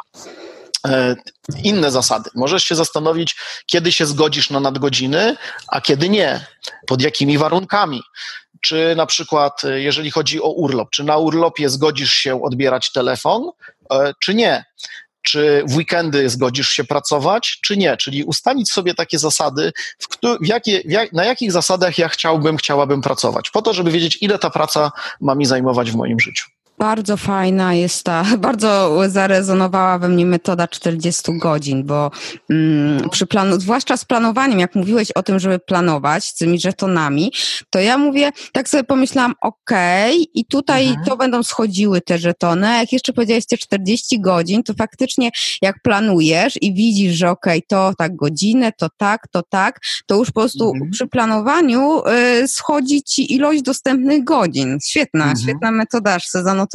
E, 0.87 1.17
inne 1.65 1.91
zasady. 1.91 2.31
Możesz 2.35 2.65
się 2.65 2.75
zastanowić, 2.75 3.37
kiedy 3.67 3.93
się 3.93 4.07
zgodzisz 4.07 4.51
na 4.51 4.61
nadgodziny, 4.61 5.37
a 5.69 5.81
kiedy 5.81 6.09
nie, 6.09 6.47
pod 6.87 7.03
jakimi 7.03 7.39
warunkami. 7.39 8.03
Czy 8.61 8.95
na 8.97 9.07
przykład, 9.07 9.65
e, 9.65 9.81
jeżeli 9.81 10.11
chodzi 10.11 10.43
o 10.43 10.51
urlop, 10.51 10.91
czy 10.91 11.05
na 11.05 11.17
urlopie 11.17 11.69
zgodzisz 11.69 12.13
się 12.13 12.43
odbierać 12.43 12.93
telefon, 12.93 13.51
e, 13.93 14.13
czy 14.21 14.35
nie? 14.35 14.65
Czy 15.23 15.63
w 15.67 15.77
weekendy 15.77 16.29
zgodzisz 16.29 16.69
się 16.69 16.85
pracować, 16.85 17.59
czy 17.63 17.77
nie? 17.77 17.97
Czyli 17.97 18.25
ustalić 18.25 18.73
sobie 18.73 18.95
takie 18.95 19.19
zasady, 19.19 19.73
w, 19.99 20.07
w 20.41 20.47
jakie, 20.47 20.83
w 20.85 20.91
jak, 20.91 21.13
na 21.13 21.25
jakich 21.25 21.53
zasadach 21.53 21.99
ja 21.99 22.09
chciałbym, 22.09 22.57
chciałabym 22.57 23.01
pracować, 23.01 23.51
po 23.51 23.63
to, 23.63 23.75
żeby 23.75 23.91
wiedzieć, 23.91 24.19
ile 24.21 24.39
ta 24.39 24.51
praca 24.51 24.93
ma 25.21 25.35
mi 25.35 25.47
zajmować 25.47 25.91
w 25.91 25.97
moim 25.97 26.21
życiu. 26.21 26.45
Bardzo 26.81 27.17
fajna 27.17 27.75
jest 27.75 28.05
ta, 28.05 28.25
bardzo 28.39 28.99
zarezonowała 29.09 29.99
we 29.99 30.09
mnie 30.09 30.27
metoda 30.27 30.69
40 30.69 31.39
godzin, 31.39 31.85
bo 31.85 32.11
mm, 32.51 33.11
przy 33.11 33.27
planu, 33.27 33.61
zwłaszcza 33.61 33.97
z 33.97 34.05
planowaniem, 34.05 34.59
jak 34.59 34.75
mówiłeś 34.75 35.13
o 35.13 35.23
tym, 35.23 35.39
żeby 35.39 35.59
planować 35.59 36.25
z 36.25 36.35
tymi 36.35 36.61
żetonami, 36.61 37.33
to 37.71 37.79
ja 37.79 37.99
mówię, 37.99 38.31
tak 38.53 38.69
sobie 38.69 38.85
pomyślałam, 38.85 39.35
okej, 39.41 40.13
okay, 40.13 40.27
i 40.35 40.45
tutaj 40.45 40.87
mhm. 40.87 41.07
to 41.07 41.17
będą 41.17 41.43
schodziły 41.43 42.01
te 42.01 42.19
żetony, 42.19 42.69
a 42.69 42.77
jak 42.77 42.93
jeszcze 42.93 43.13
powiedziałeś 43.13 43.47
te 43.47 43.59
40 43.59 44.21
godzin, 44.21 44.63
to 44.63 44.75
faktycznie 44.75 45.31
jak 45.63 45.83
planujesz 45.83 46.63
i 46.63 46.75
widzisz, 46.75 47.15
że 47.15 47.31
okej, 47.31 47.59
okay, 47.59 47.67
to 47.69 47.93
tak 47.99 48.17
godzinę, 48.17 48.73
to 48.73 48.89
tak, 48.97 49.29
to 49.31 49.43
tak, 49.43 49.81
to 50.07 50.17
już 50.17 50.29
po 50.29 50.41
prostu 50.41 50.71
mhm. 50.71 50.91
przy 50.91 51.07
planowaniu 51.07 52.03
y, 52.43 52.49
schodzi 52.49 53.03
ci 53.03 53.35
ilość 53.35 53.63
dostępnych 53.63 54.25
godzin. 54.25 54.79
Świetna, 54.85 55.25
mhm. 55.25 55.43
świetna 55.43 55.71
metoda, 55.71 56.15
aż 56.15 56.27
se 56.27 56.43
zanotowałam 56.43 56.70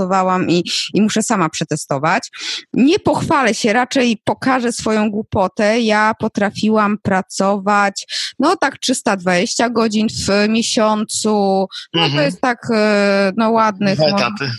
i, 0.50 0.64
i 0.94 1.02
muszę 1.02 1.24
sama 1.24 1.50
przetestować. 1.50 2.30
Nie 2.74 3.00
pochwalę 3.00 3.54
się, 3.54 3.74
raczej 3.74 4.22
pokażę 4.24 4.72
swoją 4.72 5.12
głupotę. 5.12 5.80
Ja 5.80 6.14
potrafiłam 6.20 6.98
pracować, 6.98 8.08
no 8.40 8.56
tak 8.56 8.78
320 8.78 9.70
godzin 9.70 10.08
w 10.10 10.50
miesiącu, 10.50 11.68
no 11.94 12.02
mhm. 12.02 12.14
to 12.14 12.22
jest 12.22 12.42
tak, 12.42 12.68
e, 12.74 13.32
no 13.38 13.52
ładnych. 13.52 13.98
Dwa 13.98 14.08
etaty. 14.08 14.52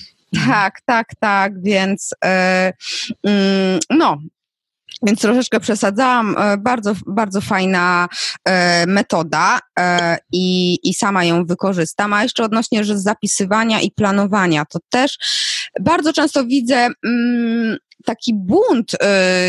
Tak, 0.46 0.81
tak, 0.87 1.07
tak, 1.20 1.62
więc 1.62 2.11
yy, 2.25 3.31
yy, 3.33 3.79
no, 3.90 4.18
więc 5.02 5.20
troszeczkę 5.20 5.61
przesadzałam. 5.61 6.37
E, 6.38 6.56
bardzo, 6.56 6.94
bardzo 7.06 7.40
fajna 7.40 8.09
e, 8.44 8.87
metoda 8.87 9.59
e, 9.78 10.18
i, 10.32 10.78
i 10.82 10.94
sama 10.94 11.24
ją 11.24 11.44
wykorzystam. 11.44 12.12
A 12.12 12.22
jeszcze 12.22 12.44
odnośnie 12.44 12.85
że 12.85 12.98
zapisywania 12.98 13.80
i 13.80 13.90
planowania, 13.90 14.64
to 14.64 14.78
też 14.90 15.18
bardzo 15.80 16.12
często 16.12 16.44
widzę 16.44 16.88
mm, 17.04 17.76
taki 18.04 18.35
bunt, 18.35 18.92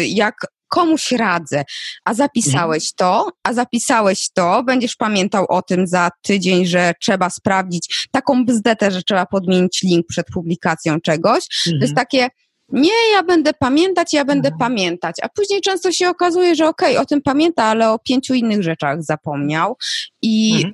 jak 0.05 0.35
komuś 0.67 1.11
radzę, 1.11 1.63
a 2.05 2.13
zapisałeś 2.13 2.93
to, 2.93 3.29
a 3.43 3.53
zapisałeś 3.53 4.29
to, 4.33 4.63
będziesz 4.63 4.95
pamiętał 4.95 5.45
o 5.49 5.61
tym 5.61 5.87
za 5.87 6.09
tydzień, 6.21 6.65
że 6.65 6.93
trzeba 7.01 7.29
sprawdzić 7.29 8.07
taką 8.11 8.45
bzdetę, 8.45 8.91
że 8.91 9.03
trzeba 9.03 9.25
podmienić 9.25 9.81
link 9.83 10.05
przed 10.07 10.27
publikacją 10.33 11.01
czegoś. 11.01 11.47
Mhm. 11.67 11.79
To 11.79 11.85
jest 11.85 11.91
mhm. 11.91 11.95
takie 11.95 12.29
nie, 12.69 13.11
ja 13.13 13.23
będę 13.23 13.53
pamiętać, 13.53 14.13
ja 14.13 14.25
będę 14.25 14.49
mhm. 14.49 14.59
pamiętać. 14.59 15.15
A 15.21 15.29
później 15.29 15.61
często 15.61 15.91
się 15.91 16.09
okazuje, 16.09 16.55
że 16.55 16.67
okej, 16.67 16.91
okay, 16.91 17.01
o 17.01 17.05
tym 17.05 17.21
pamięta, 17.21 17.63
ale 17.63 17.91
o 17.91 17.99
pięciu 17.99 18.33
innych 18.33 18.63
rzeczach 18.63 19.03
zapomniał. 19.03 19.77
I, 20.21 20.63
mhm. 20.65 20.73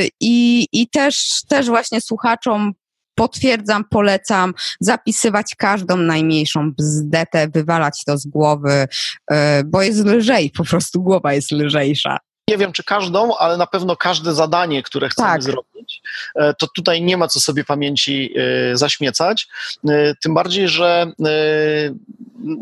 yy, 0.00 0.08
i, 0.20 0.66
i 0.72 0.88
też, 0.88 1.42
też 1.48 1.66
właśnie 1.66 2.00
słuchaczom 2.00 2.72
potwierdzam, 3.14 3.84
polecam 3.90 4.54
zapisywać 4.80 5.54
każdą 5.54 5.96
najmniejszą 5.96 6.72
bzdetę, 6.72 7.48
wywalać 7.48 8.04
to 8.06 8.18
z 8.18 8.26
głowy, 8.26 8.88
yy, 9.30 9.36
bo 9.66 9.82
jest 9.82 10.04
lżej, 10.04 10.50
po 10.56 10.64
prostu 10.64 11.02
głowa 11.02 11.34
jest 11.34 11.52
lżejsza 11.52 12.18
nie 12.48 12.58
wiem 12.58 12.72
czy 12.72 12.84
każdą, 12.84 13.36
ale 13.36 13.56
na 13.56 13.66
pewno 13.66 13.96
każde 13.96 14.34
zadanie, 14.34 14.82
które 14.82 15.08
chcemy 15.08 15.28
tak. 15.28 15.42
zrobić, 15.42 16.02
e, 16.34 16.54
to 16.54 16.66
tutaj 16.76 17.02
nie 17.02 17.16
ma 17.16 17.28
co 17.28 17.40
sobie 17.40 17.64
pamięci 17.64 18.34
e, 18.36 18.76
zaśmiecać. 18.76 19.48
E, 19.88 20.14
tym 20.14 20.34
bardziej, 20.34 20.68
że 20.68 21.12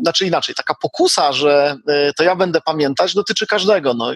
znaczy 0.01 0.25
inaczej, 0.25 0.55
taka 0.55 0.75
pokusa, 0.81 1.33
że 1.33 1.75
to 2.17 2.23
ja 2.23 2.35
będę 2.35 2.61
pamiętać, 2.61 3.13
dotyczy 3.13 3.47
każdego. 3.47 3.93
No, 3.93 4.13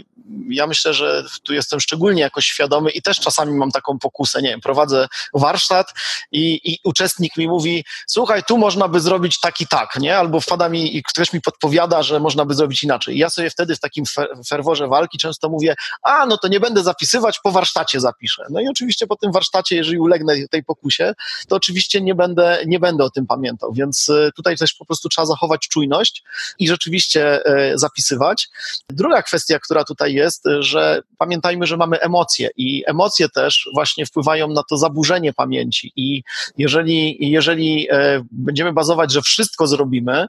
ja 0.50 0.68
myślę, 0.68 0.94
że 0.94 1.24
tu 1.44 1.54
jestem 1.54 1.80
szczególnie 1.80 2.22
jakoś 2.22 2.46
świadomy 2.46 2.92
i 2.92 3.02
też 3.02 3.20
czasami 3.20 3.54
mam 3.54 3.72
taką 3.72 4.00
pokusę, 4.00 4.42
nie 4.42 4.50
wiem, 4.50 4.62
prowadzę 4.62 5.08
warsztat 5.34 5.94
i, 6.32 6.60
i 6.64 6.80
uczestnik 6.84 7.38
mi 7.38 7.48
mówi, 7.48 7.86
słuchaj, 8.08 8.44
tu 8.44 8.58
można 8.58 8.88
by 8.88 9.00
zrobić 9.00 9.40
tak 9.40 9.62
i 9.62 9.68
tak, 9.68 9.96
nie? 10.00 10.18
Albo 10.18 10.42
wpada 10.42 10.70
mi 10.70 10.98
i 10.98 11.04
ktoś 11.04 11.34
mi 11.34 11.42
podpowiada, 11.42 12.04
że 12.04 12.20
można 12.20 12.46
by 12.46 12.54
zrobić 12.54 12.84
inaczej. 12.84 13.16
I 13.16 13.20
ja 13.20 13.30
sobie 13.30 13.50
wtedy 13.50 13.76
w 13.76 13.80
takim 13.80 14.06
ferworze 14.48 14.88
walki 14.88 15.18
często 15.18 15.50
mówię, 15.50 15.61
a 16.04 16.26
no 16.26 16.38
to 16.38 16.48
nie 16.48 16.60
będę 16.60 16.84
zapisywać, 16.84 17.40
po 17.44 17.52
warsztacie 17.52 18.00
zapiszę. 18.00 18.44
No 18.50 18.62
i 18.62 18.68
oczywiście 18.68 19.08
po 19.08 19.16
tym 19.16 19.32
warsztacie, 19.32 19.76
jeżeli 19.76 20.00
ulegnę 20.00 20.48
tej 20.52 20.64
pokusie, 20.64 21.14
to 21.48 21.56
oczywiście 21.56 22.02
nie 22.02 22.16
będę, 22.16 22.64
nie 22.66 22.80
będę 22.80 23.04
o 23.04 23.10
tym 23.10 23.28
pamiętał, 23.28 23.74
więc 23.74 24.10
e, 24.10 24.32
tutaj 24.36 24.58
też 24.58 24.74
po 24.74 24.86
prostu 24.86 25.10
trzeba 25.10 25.26
zachować 25.26 25.68
czujność 25.68 26.24
i 26.60 26.68
rzeczywiście 26.68 27.46
e, 27.46 27.78
zapisywać. 27.78 28.50
Druga 28.90 29.22
kwestia, 29.22 29.60
która 29.60 29.84
tutaj 29.84 30.14
jest, 30.14 30.44
że 30.60 31.02
pamiętajmy, 31.18 31.68
że 31.68 31.78
mamy 31.78 32.00
emocje 32.00 32.50
i 32.58 32.84
emocje 32.88 33.30
też 33.30 33.70
właśnie 33.74 34.06
wpływają 34.06 34.48
na 34.48 34.64
to 34.70 34.78
zaburzenie 34.78 35.34
pamięci 35.34 35.94
i 35.96 36.24
jeżeli, 36.58 37.32
jeżeli 37.32 37.88
będziemy 38.32 38.74
bazować, 38.74 39.12
że 39.12 39.22
wszystko 39.22 39.68
zrobimy 39.68 40.26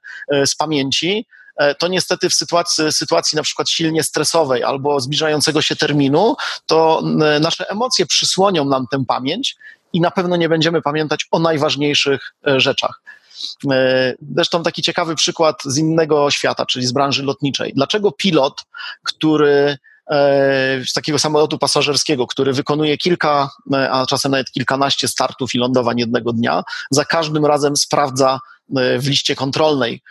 z 0.46 0.54
pamięci, 0.54 1.26
to 1.78 1.88
niestety 1.88 2.30
w 2.30 2.34
sytuacji, 2.34 2.92
sytuacji 2.92 3.36
na 3.36 3.42
przykład 3.42 3.70
silnie 3.70 4.02
stresowej 4.02 4.64
albo 4.64 5.00
zbliżającego 5.00 5.62
się 5.62 5.76
terminu, 5.76 6.36
to 6.66 7.02
nasze 7.40 7.70
emocje 7.70 8.06
przysłonią 8.06 8.64
nam 8.64 8.86
tę 8.90 9.04
pamięć 9.08 9.56
i 9.92 10.00
na 10.00 10.10
pewno 10.10 10.36
nie 10.36 10.48
będziemy 10.48 10.82
pamiętać 10.82 11.26
o 11.30 11.38
najważniejszych 11.38 12.34
e, 12.46 12.60
rzeczach. 12.60 13.02
E, 13.72 14.14
zresztą 14.34 14.62
taki 14.62 14.82
ciekawy 14.82 15.14
przykład 15.14 15.62
z 15.64 15.78
innego 15.78 16.30
świata, 16.30 16.66
czyli 16.66 16.86
z 16.86 16.92
branży 16.92 17.22
lotniczej. 17.22 17.72
Dlaczego 17.76 18.12
pilot, 18.12 18.64
który 19.02 19.78
e, 20.10 20.84
z 20.86 20.92
takiego 20.92 21.18
samolotu 21.18 21.58
pasażerskiego, 21.58 22.26
który 22.26 22.52
wykonuje 22.52 22.98
kilka, 22.98 23.50
a 23.90 24.06
czasem 24.06 24.32
nawet 24.32 24.50
kilkanaście 24.50 25.08
startów 25.08 25.54
i 25.54 25.58
lądowań 25.58 25.98
jednego 25.98 26.32
dnia, 26.32 26.62
za 26.90 27.04
każdym 27.04 27.46
razem 27.46 27.76
sprawdza 27.76 28.40
w 28.98 29.06
liście 29.06 29.36
kontrolnej 29.36 30.02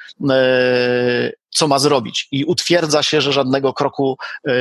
co 1.51 1.67
ma 1.67 1.79
zrobić 1.79 2.27
i 2.31 2.45
utwierdza 2.45 3.03
się, 3.03 3.21
że 3.21 3.33
żadnego 3.33 3.73
kroku 3.73 4.17
e, 4.47 4.51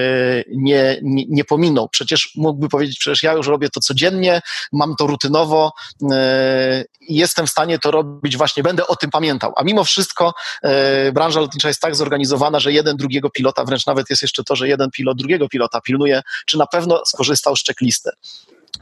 nie, 0.48 0.98
nie, 1.02 1.24
nie 1.28 1.44
pominął. 1.44 1.88
Przecież 1.88 2.32
mógłby 2.36 2.68
powiedzieć, 2.68 2.98
przecież 2.98 3.22
ja 3.22 3.32
już 3.32 3.46
robię 3.46 3.68
to 3.68 3.80
codziennie, 3.80 4.40
mam 4.72 4.96
to 4.96 5.06
rutynowo 5.06 5.72
e, 6.12 6.84
i 7.00 7.14
jestem 7.14 7.46
w 7.46 7.50
stanie 7.50 7.78
to 7.78 7.90
robić 7.90 8.36
właśnie, 8.36 8.62
będę 8.62 8.86
o 8.86 8.96
tym 8.96 9.10
pamiętał. 9.10 9.52
A 9.56 9.64
mimo 9.64 9.84
wszystko 9.84 10.34
e, 10.62 11.12
branża 11.12 11.40
lotnicza 11.40 11.68
jest 11.68 11.80
tak 11.80 11.96
zorganizowana, 11.96 12.60
że 12.60 12.72
jeden 12.72 12.96
drugiego 12.96 13.30
pilota, 13.30 13.64
wręcz 13.64 13.86
nawet 13.86 14.10
jest 14.10 14.22
jeszcze 14.22 14.44
to, 14.44 14.56
że 14.56 14.68
jeden 14.68 14.90
pilot 14.90 15.18
drugiego 15.18 15.48
pilota 15.48 15.80
pilnuje, 15.80 16.22
czy 16.46 16.58
na 16.58 16.66
pewno 16.66 17.02
skorzystał 17.06 17.56
z 17.56 17.64
checklisty 17.64 18.10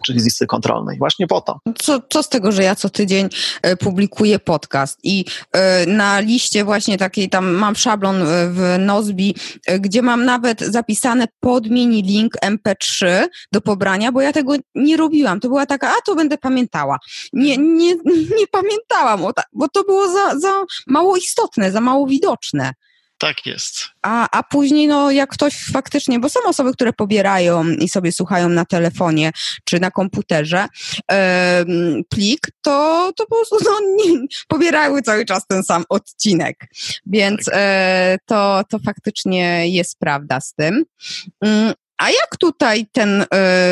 czyli 0.07 0.20
z 0.20 0.24
listy 0.24 0.46
kontrolnej. 0.46 0.99
Właśnie 0.99 1.26
po 1.26 1.40
to. 1.40 1.61
Co, 1.78 2.01
co 2.09 2.22
z 2.22 2.28
tego, 2.28 2.53
że 2.53 2.62
ja 2.62 2.74
co 2.74 2.90
tydzień 2.90 3.28
e, 3.62 3.76
publikuję 3.76 4.38
podcast 4.38 4.99
i 5.03 5.24
e, 5.53 5.86
na 5.86 6.20
liście 6.20 6.64
właśnie 6.64 6.99
takiej 6.99 7.28
tam 7.28 7.51
mam 7.51 7.76
szablon 7.76 8.22
e, 8.22 8.26
w 8.49 8.76
Nozbi, 8.78 9.34
gdzie 9.80 10.03
mam 10.03 10.24
nawet 10.24 10.61
zapisane 10.61 11.26
pod 11.40 11.70
mini 11.70 12.03
link 12.03 12.32
MP3 12.44 13.26
do 13.53 13.61
pobrania, 13.61 14.12
bo 14.12 14.20
ja 14.20 14.32
tego 14.32 14.55
nie 14.74 14.96
robiłam. 14.96 15.40
To 15.40 15.49
była 15.49 15.66
taka, 15.66 15.88
a 15.88 16.01
to 16.07 16.14
będę 16.14 16.38
pamiętała. 16.38 16.99
Nie, 17.32 17.57
nie, 17.59 17.94
nie 18.38 18.46
pamiętałam, 18.53 19.20
bo 19.53 19.68
to 19.68 19.84
było 19.84 20.12
za, 20.12 20.38
za 20.38 20.64
mało 20.86 21.16
istotne, 21.16 21.72
za 21.72 21.80
mało 21.80 22.07
widoczne. 22.07 22.72
Tak 23.18 23.46
jest. 23.46 23.88
A, 24.02 24.38
a 24.38 24.42
później, 24.42 24.88
no, 24.88 25.10
jak 25.10 25.30
ktoś 25.30 25.64
faktycznie, 25.72 26.18
bo 26.18 26.28
są 26.28 26.40
osoby, 26.46 26.72
które 26.72 26.92
pobierają 26.92 27.64
i 27.64 27.88
sobie 27.88 28.12
słuchają 28.12 28.48
na 28.48 28.64
telefonie 28.64 29.32
czy 29.64 29.80
na 29.80 29.90
komputerze 29.90 30.66
e, 31.10 31.64
plik, 32.08 32.40
to, 32.62 33.10
to 33.16 33.26
po 33.26 33.36
prostu 33.36 33.56
no, 33.64 33.80
nie, 33.80 34.26
pobierały 34.48 35.02
cały 35.02 35.24
czas 35.24 35.46
ten 35.46 35.62
sam 35.62 35.84
odcinek. 35.88 36.66
Więc 37.06 37.44
tak. 37.44 37.54
e, 37.56 38.18
to, 38.26 38.62
to 38.70 38.78
faktycznie 38.78 39.68
jest 39.68 39.98
prawda 39.98 40.40
z 40.40 40.54
tym. 40.54 40.84
Mm, 41.40 41.74
a 41.96 42.10
jak 42.10 42.36
tutaj 42.40 42.86
ten 42.92 43.22
y, 43.22 43.26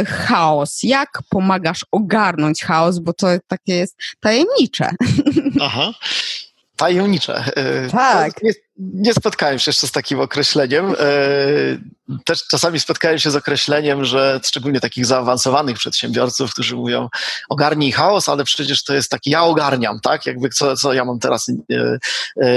chaos, 0.05 0.78
jak 0.82 1.09
pomagasz 1.28 1.80
ogarnąć 1.90 2.64
chaos, 2.64 2.99
bo 2.99 3.12
to 3.12 3.26
takie 3.47 3.74
jest 3.74 3.97
tajemnicze. 4.20 4.90
Aha 5.61 5.92
tajemnicze. 6.76 7.44
E, 7.57 7.90
tak. 7.90 8.42
Nie, 8.42 8.53
nie, 8.79 9.14
spotkałem 9.14 9.59
się 9.59 9.68
jeszcze 9.68 9.87
z 9.87 9.93
takim 9.93 10.20
określeniem. 10.20 10.95
E, 10.99 11.07
też 12.24 12.47
czasami 12.47 12.81
spotkałem 12.81 13.18
się 13.18 13.31
z 13.31 13.37
określeniem, 13.37 14.05
że 14.05 14.41
szczególnie 14.45 14.81
takich 14.81 15.07
zaawansowanych 15.07 15.77
przedsiębiorców, 15.77 16.53
którzy 16.53 16.77
mówią 16.77 17.09
ogarnij 17.49 17.93
chaos, 17.93 18.29
ale 18.29 18.45
przecież 18.45 18.85
to 18.85 18.95
jest 18.95 19.11
taki 19.11 19.31
ja 19.31 19.43
ogarniam, 19.43 20.01
tak? 20.01 20.27
Jakby 20.27 20.49
co, 20.49 20.77
co 20.77 20.93
ja 20.93 21.05
mam 21.05 21.18
teraz, 21.18 21.47
e, 22.41 22.49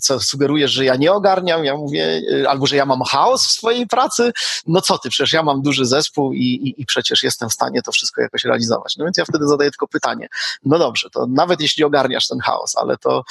co 0.00 0.20
sugerujesz, 0.20 0.70
że 0.70 0.84
ja 0.84 0.96
nie 0.96 1.12
ogarniam, 1.12 1.64
ja 1.64 1.76
mówię, 1.76 2.22
albo 2.48 2.66
że 2.66 2.76
ja 2.76 2.86
mam 2.86 3.02
chaos 3.02 3.46
w 3.46 3.50
swojej 3.50 3.86
pracy, 3.86 4.32
no 4.66 4.80
co 4.80 4.98
ty, 4.98 5.08
przecież 5.08 5.32
ja 5.32 5.42
mam 5.42 5.62
duży 5.62 5.84
zespół 5.84 6.32
i, 6.32 6.38
i, 6.38 6.80
i 6.82 6.86
przecież 6.86 7.22
jestem 7.22 7.48
w 7.48 7.52
stanie 7.52 7.82
to 7.82 7.92
wszystko 7.92 8.22
jakoś 8.22 8.44
realizować. 8.44 8.96
No 8.96 9.04
więc 9.04 9.16
ja 9.16 9.24
wtedy 9.24 9.48
zadaję 9.48 9.70
tylko 9.70 9.88
pytanie, 9.88 10.28
no 10.64 10.78
dobrze, 10.78 11.10
to 11.10 11.26
nawet 11.26 11.60
jeśli 11.60 11.84
ogarniasz 11.84 12.28
ten 12.28 12.38
chaos, 12.38 12.76
ale 12.76 12.96
to 12.96 13.24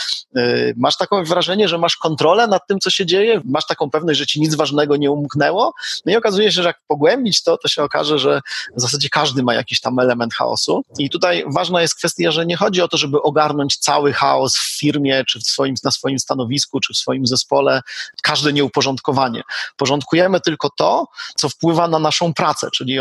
masz 0.75 0.97
takie 0.97 1.24
wrażenie, 1.25 1.67
że 1.67 1.77
masz 1.77 1.97
kontrolę 1.97 2.47
nad 2.47 2.67
tym, 2.67 2.79
co 2.79 2.89
się 2.89 3.05
dzieje, 3.05 3.41
masz 3.45 3.65
taką 3.65 3.89
pewność, 3.89 4.19
że 4.19 4.25
ci 4.25 4.41
nic 4.41 4.55
ważnego 4.55 4.95
nie 4.95 5.11
umknęło, 5.11 5.73
no 6.05 6.11
i 6.11 6.15
okazuje 6.15 6.51
się, 6.51 6.61
że 6.61 6.67
jak 6.67 6.79
pogłębić 6.87 7.43
to, 7.43 7.57
to 7.57 7.67
się 7.67 7.83
okaże, 7.83 8.19
że 8.19 8.41
w 8.77 8.81
zasadzie 8.81 9.09
każdy 9.09 9.43
ma 9.43 9.53
jakiś 9.53 9.81
tam 9.81 9.99
element 9.99 10.33
chaosu. 10.33 10.83
I 10.99 11.09
tutaj 11.09 11.43
ważna 11.53 11.81
jest 11.81 11.95
kwestia, 11.95 12.31
że 12.31 12.45
nie 12.45 12.57
chodzi 12.57 12.81
o 12.81 12.87
to, 12.87 12.97
żeby 12.97 13.21
ogarnąć 13.21 13.77
cały 13.77 14.13
chaos 14.13 14.57
w 14.57 14.79
firmie, 14.79 15.23
czy 15.27 15.39
w 15.39 15.43
swoim, 15.43 15.75
na 15.83 15.91
swoim 15.91 16.19
stanowisku, 16.19 16.79
czy 16.79 16.93
w 16.93 16.97
swoim 16.97 17.27
zespole, 17.27 17.81
każde 18.23 18.53
nieuporządkowanie. 18.53 19.41
Porządkujemy 19.77 20.41
tylko 20.41 20.69
to, 20.77 21.07
co 21.35 21.49
wpływa 21.49 21.87
na 21.87 21.99
naszą 21.99 22.33
pracę, 22.33 22.69
czyli 22.73 22.97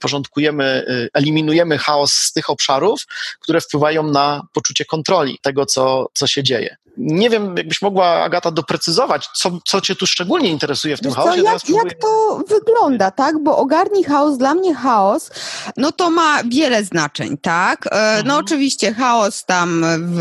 porządkujemy, 0.00 0.84
y, 0.88 1.08
eliminujemy 1.14 1.78
chaos 1.78 2.12
z 2.12 2.32
tych 2.32 2.50
obszarów, 2.50 3.06
które 3.40 3.60
wpływają 3.60 4.02
na 4.02 4.42
poczucie 4.52 4.84
kontroli 4.84 5.38
tego, 5.42 5.66
co, 5.66 6.06
co 6.14 6.26
się 6.26 6.42
dzieje. 6.42 6.76
Nie 7.18 7.30
wiem, 7.30 7.56
jakbyś 7.56 7.82
mogła, 7.82 8.06
Agata, 8.06 8.50
doprecyzować, 8.50 9.28
co, 9.36 9.58
co 9.66 9.80
cię 9.80 9.96
tu 9.96 10.06
szczególnie 10.06 10.50
interesuje 10.50 10.96
w 10.96 11.00
tym 11.00 11.10
Wiesz 11.10 11.16
chaosie. 11.16 11.42
Co, 11.42 11.52
jak, 11.52 11.62
próbuję... 11.62 11.84
jak 11.84 12.00
to 12.00 12.42
wygląda, 12.48 13.10
tak? 13.10 13.42
Bo 13.42 13.56
ogarnij 13.56 14.04
chaos, 14.04 14.38
dla 14.38 14.54
mnie 14.54 14.74
chaos, 14.74 15.30
no 15.76 15.92
to 15.92 16.10
ma 16.10 16.42
wiele 16.44 16.84
znaczeń, 16.84 17.38
tak? 17.38 17.86
E, 17.86 17.90
no 18.12 18.18
mhm. 18.18 18.38
Oczywiście 18.38 18.94
chaos 18.94 19.44
tam, 19.44 19.84
w, 19.98 20.20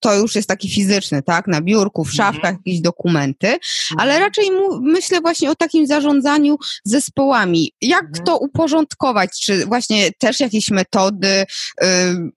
to 0.00 0.14
już 0.14 0.34
jest 0.34 0.48
taki 0.48 0.70
fizyczny, 0.70 1.22
tak? 1.22 1.46
Na 1.46 1.60
biurku, 1.60 2.04
w 2.04 2.12
szafkach, 2.12 2.50
mhm. 2.50 2.62
jakieś 2.66 2.80
dokumenty, 2.80 3.46
mhm. 3.46 3.60
ale 3.98 4.18
raczej 4.18 4.50
mu, 4.50 4.80
myślę 4.80 5.20
właśnie 5.20 5.50
o 5.50 5.54
takim 5.54 5.86
zarządzaniu 5.86 6.56
zespołami. 6.84 7.72
Jak 7.80 8.04
mhm. 8.04 8.24
to 8.24 8.38
uporządkować? 8.38 9.30
Czy 9.40 9.66
właśnie 9.66 10.12
też 10.18 10.40
jakieś 10.40 10.70
metody, 10.70 11.44
y, 11.82 11.86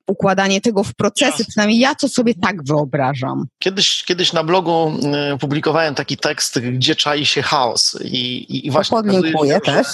układanie 0.07 0.61
tego 0.61 0.83
w 0.83 0.93
procesy, 0.93 1.45
przynajmniej 1.49 1.79
ja 1.79 1.95
to 1.95 2.09
sobie 2.09 2.33
tak 2.41 2.63
wyobrażam. 2.63 3.45
Kiedyś, 3.59 3.96
kiedyś 4.05 4.33
na 4.33 4.43
blogu 4.43 4.93
y, 5.33 5.37
publikowałem 5.37 5.95
taki 5.95 6.17
tekst, 6.17 6.59
gdzie 6.59 6.95
czai 6.95 7.25
się 7.25 7.41
chaos 7.41 7.97
i, 8.03 8.37
i, 8.37 8.67
i 8.67 8.71
właśnie 8.71 8.97
okazuje 8.97 9.61
też. 9.61 9.87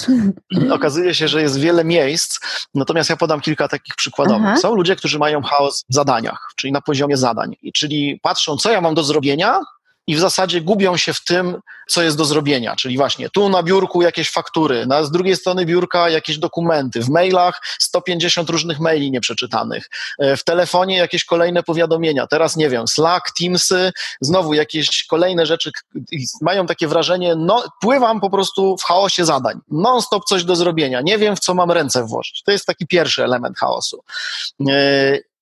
Że, 0.50 0.74
okazuje 0.74 1.14
się, 1.14 1.28
że 1.28 1.42
jest 1.42 1.60
wiele 1.60 1.84
miejsc, 1.84 2.40
natomiast 2.74 3.10
ja 3.10 3.16
podam 3.16 3.40
kilka 3.40 3.68
takich 3.68 3.94
przykładowych. 3.94 4.46
Aha. 4.46 4.56
Są 4.56 4.74
ludzie, 4.74 4.96
którzy 4.96 5.18
mają 5.18 5.42
chaos 5.42 5.84
w 5.90 5.94
zadaniach, 5.94 6.48
czyli 6.56 6.72
na 6.72 6.80
poziomie 6.80 7.16
zadań, 7.16 7.56
czyli 7.74 8.20
patrzą, 8.22 8.56
co 8.56 8.70
ja 8.70 8.80
mam 8.80 8.94
do 8.94 9.04
zrobienia, 9.04 9.60
i 10.06 10.16
w 10.16 10.18
zasadzie 10.18 10.60
gubią 10.60 10.96
się 10.96 11.12
w 11.12 11.24
tym, 11.24 11.60
co 11.88 12.02
jest 12.02 12.16
do 12.16 12.24
zrobienia. 12.24 12.76
Czyli 12.76 12.96
właśnie 12.96 13.30
tu 13.30 13.48
na 13.48 13.62
biurku 13.62 14.02
jakieś 14.02 14.30
faktury, 14.30 14.86
na, 14.86 15.04
z 15.04 15.10
drugiej 15.10 15.36
strony 15.36 15.66
biurka 15.66 16.10
jakieś 16.10 16.38
dokumenty, 16.38 17.00
w 17.00 17.08
mailach 17.08 17.60
150 17.78 18.50
różnych 18.50 18.80
maili 18.80 19.10
nieprzeczytanych, 19.10 19.90
e, 20.18 20.36
w 20.36 20.44
telefonie 20.44 20.96
jakieś 20.96 21.24
kolejne 21.24 21.62
powiadomienia. 21.62 22.26
Teraz 22.26 22.56
nie 22.56 22.70
wiem, 22.70 22.88
Slack, 22.88 23.30
Teamsy, 23.38 23.92
znowu 24.20 24.54
jakieś 24.54 25.04
kolejne 25.06 25.46
rzeczy. 25.46 25.70
Mają 26.40 26.66
takie 26.66 26.88
wrażenie, 26.88 27.34
no 27.36 27.64
pływam 27.80 28.20
po 28.20 28.30
prostu 28.30 28.76
w 28.76 28.82
chaosie 28.82 29.24
zadań. 29.24 29.60
Non-stop 29.70 30.24
coś 30.24 30.44
do 30.44 30.56
zrobienia. 30.56 31.00
Nie 31.00 31.18
wiem, 31.18 31.36
w 31.36 31.40
co 31.40 31.54
mam 31.54 31.70
ręce 31.70 32.06
włożyć. 32.06 32.42
To 32.42 32.52
jest 32.52 32.66
taki 32.66 32.86
pierwszy 32.86 33.24
element 33.24 33.58
chaosu. 33.58 34.04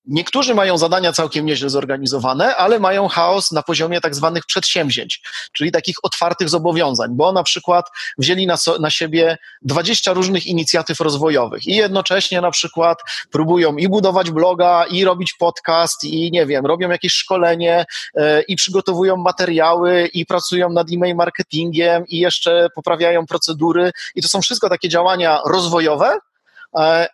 Niektórzy 0.06 0.54
mają 0.54 0.78
zadania 0.78 1.12
całkiem 1.12 1.46
nieźle 1.46 1.70
zorganizowane, 1.70 2.56
ale 2.56 2.80
mają 2.80 3.08
chaos 3.08 3.52
na 3.52 3.62
poziomie 3.62 4.00
tak 4.00 4.14
zwanych 4.14 4.46
przedsięwzięć, 4.46 5.22
czyli 5.52 5.72
takich 5.72 5.96
otwartych 6.02 6.48
zobowiązań, 6.48 7.10
bo 7.12 7.32
na 7.32 7.42
przykład 7.42 7.86
wzięli 8.18 8.46
na, 8.46 8.56
so, 8.56 8.78
na 8.78 8.90
siebie 8.90 9.38
20 9.62 10.12
różnych 10.12 10.46
inicjatyw 10.46 11.00
rozwojowych 11.00 11.66
i 11.66 11.76
jednocześnie 11.76 12.40
na 12.40 12.50
przykład 12.50 12.98
próbują 13.30 13.76
i 13.76 13.88
budować 13.88 14.30
bloga, 14.30 14.84
i 14.84 15.04
robić 15.04 15.34
podcast, 15.38 16.04
i 16.04 16.30
nie 16.30 16.46
wiem, 16.46 16.66
robią 16.66 16.90
jakieś 16.90 17.12
szkolenie, 17.12 17.84
e, 18.16 18.42
i 18.42 18.56
przygotowują 18.56 19.16
materiały, 19.16 20.10
i 20.14 20.26
pracują 20.26 20.70
nad 20.70 20.86
e-mail 20.92 21.16
marketingiem, 21.16 22.04
i 22.06 22.18
jeszcze 22.18 22.68
poprawiają 22.74 23.26
procedury. 23.26 23.92
I 24.14 24.22
to 24.22 24.28
są 24.28 24.40
wszystko 24.40 24.68
takie 24.68 24.88
działania 24.88 25.40
rozwojowe, 25.46 26.18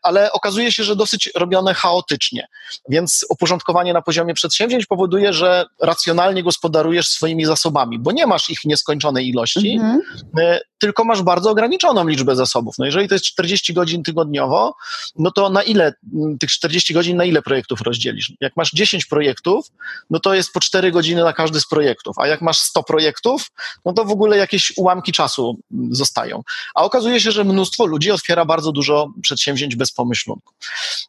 ale 0.03 0.33
okazuje 0.33 0.73
się, 0.73 0.85
że 0.85 0.97
dosyć 0.97 1.31
robione 1.35 1.75
chaotycznie. 1.75 2.49
Więc 2.89 3.27
uporządkowanie 3.29 3.93
na 3.93 4.03
poziomie 4.03 4.35
przedsięwzięć 4.35 4.87
powoduje, 4.87 5.33
że 5.33 5.65
racjonalnie 5.83 6.43
gospodarujesz 6.43 7.09
swoimi 7.09 7.45
zasobami, 7.45 7.99
bo 7.99 8.13
nie 8.13 8.27
masz 8.27 8.51
ich 8.51 8.65
nieskończonej 8.65 9.29
ilości, 9.29 9.73
mhm. 9.73 10.01
E, 10.39 10.61
tylko 10.79 11.05
masz 11.05 11.23
bardzo 11.23 11.51
ograniczoną 11.51 12.09
liczbę 12.09 12.37
zasobów. 12.37 12.75
No 12.79 12.87
jeżeli 12.87 13.09
to 13.09 13.15
jest 13.15 13.25
40 13.25 13.75
godzin 13.75 14.03
tygodniowo, 14.03 14.75
no 15.17 15.31
to 15.31 15.51
na 15.51 15.63
ile 15.63 15.95
tych 16.41 16.51
40 16.51 16.95
godzin, 16.95 17.17
na 17.17 17.25
ile 17.25 17.43
projektów 17.43 17.81
rozdzielisz? 17.81 18.33
Jak 18.41 18.57
masz 18.57 18.71
10 18.71 19.07
projektów, 19.07 19.67
no 20.11 20.21
to 20.21 20.35
jest 20.35 20.53
po 20.53 20.61
4 20.61 20.93
godziny 20.93 21.25
na 21.25 21.33
każdy 21.33 21.61
z 21.61 21.67
projektów, 21.67 22.19
a 22.19 22.27
jak 22.27 22.41
masz 22.41 22.59
100 22.59 22.83
projektów, 22.83 23.51
no 23.85 23.93
to 23.93 24.05
w 24.05 24.11
ogóle 24.11 24.37
jakieś 24.37 24.73
ułamki 24.77 25.13
czasu 25.13 25.59
zostają. 25.91 26.43
A 26.75 26.85
okazuje 26.85 27.21
się, 27.21 27.31
że 27.31 27.45
mnóstwo 27.45 27.87
ludzi 27.87 28.11
otwiera 28.11 28.45
bardzo 28.45 28.73
dużo 28.73 29.09
przedsięwzięć 29.23 29.48
bez 29.77 29.93
pomyślunku. 29.93 30.55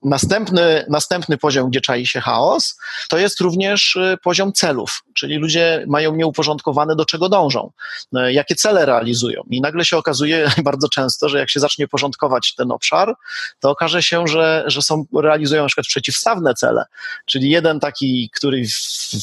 Następny, 0.03 0.85
następny 0.89 1.37
poziom, 1.37 1.69
gdzie 1.69 1.81
czai 1.81 2.05
się 2.05 2.21
chaos, 2.21 2.79
to 3.09 3.17
jest 3.17 3.41
również 3.41 3.95
y, 3.95 4.17
poziom 4.23 4.53
celów, 4.53 5.03
czyli 5.13 5.35
ludzie 5.35 5.85
mają 5.87 6.15
nieuporządkowane, 6.15 6.95
do 6.95 7.05
czego 7.05 7.29
dążą, 7.29 7.71
jakie 8.13 8.55
cele 8.55 8.85
realizują. 8.85 9.43
I 9.49 9.61
nagle 9.61 9.85
się 9.85 9.97
okazuje 9.97 10.51
bardzo 10.63 10.89
często, 10.89 11.29
że 11.29 11.39
jak 11.39 11.49
się 11.49 11.59
zacznie 11.59 11.87
porządkować 11.87 12.55
ten 12.55 12.71
obszar, 12.71 13.15
to 13.59 13.69
okaże 13.69 14.03
się, 14.03 14.27
że, 14.27 14.63
że 14.67 14.81
są, 14.81 15.05
realizują 15.15 15.61
na 15.61 15.67
przykład 15.67 15.87
przeciwstawne 15.87 16.53
cele, 16.53 16.85
czyli 17.25 17.49
jeden 17.49 17.79
taki, 17.79 18.29
który 18.35 18.65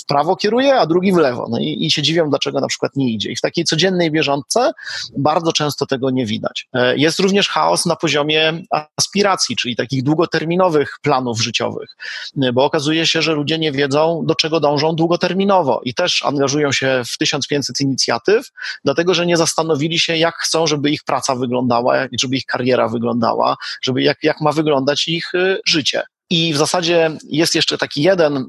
w 0.00 0.06
prawo 0.06 0.36
kieruje, 0.36 0.74
a 0.74 0.86
drugi 0.86 1.12
w 1.12 1.16
lewo. 1.16 1.46
No 1.50 1.58
i, 1.58 1.86
i 1.86 1.90
się 1.90 2.02
dziwią, 2.02 2.30
dlaczego 2.30 2.60
na 2.60 2.66
przykład 2.66 2.96
nie 2.96 3.12
idzie. 3.12 3.30
I 3.30 3.36
w 3.36 3.40
takiej 3.40 3.64
codziennej 3.64 4.10
bieżące 4.10 4.72
bardzo 5.18 5.52
często 5.52 5.86
tego 5.86 6.10
nie 6.10 6.26
widać. 6.26 6.68
E, 6.72 6.96
jest 6.96 7.20
również 7.20 7.48
chaos 7.48 7.86
na 7.86 7.96
poziomie 7.96 8.62
aspiracji, 9.06 9.56
czyli 9.56 9.76
takich 9.76 10.02
długoterminowych 10.02 10.98
planów 11.02 11.42
życiowych, 11.42 11.96
bo 12.52 12.64
okazuje 12.64 13.06
się, 13.06 13.22
że 13.22 13.32
ludzie 13.32 13.58
nie 13.58 13.72
wiedzą, 13.72 14.22
do 14.26 14.34
czego 14.34 14.60
dążą 14.60 14.94
długoterminowo 14.94 15.80
i 15.84 15.94
też 15.94 16.24
angażują 16.24 16.72
się 16.72 17.02
w 17.06 17.18
1500 17.18 17.80
inicjatyw, 17.80 18.50
dlatego 18.84 19.14
że 19.14 19.26
nie 19.26 19.36
zastanowili 19.36 19.98
się, 19.98 20.16
jak 20.16 20.34
chcą, 20.34 20.66
żeby 20.66 20.90
ich 20.90 21.04
praca 21.04 21.34
wyglądała, 21.34 21.94
żeby 22.20 22.36
ich 22.36 22.46
kariera 22.46 22.88
wyglądała, 22.88 23.56
żeby 23.82 24.02
jak, 24.02 24.18
jak 24.22 24.40
ma 24.40 24.52
wyglądać 24.52 25.08
ich 25.08 25.34
e, 25.34 25.58
życie. 25.66 26.02
I 26.30 26.54
w 26.54 26.56
zasadzie 26.56 27.10
jest 27.28 27.54
jeszcze 27.54 27.78
taki 27.78 28.02
jeden 28.02 28.44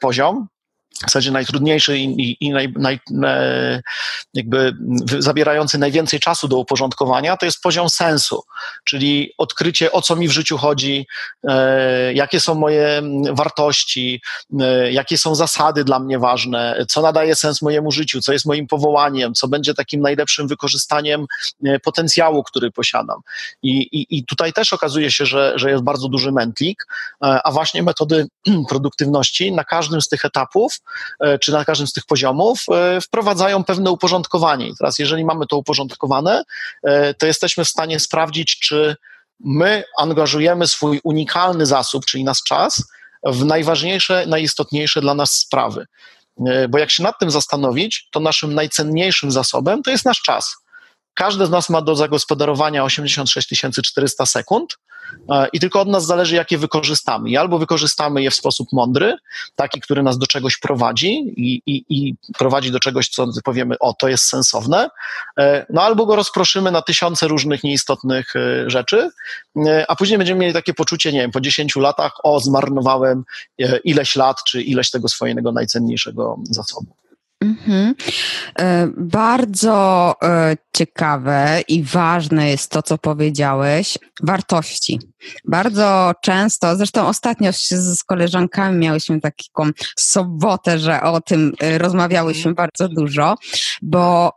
poziom, 0.00 0.48
w 0.96 1.00
zasadzie 1.00 1.30
najtrudniejszy 1.30 1.98
i, 1.98 2.36
i 2.40 2.50
naj, 2.50 2.72
naj, 2.76 3.00
jakby 4.34 4.76
zabierający 5.18 5.78
najwięcej 5.78 6.20
czasu 6.20 6.48
do 6.48 6.58
uporządkowania, 6.58 7.36
to 7.36 7.46
jest 7.46 7.62
poziom 7.62 7.90
sensu, 7.90 8.42
czyli 8.84 9.32
odkrycie, 9.38 9.92
o 9.92 10.02
co 10.02 10.16
mi 10.16 10.28
w 10.28 10.32
życiu 10.32 10.58
chodzi, 10.58 11.06
e, 11.48 12.14
jakie 12.14 12.40
są 12.40 12.54
moje 12.54 13.02
wartości, 13.30 14.22
e, 14.60 14.92
jakie 14.92 15.18
są 15.18 15.34
zasady 15.34 15.84
dla 15.84 15.98
mnie 15.98 16.18
ważne, 16.18 16.84
co 16.88 17.02
nadaje 17.02 17.34
sens 17.34 17.62
mojemu 17.62 17.92
życiu, 17.92 18.20
co 18.20 18.32
jest 18.32 18.46
moim 18.46 18.66
powołaniem, 18.66 19.34
co 19.34 19.48
będzie 19.48 19.74
takim 19.74 20.00
najlepszym 20.00 20.48
wykorzystaniem 20.48 21.26
e, 21.64 21.78
potencjału, 21.80 22.42
który 22.42 22.70
posiadam. 22.70 23.20
I, 23.62 23.70
i, 23.70 24.18
i 24.18 24.24
tutaj 24.24 24.52
też 24.52 24.72
okazuje 24.72 25.10
się, 25.10 25.26
że, 25.26 25.52
że 25.56 25.70
jest 25.70 25.82
bardzo 25.82 26.08
duży 26.08 26.32
mętlik, 26.32 26.86
e, 27.24 27.40
a 27.44 27.50
właśnie 27.50 27.82
metody 27.82 28.26
produktywności 28.68 29.52
na 29.52 29.64
każdym 29.64 30.00
z 30.00 30.08
tych 30.08 30.24
etapów 30.24 30.77
E, 30.77 30.77
czy 31.40 31.52
na 31.52 31.64
każdym 31.64 31.86
z 31.86 31.92
tych 31.92 32.06
poziomów, 32.06 32.64
e, 32.72 33.00
wprowadzają 33.00 33.64
pewne 33.64 33.90
uporządkowanie. 33.90 34.68
I 34.68 34.76
teraz, 34.76 34.98
jeżeli 34.98 35.24
mamy 35.24 35.46
to 35.46 35.56
uporządkowane, 35.56 36.42
e, 36.82 37.14
to 37.14 37.26
jesteśmy 37.26 37.64
w 37.64 37.68
stanie 37.68 38.00
sprawdzić, 38.00 38.58
czy 38.58 38.96
my 39.40 39.84
angażujemy 39.98 40.66
swój 40.66 41.00
unikalny 41.04 41.66
zasób, 41.66 42.04
czyli 42.06 42.24
nasz 42.24 42.42
czas, 42.42 42.84
w 43.22 43.44
najważniejsze, 43.44 44.24
najistotniejsze 44.26 45.00
dla 45.00 45.14
nas 45.14 45.32
sprawy. 45.32 45.86
Bo 46.68 46.78
jak 46.78 46.90
się 46.90 47.02
nad 47.02 47.18
tym 47.18 47.30
zastanowić, 47.30 48.08
to 48.10 48.20
naszym 48.20 48.54
najcenniejszym 48.54 49.30
zasobem 49.30 49.82
to 49.82 49.90
jest 49.90 50.04
nasz 50.04 50.22
czas. 50.22 50.56
Każdy 51.14 51.46
z 51.46 51.50
nas 51.50 51.68
ma 51.68 51.82
do 51.82 51.96
zagospodarowania 51.96 52.84
86 52.84 53.48
400 53.82 54.26
sekund 54.26 54.72
e, 54.72 54.87
i 55.52 55.60
tylko 55.60 55.80
od 55.80 55.88
nas 55.88 56.06
zależy, 56.06 56.36
jakie 56.36 56.58
wykorzystamy. 56.58 57.30
I 57.30 57.36
albo 57.36 57.58
wykorzystamy 57.58 58.22
je 58.22 58.30
w 58.30 58.34
sposób 58.34 58.68
mądry, 58.72 59.16
taki, 59.56 59.80
który 59.80 60.02
nas 60.02 60.18
do 60.18 60.26
czegoś 60.26 60.58
prowadzi 60.58 61.34
i, 61.36 61.62
i, 61.66 61.84
i 61.88 62.14
prowadzi 62.38 62.70
do 62.70 62.80
czegoś, 62.80 63.08
co 63.08 63.26
powiemy, 63.44 63.78
o, 63.80 63.94
to 63.94 64.08
jest 64.08 64.24
sensowne, 64.24 64.90
e, 65.38 65.66
no 65.70 65.82
albo 65.82 66.06
go 66.06 66.16
rozproszymy 66.16 66.70
na 66.70 66.82
tysiące 66.82 67.28
różnych 67.28 67.64
nieistotnych 67.64 68.36
e, 68.36 68.70
rzeczy, 68.70 69.10
a 69.88 69.96
później 69.96 70.18
będziemy 70.18 70.40
mieli 70.40 70.52
takie 70.52 70.74
poczucie, 70.74 71.12
nie 71.12 71.20
wiem, 71.20 71.30
po 71.30 71.40
10 71.40 71.76
latach, 71.76 72.12
o, 72.22 72.40
zmarnowałem 72.40 73.24
ileś 73.84 74.16
lat, 74.16 74.44
czy 74.44 74.62
ileś 74.62 74.90
tego 74.90 75.08
swojego 75.08 75.52
najcenniejszego 75.52 76.36
zasobu. 76.50 76.86
Mhm. 77.40 77.94
E, 78.58 78.88
bardzo 78.96 80.14
e, 80.22 80.56
ciekawe 80.76 81.60
i 81.68 81.82
ważne 81.82 82.50
jest 82.50 82.70
to, 82.70 82.82
co 82.82 82.98
powiedziałeś, 82.98 83.98
wartości. 84.22 85.00
Bardzo 85.44 86.12
często, 86.22 86.76
zresztą 86.76 87.08
ostatnio 87.08 87.52
z, 87.52 88.04
koleżankami 88.04 88.78
miałyśmy 88.78 89.20
taką 89.20 89.70
sobotę, 89.96 90.78
że 90.78 91.02
o 91.02 91.20
tym 91.20 91.52
e, 91.60 91.78
rozmawiałyśmy 91.78 92.54
bardzo 92.54 92.88
dużo, 92.88 93.34
bo 93.82 94.32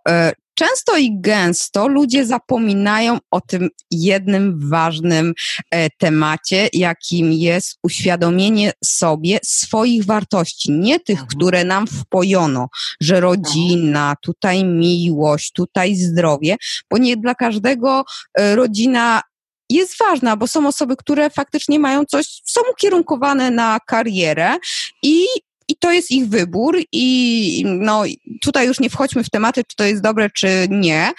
często 0.56 0.98
i 0.98 1.22
gęsto 1.22 1.88
ludzie 1.88 2.26
zapominają 2.26 3.18
o 3.32 3.42
tym 3.42 3.70
jednym 3.92 4.70
ważnym 4.70 5.34
e, 5.72 5.90
temacie, 5.90 6.70
jakim 6.74 7.34
jest 7.34 7.80
uświadomienie 7.84 8.74
sobie 8.84 9.40
swoich 9.44 10.06
wartości, 10.06 10.72
nie 10.72 11.00
tych, 11.00 11.20
mhm. 11.20 11.28
które 11.28 11.64
nam 11.64 11.88
wpojono, 11.88 12.68
że 13.02 13.20
rodzina, 13.20 14.16
tutaj 14.22 14.66
miłość, 14.66 15.52
tutaj 15.52 15.96
zdrowie, 15.96 16.56
bo 16.90 16.98
nie 16.98 17.18
dla 17.18 17.36
każdego 17.36 18.04
e, 18.34 18.56
rodzina 18.56 19.22
jest 19.70 19.98
ważna, 20.00 20.38
bo 20.38 20.48
są 20.48 20.68
osoby, 20.68 20.96
które 20.96 21.30
faktycznie 21.30 21.80
mają 21.80 22.06
coś, 22.06 22.42
są 22.46 22.62
ukierunkowane 22.72 23.52
na 23.52 23.80
karierę 23.88 24.58
i 25.04 25.26
i 25.72 25.76
to 25.76 25.92
jest 25.92 26.12
ich 26.12 26.28
wybór 26.28 26.78
i 26.92 27.64
no 27.66 28.04
tutaj 28.42 28.68
już 28.68 28.80
nie 28.80 28.90
wchodźmy 28.90 29.24
w 29.24 29.30
tematy, 29.30 29.64
czy 29.68 29.76
to 29.76 29.84
jest 29.84 30.02
dobre, 30.02 30.30
czy 30.30 30.68
nie, 30.70 31.12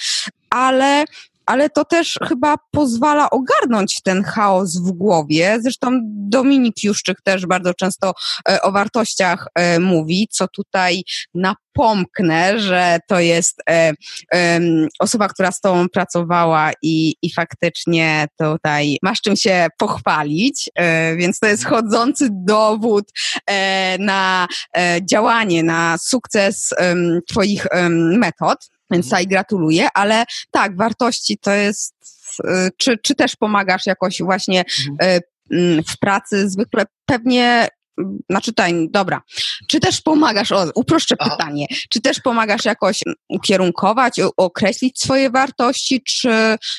ale 0.50 1.04
ale 1.46 1.70
to 1.70 1.84
też 1.84 2.18
chyba 2.28 2.56
pozwala 2.70 3.30
ogarnąć 3.30 4.02
ten 4.02 4.22
chaos 4.22 4.76
w 4.76 4.92
głowie. 4.92 5.58
Zresztą 5.60 6.00
Dominik 6.04 6.84
Juszczyk 6.84 7.22
też 7.22 7.46
bardzo 7.46 7.74
często 7.74 8.14
e, 8.48 8.62
o 8.62 8.72
wartościach 8.72 9.48
e, 9.54 9.80
mówi, 9.80 10.28
co 10.30 10.48
tutaj 10.48 11.02
napomknę, 11.34 12.58
że 12.58 12.98
to 13.08 13.20
jest 13.20 13.62
e, 13.70 13.92
osoba, 14.98 15.28
która 15.28 15.52
z 15.52 15.60
tobą 15.60 15.88
pracowała 15.88 16.70
i, 16.82 17.14
i 17.22 17.32
faktycznie 17.32 18.26
tutaj 18.38 18.98
masz 19.02 19.20
czym 19.20 19.36
się 19.36 19.66
pochwalić, 19.78 20.70
więc 21.16 21.38
to 21.38 21.46
jest 21.46 21.64
chodzący 21.64 22.28
dowód 22.32 23.04
na 23.98 24.48
działanie, 25.10 25.62
na 25.62 25.98
sukces 25.98 26.70
twoich 27.28 27.66
metod. 27.90 28.68
Więc 28.92 29.06
tutaj 29.06 29.26
gratuluję, 29.26 29.88
ale 29.94 30.24
tak, 30.50 30.76
wartości 30.76 31.38
to 31.38 31.50
jest, 31.50 31.94
y, 32.44 32.70
czy, 32.76 32.98
czy 32.98 33.14
też 33.14 33.36
pomagasz 33.36 33.86
jakoś 33.86 34.22
właśnie 34.22 34.64
mhm. 34.90 35.10
y, 35.10 35.20
mm, 35.56 35.84
w 35.84 35.98
pracy? 35.98 36.50
Zwykle 36.50 36.84
pewnie 37.06 37.68
mm, 37.98 38.18
znaczy 38.30 38.50
tutaj, 38.50 38.88
dobra, 38.90 39.22
czy 39.68 39.80
też 39.80 40.00
pomagasz, 40.00 40.52
o, 40.52 40.66
uproszczę 40.74 41.14
Aha. 41.18 41.30
pytanie, 41.30 41.66
czy 41.90 42.00
też 42.00 42.20
pomagasz 42.20 42.64
jakoś 42.64 43.00
ukierunkować, 43.28 44.20
określić 44.36 45.00
swoje 45.00 45.30
wartości, 45.30 46.02
czy, 46.02 46.28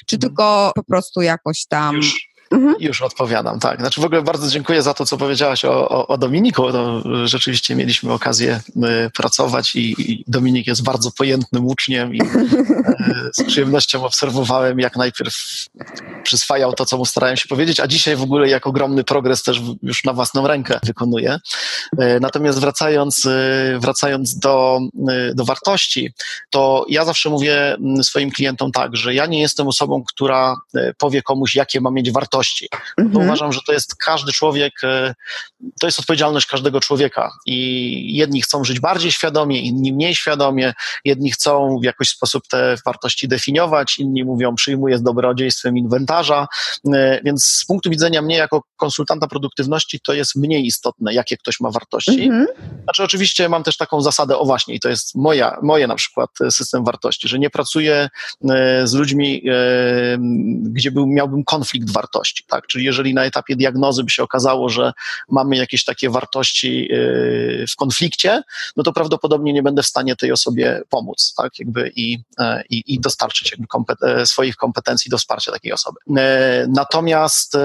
czy 0.07 0.15
mhm. 0.15 0.21
tylko 0.21 0.71
po 0.75 0.83
prostu 0.83 1.21
jakoś 1.21 1.65
tam... 1.65 1.95
Już 1.95 2.32
Mhm. 2.53 2.75
Już 2.79 3.01
odpowiadam, 3.01 3.59
tak. 3.59 3.79
Znaczy 3.79 4.01
w 4.01 4.05
ogóle 4.05 4.21
bardzo 4.21 4.47
dziękuję 4.47 4.81
za 4.81 4.93
to, 4.93 5.05
co 5.05 5.17
powiedziałaś 5.17 5.65
o, 5.65 5.89
o, 5.89 6.07
o 6.07 6.17
Dominiku. 6.17 6.71
To 6.71 7.01
rzeczywiście 7.27 7.75
mieliśmy 7.75 8.13
okazję 8.13 8.61
y, 9.07 9.09
pracować 9.09 9.75
i, 9.75 10.11
i, 10.11 10.23
Dominik 10.27 10.67
jest 10.67 10.83
bardzo 10.83 11.11
pojętnym 11.11 11.67
uczniem 11.67 12.15
i 12.15 12.21
y, 12.21 12.25
z 13.33 13.43
przyjemnością 13.47 14.05
obserwowałem, 14.05 14.79
jak 14.79 14.95
najpierw 14.95 15.33
przyswajał 16.23 16.73
to, 16.73 16.85
co 16.85 16.97
mu 16.97 17.05
starałem 17.05 17.37
się 17.37 17.47
powiedzieć, 17.47 17.79
a 17.79 17.87
dzisiaj 17.87 18.15
w 18.15 18.21
ogóle 18.21 18.49
jak 18.49 18.67
ogromny 18.67 19.03
progres 19.03 19.43
też 19.43 19.61
już 19.83 20.03
na 20.03 20.13
własną 20.13 20.47
rękę 20.47 20.79
wykonuje. 20.83 21.39
Y, 22.01 22.19
natomiast 22.21 22.59
wracając, 22.59 23.27
wracając 23.79 24.39
do, 24.39 24.79
do 25.33 25.45
wartości, 25.45 26.13
to 26.49 26.85
ja 26.89 27.05
zawsze 27.05 27.29
mówię 27.29 27.73
mm, 27.73 28.03
swoim 28.03 28.31
klientom 28.31 28.71
tak, 28.71 28.95
że 28.95 29.13
ja 29.13 29.25
nie 29.25 29.41
jestem 29.41 29.67
osobą, 29.67 30.03
która 30.03 30.55
powie 30.97 31.21
komuś, 31.21 31.55
jakie 31.55 31.81
ma 31.81 31.91
mieć 31.91 32.11
wartości, 32.11 32.42
wartości. 32.43 32.69
Mhm. 32.97 33.25
uważam, 33.25 33.53
że 33.53 33.59
to 33.67 33.73
jest 33.73 33.95
każdy 33.95 34.31
człowiek, 34.31 34.73
e, 34.83 35.13
to 35.81 35.87
jest 35.87 35.99
odpowiedzialność 35.99 36.47
każdego 36.47 36.79
człowieka. 36.79 37.31
I 37.45 38.17
jedni 38.17 38.41
chcą 38.41 38.63
żyć 38.63 38.79
bardziej 38.79 39.11
świadomie, 39.11 39.61
inni 39.61 39.93
mniej 39.93 40.15
świadomie, 40.15 40.73
jedni 41.05 41.31
chcą 41.31 41.79
w 41.81 41.83
jakiś 41.83 42.09
sposób 42.09 42.43
te 42.47 42.75
wartości 42.85 43.27
definiować, 43.27 43.99
inni 43.99 44.23
mówią, 44.23 44.55
przyjmuję 44.55 44.97
z 44.97 45.03
dobrodziejstwem 45.03 45.77
inwentarza. 45.77 46.47
E, 46.93 47.21
więc 47.23 47.45
z 47.45 47.65
punktu 47.65 47.89
widzenia 47.89 48.21
mnie, 48.21 48.35
jako 48.35 48.63
konsultanta 48.75 49.27
produktywności, 49.27 49.99
to 49.99 50.13
jest 50.13 50.35
mniej 50.35 50.65
istotne, 50.65 51.13
jakie 51.13 51.37
ktoś 51.37 51.59
ma 51.59 51.71
wartości. 51.71 52.23
Mhm. 52.23 52.47
Znaczy, 52.83 53.03
oczywiście 53.03 53.49
mam 53.49 53.63
też 53.63 53.77
taką 53.77 54.01
zasadę, 54.01 54.37
o 54.37 54.45
właśnie, 54.45 54.75
i 54.75 54.79
to 54.79 54.89
jest 54.89 55.15
moja, 55.15 55.57
moje 55.61 55.87
na 55.87 55.95
przykład 55.95 56.29
system 56.49 56.83
wartości, 56.83 57.27
że 57.27 57.39
nie 57.39 57.49
pracuję 57.49 58.09
e, 58.49 58.87
z 58.87 58.93
ludźmi, 58.93 59.43
gdzie 60.63 60.91
był, 60.91 61.07
miałbym 61.07 61.43
konflikt 61.43 61.91
wartości 61.91 62.22
wartości, 62.23 62.43
tak? 62.47 62.67
Czyli 62.67 62.85
jeżeli 62.85 63.13
na 63.13 63.25
etapie 63.25 63.55
diagnozy 63.55 64.03
by 64.03 64.09
się 64.09 64.23
okazało, 64.23 64.69
że 64.69 64.93
mamy 65.29 65.55
jakieś 65.55 65.83
takie 65.83 66.09
wartości 66.09 66.87
yy, 66.89 67.65
w 67.69 67.75
konflikcie, 67.75 68.41
no 68.75 68.83
to 68.83 68.93
prawdopodobnie 68.93 69.53
nie 69.53 69.63
będę 69.63 69.83
w 69.83 69.85
stanie 69.85 70.15
tej 70.15 70.31
osobie 70.31 70.81
pomóc, 70.89 71.33
tak? 71.37 71.59
Jakby 71.59 71.91
i, 71.95 72.19
e, 72.39 72.63
i, 72.69 72.83
i 72.93 72.99
dostarczyć 72.99 73.51
jakby 73.51 73.67
kompet 73.67 73.99
swoich 74.25 74.55
kompetencji 74.55 75.11
do 75.11 75.17
wsparcia 75.17 75.51
takiej 75.51 75.71
osoby. 75.71 75.99
Natomiast, 76.67 77.57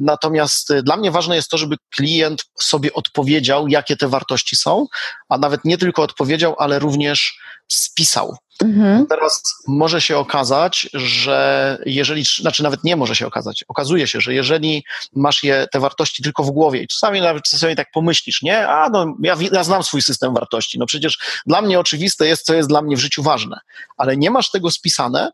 natomiast 0.00 0.72
dla 0.82 0.96
mnie 0.96 1.10
ważne 1.10 1.36
jest 1.36 1.50
to, 1.50 1.58
żeby 1.58 1.76
klient 1.96 2.44
sobie 2.60 2.92
odpowiedział, 2.92 3.68
jakie 3.68 3.96
te 3.96 4.08
wartości 4.08 4.56
są, 4.56 4.86
a 5.28 5.38
nawet 5.38 5.64
nie 5.64 5.78
tylko 5.78 6.02
odpowiedział, 6.02 6.56
ale 6.58 6.78
również 6.78 7.38
spisał. 7.68 8.36
Mhm. 8.62 9.06
Teraz 9.06 9.42
może 9.66 10.00
się 10.00 10.18
okazać, 10.18 10.88
że 10.92 11.78
jeżeli, 11.86 12.24
znaczy 12.40 12.62
nawet 12.62 12.84
nie 12.84 12.96
może 12.96 13.16
się 13.16 13.26
okazać, 13.26 13.64
okazuje 13.68 14.06
się, 14.06 14.20
że 14.20 14.34
jeżeli 14.34 14.84
masz 15.12 15.44
je, 15.44 15.66
te 15.72 15.80
wartości 15.80 16.22
tylko 16.22 16.44
w 16.44 16.50
głowie 16.50 16.82
i 16.82 16.88
czasami 16.88 17.20
nawet 17.20 17.44
czasami 17.44 17.76
tak 17.76 17.90
pomyślisz, 17.92 18.42
nie, 18.42 18.68
a 18.68 18.88
no 18.88 19.16
ja, 19.22 19.36
ja 19.52 19.64
znam 19.64 19.82
swój 19.82 20.02
system 20.02 20.34
wartości, 20.34 20.78
no 20.78 20.86
przecież 20.86 21.18
dla 21.46 21.62
mnie 21.62 21.80
oczywiste 21.80 22.26
jest, 22.26 22.46
co 22.46 22.54
jest 22.54 22.68
dla 22.68 22.82
mnie 22.82 22.96
w 22.96 23.00
życiu 23.00 23.22
ważne, 23.22 23.60
ale 23.96 24.16
nie 24.16 24.30
masz 24.30 24.50
tego 24.50 24.70
spisane, 24.70 25.30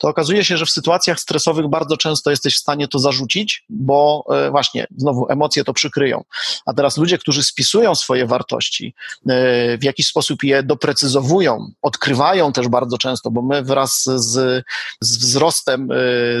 to 0.00 0.08
okazuje 0.08 0.44
się, 0.44 0.56
że 0.56 0.66
w 0.66 0.70
sytuacjach 0.70 1.20
stresowych 1.20 1.68
bardzo 1.68 1.96
często 1.96 2.30
jesteś 2.30 2.54
w 2.54 2.58
stanie 2.58 2.88
to 2.88 2.98
zarzucić, 2.98 3.64
bo 3.68 4.24
e, 4.30 4.50
właśnie 4.50 4.86
znowu 4.96 5.26
emocje 5.28 5.64
to 5.64 5.72
przykryją. 5.72 6.24
A 6.66 6.74
teraz 6.74 6.96
ludzie, 6.96 7.18
którzy 7.18 7.44
spisują 7.44 7.94
swoje 7.94 8.26
wartości, 8.26 8.94
e, 9.28 9.78
w 9.78 9.84
jakiś 9.84 10.06
sposób 10.06 10.42
je 10.42 10.62
doprecyzowują, 10.62 11.70
odkrywają 11.82 12.52
też 12.52 12.68
bardzo 12.68 12.98
często, 12.98 13.30
bo 13.30 13.42
my 13.42 13.62
wraz 13.62 14.04
z, 14.04 14.64
z 15.00 15.18
wzrostem 15.18 15.88
e, 15.92 15.96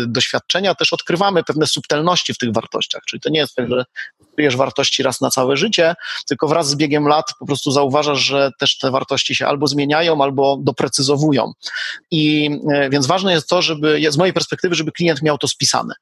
doświadczenia 0.06 0.74
też 0.74 0.92
odkrywamy 0.92 1.44
pewne 1.44 1.66
subtelności 1.66 2.34
w 2.34 2.38
tych 2.38 2.52
wartościach. 2.52 3.02
Czyli 3.08 3.20
to 3.20 3.28
nie 3.28 3.40
jest 3.40 3.54
tak, 3.54 3.68
że 3.68 3.84
odkryjesz 4.40 4.56
wartości 4.56 5.02
raz 5.02 5.20
na 5.20 5.30
całe 5.30 5.56
życie, 5.56 5.94
tylko 6.26 6.48
wraz 6.48 6.68
z 6.68 6.74
biegiem 6.74 7.08
lat 7.08 7.26
po 7.38 7.46
prostu 7.46 7.70
zauważasz, 7.70 8.18
że 8.18 8.50
też 8.58 8.78
te 8.78 8.90
wartości 8.90 9.34
się 9.34 9.46
albo 9.46 9.66
zmieniają, 9.66 10.22
albo 10.22 10.58
doprecyzowują. 10.60 11.52
I 12.10 12.50
więc 12.90 13.06
ważne 13.06 13.32
jest 13.32 13.48
to, 13.48 13.62
żeby, 13.62 14.00
z 14.10 14.16
mojej 14.16 14.32
perspektywy, 14.32 14.74
żeby 14.74 14.92
klient 14.92 15.22
miał 15.22 15.38
to 15.38 15.48
spisane. 15.48 15.94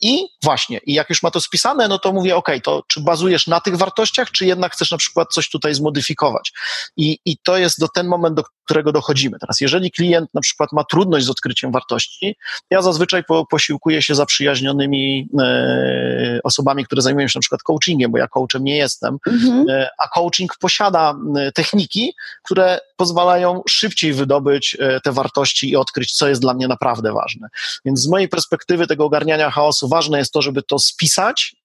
I 0.00 0.26
właśnie, 0.42 0.80
i 0.86 0.94
jak 0.94 1.10
już 1.10 1.22
ma 1.22 1.30
to 1.30 1.40
spisane, 1.40 1.88
no 1.88 1.98
to 1.98 2.12
mówię, 2.12 2.36
ok, 2.36 2.48
to 2.62 2.82
czy 2.88 3.00
bazujesz 3.00 3.46
na 3.46 3.60
tych 3.60 3.76
wartościach, 3.76 4.30
czy 4.30 4.46
jednak 4.46 4.72
chcesz 4.72 4.90
na 4.90 4.98
przykład 4.98 5.28
coś 5.32 5.50
tutaj 5.50 5.74
zmodyfikować? 5.74 6.52
I, 6.96 7.18
i 7.24 7.36
to 7.42 7.56
jest 7.56 7.80
do 7.80 7.88
ten 7.88 8.06
moment, 8.06 8.36
do 8.36 8.42
którego 8.64 8.92
dochodzimy. 8.92 9.38
Teraz, 9.38 9.60
jeżeli 9.60 9.90
klient 9.90 10.30
na 10.34 10.40
przykład 10.40 10.72
ma 10.72 10.84
trudność 10.84 11.26
z 11.26 11.30
odkryciem 11.30 11.72
wartości, 11.72 12.36
ja 12.70 12.82
zazwyczaj 12.82 13.24
po, 13.24 13.46
posiłkuję 13.46 14.02
się 14.02 14.14
zaprzyjaźnionymi 14.14 15.28
e, 15.40 16.40
osobami, 16.44 16.84
które 16.84 17.02
zajmują 17.02 17.28
się 17.28 17.38
na 17.38 17.40
przykład 17.40 17.62
coachingiem, 17.62 18.12
bo 18.12 18.18
ja 18.18 18.28
coachem 18.28 18.64
nie 18.64 18.76
jestem, 18.76 19.18
mhm. 19.26 19.66
e, 19.68 19.88
a 19.98 20.08
coaching 20.08 20.56
posiada 20.56 21.14
techniki, 21.54 22.14
które 22.42 22.80
pozwalają 22.96 23.62
szybciej 23.68 24.12
wydobyć 24.12 24.76
e, 24.80 25.00
te 25.00 25.12
wartości 25.12 25.70
i 25.70 25.76
odkryć, 25.76 26.12
co 26.12 26.28
jest 26.28 26.40
dla 26.40 26.54
mnie 26.54 26.68
naprawdę 26.68 27.12
ważne. 27.12 27.48
Więc 27.84 28.00
z 28.00 28.08
mojej 28.08 28.28
perspektywy 28.28 28.86
tego 28.86 29.04
ogarniania 29.04 29.50
chaosu 29.50 29.83
ważne 29.88 30.18
jest 30.18 30.32
to, 30.32 30.42
żeby 30.42 30.62
to 30.62 30.78
spisać 30.78 31.56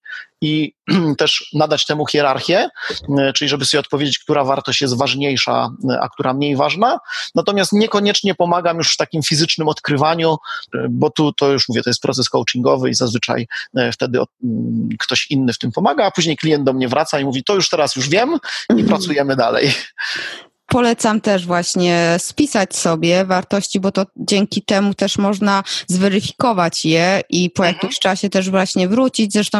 i 0.41 0.74
też 1.17 1.49
nadać 1.53 1.86
temu 1.86 2.05
hierarchię, 2.05 2.70
e, 3.20 3.34
czyli 3.34 3.49
żeby 3.49 3.65
sobie 3.65 3.80
odpowiedzieć, 3.80 4.20
która 4.20 4.43
wartość 4.43 4.82
jest 4.82 4.97
ważniejsza, 4.97 5.70
e, 5.89 5.99
a 6.01 6.09
która 6.09 6.34
mniej 6.34 6.55
ważna. 6.55 6.99
Natomiast 7.36 7.74
niekoniecznie 7.74 8.36
pomagam 8.36 8.78
już 8.78 8.93
w 8.93 8.97
takim 8.97 9.24
fizycznym 9.24 9.67
odkrywaniu, 9.67 10.38
e, 10.76 10.88
bo 10.89 11.09
tu 11.09 11.34
to 11.34 11.51
już 11.51 11.70
mówię, 11.70 11.84
to 11.84 11.89
jest 11.89 12.01
proces 12.01 12.30
coachingowy 12.30 12.89
i 12.89 12.93
zazwyczaj 12.93 13.47
wtedy 13.93 14.20
mm, 14.43 14.89
ktoś 14.99 15.32
inny 15.32 15.53
w 15.53 15.57
tym 15.57 15.72
pomaga, 15.72 16.05
a 16.05 16.11
później 16.11 16.38
klient 16.38 16.63
do 16.63 16.74
mnie 16.74 16.88
wraca 16.88 17.20
i 17.20 17.26
mówi, 17.26 17.43
to 17.43 17.55
już 17.55 17.70
teraz 17.70 17.95
już 17.95 18.09
wiem 18.09 18.30
i 18.70 18.72
mhm. 18.72 18.88
pracujemy 18.88 19.36
dalej. 19.36 19.74
Polecam 20.70 21.22
też 21.22 21.45
właśnie 21.45 22.15
spisać 22.20 22.76
sobie 22.76 23.26
wartości, 23.26 23.80
bo 23.80 23.91
to 23.91 24.05
dzięki 24.15 24.61
temu 24.61 24.93
też 24.93 25.17
można 25.17 25.63
zweryfikować 25.88 26.86
je 26.86 27.22
i 27.30 27.49
po 27.49 27.63
mhm. 27.63 27.76
jakimś 27.76 27.99
czasie 27.99 28.30
też 28.30 28.49
właśnie 28.49 28.88
wrócić. 28.88 29.34
Zresztą 29.34 29.59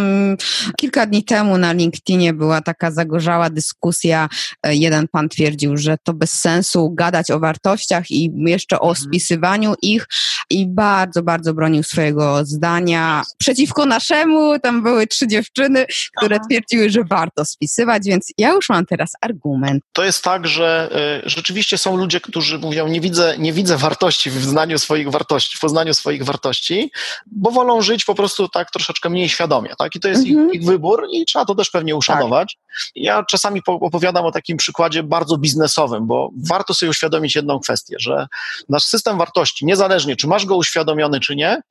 kilka 0.78 1.06
dni 1.06 1.24
temu 1.24 1.58
na 1.58 1.74
LinkedInie 1.74 2.34
była 2.34 2.62
taka 2.62 2.92
zagorzała 2.92 3.50
dyskusja. 3.50 4.30
E, 4.64 4.76
jeden 4.76 5.08
pan 5.08 5.30
twierdził, 5.30 5.78
że 5.78 5.98
to 6.04 6.14
bez 6.14 6.34
sensu 6.34 6.92
gadać 6.94 7.32
o 7.32 7.40
wartościach 7.40 8.12
i 8.12 8.32
jeszcze 8.46 8.80
o 8.80 8.90
mhm. 8.90 9.06
spisywaniu 9.06 9.74
ich 9.82 10.08
i 10.50 10.68
bardzo, 10.68 11.24
bardzo 11.24 11.54
bronił 11.54 11.84
swojego 11.84 12.46
zdania. 12.46 13.24
Przeciwko 13.38 13.86
naszemu 13.86 14.60
tam 14.60 14.84
były 14.84 15.08
trzy 15.08 15.28
dziewczyny, 15.28 15.86
które 16.18 16.40
twierdziły, 16.50 16.90
że 16.90 17.04
warto 17.04 17.46
spisywać, 17.46 18.04
więc 18.06 18.28
ja 18.38 18.50
już 18.50 18.70
mam 18.70 18.86
teraz 18.86 19.12
argument. 19.22 19.84
To 19.94 20.04
jest 20.04 20.24
tak, 20.24 20.48
że 20.48 20.90
rzeczywiście 21.26 21.78
są 21.78 21.98
ludzie, 21.98 22.22
którzy 22.22 22.60
mówią, 22.60 22.88
nie 22.88 23.02
widzę, 23.02 23.36
nie 23.38 23.54
widzę 23.54 23.78
wartości 23.78 24.30
w 24.30 24.44
znaniu 24.44 24.80
swoich 24.80 25.10
wartości, 25.10 25.58
w 25.58 25.62
poznaniu 25.62 25.94
swoich 25.94 26.26
wartości, 26.26 26.92
bo 27.26 27.52
wolą 27.52 27.82
żyć 27.82 28.06
po 28.06 28.16
prostu 28.16 28.50
tak 28.50 28.72
troszeczkę 28.72 29.10
mniej 29.10 29.30
świadomie, 29.30 29.74
tak? 29.78 29.96
I 29.96 30.00
to 30.00 30.08
jest 30.08 30.28
mhm. 30.28 30.50
ich, 30.50 30.56
ich, 30.56 30.68
wybór 30.68 31.08
i 31.12 31.26
trzeba 31.26 31.46
to 31.46 31.56
też 31.56 31.70
pewnie 31.70 31.96
uszanować. 31.96 32.56
Tak. 32.56 32.92
Ja 32.96 33.24
czasami 33.24 33.62
opowiadam 33.66 34.26
o 34.26 34.32
takim 34.32 34.58
przykładzie 34.58 35.04
bardzo 35.04 35.38
biznesowym, 35.38 36.08
bo 36.08 36.30
warto 36.50 36.74
sobie 36.74 36.90
uświadomić 36.90 37.36
jedną 37.36 37.60
kwestię, 37.60 37.96
że 38.00 38.28
nasz 38.70 38.84
system 38.84 39.18
wartości, 39.18 39.66
niezależnie 39.66 40.16
czy 40.16 40.28
masz 40.28 40.46
go 40.46 40.56
uświadomiony, 40.56 41.20
czy 41.20 41.36
nie, 41.36 41.62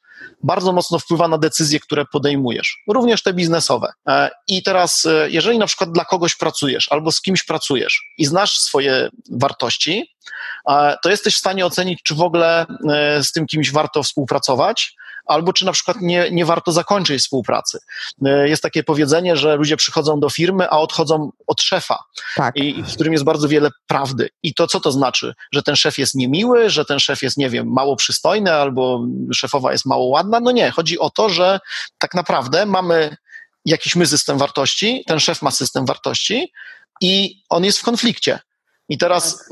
bardzo 0.42 0.72
mocno 0.72 0.98
wpływa 0.98 1.28
na 1.28 1.38
decyzje, 1.38 1.80
które 1.80 2.04
podejmujesz, 2.12 2.82
również 2.88 3.22
te 3.22 3.34
biznesowe. 3.34 3.92
E, 4.08 4.30
I 4.48 4.62
teraz, 4.62 5.06
e, 5.06 5.30
jeżeli 5.30 5.58
na 5.58 5.66
przykład 5.66 5.92
dla 5.92 6.04
kogoś 6.04 6.36
pracujesz 6.36 6.92
albo 6.92 7.12
z 7.12 7.20
kimś 7.20 7.44
pracujesz 7.44 8.02
i 8.18 8.26
znasz 8.26 8.58
swoje 8.58 9.08
wartości, 9.30 10.14
e, 10.70 10.96
to 11.02 11.10
jesteś 11.10 11.34
w 11.34 11.38
stanie 11.38 11.66
ocenić, 11.66 12.02
czy 12.02 12.14
w 12.14 12.20
ogóle 12.22 12.66
z 13.22 13.32
tym 13.32 13.46
kimś 13.46 13.72
warto 13.72 14.02
współpracować, 14.02 14.94
albo 15.28 15.52
czy 15.52 15.64
na 15.64 15.72
przykład 15.72 15.96
nie, 16.00 16.30
nie 16.30 16.44
warto 16.44 16.72
zakończyć 16.72 17.22
współpracy. 17.22 17.78
E, 18.24 18.48
jest 18.48 18.62
takie 18.62 18.82
powiedzenie, 18.82 19.36
że 19.36 19.56
ludzie 19.56 19.76
przychodzą 19.76 20.20
do 20.20 20.30
firmy, 20.30 20.70
a 20.70 20.78
odchodzą 20.78 21.32
od 21.46 21.62
szefa, 21.62 22.04
tak. 22.36 22.56
i, 22.56 22.82
w 22.82 22.94
którym 22.94 23.12
jest 23.12 23.24
bardzo 23.24 23.48
wiele 23.48 23.70
prawdy. 23.86 24.28
I 24.42 24.54
to 24.54 24.66
co 24.66 24.80
to 24.80 24.92
znaczy? 24.92 25.34
Że 25.52 25.62
ten 25.62 25.76
szef 25.76 25.98
jest 25.98 26.14
niemiły, 26.14 26.70
że 26.70 26.84
ten 26.84 27.00
szef 27.00 27.22
jest, 27.22 27.36
nie 27.36 27.50
wiem, 27.50 27.72
mało 27.72 27.96
przystojny, 27.96 28.52
albo 28.52 29.06
szefowa 29.34 29.72
jest 29.72 29.86
mało 29.86 30.06
ładna? 30.06 30.40
No 30.40 30.50
nie, 30.50 30.70
chodzi 30.70 30.98
o 30.98 31.10
to, 31.10 31.28
że 31.28 31.60
tak 31.98 32.14
naprawdę 32.14 32.66
mamy 32.66 33.16
jakiś 33.64 33.96
my 33.96 34.06
system 34.06 34.38
wartości, 34.38 35.04
ten 35.06 35.20
szef 35.20 35.42
ma 35.42 35.50
system 35.50 35.86
wartości 35.86 36.52
i 37.00 37.42
on 37.48 37.64
jest 37.64 37.78
w 37.78 37.82
konflikcie. 37.82 38.38
I 38.88 38.98
teraz 38.98 39.44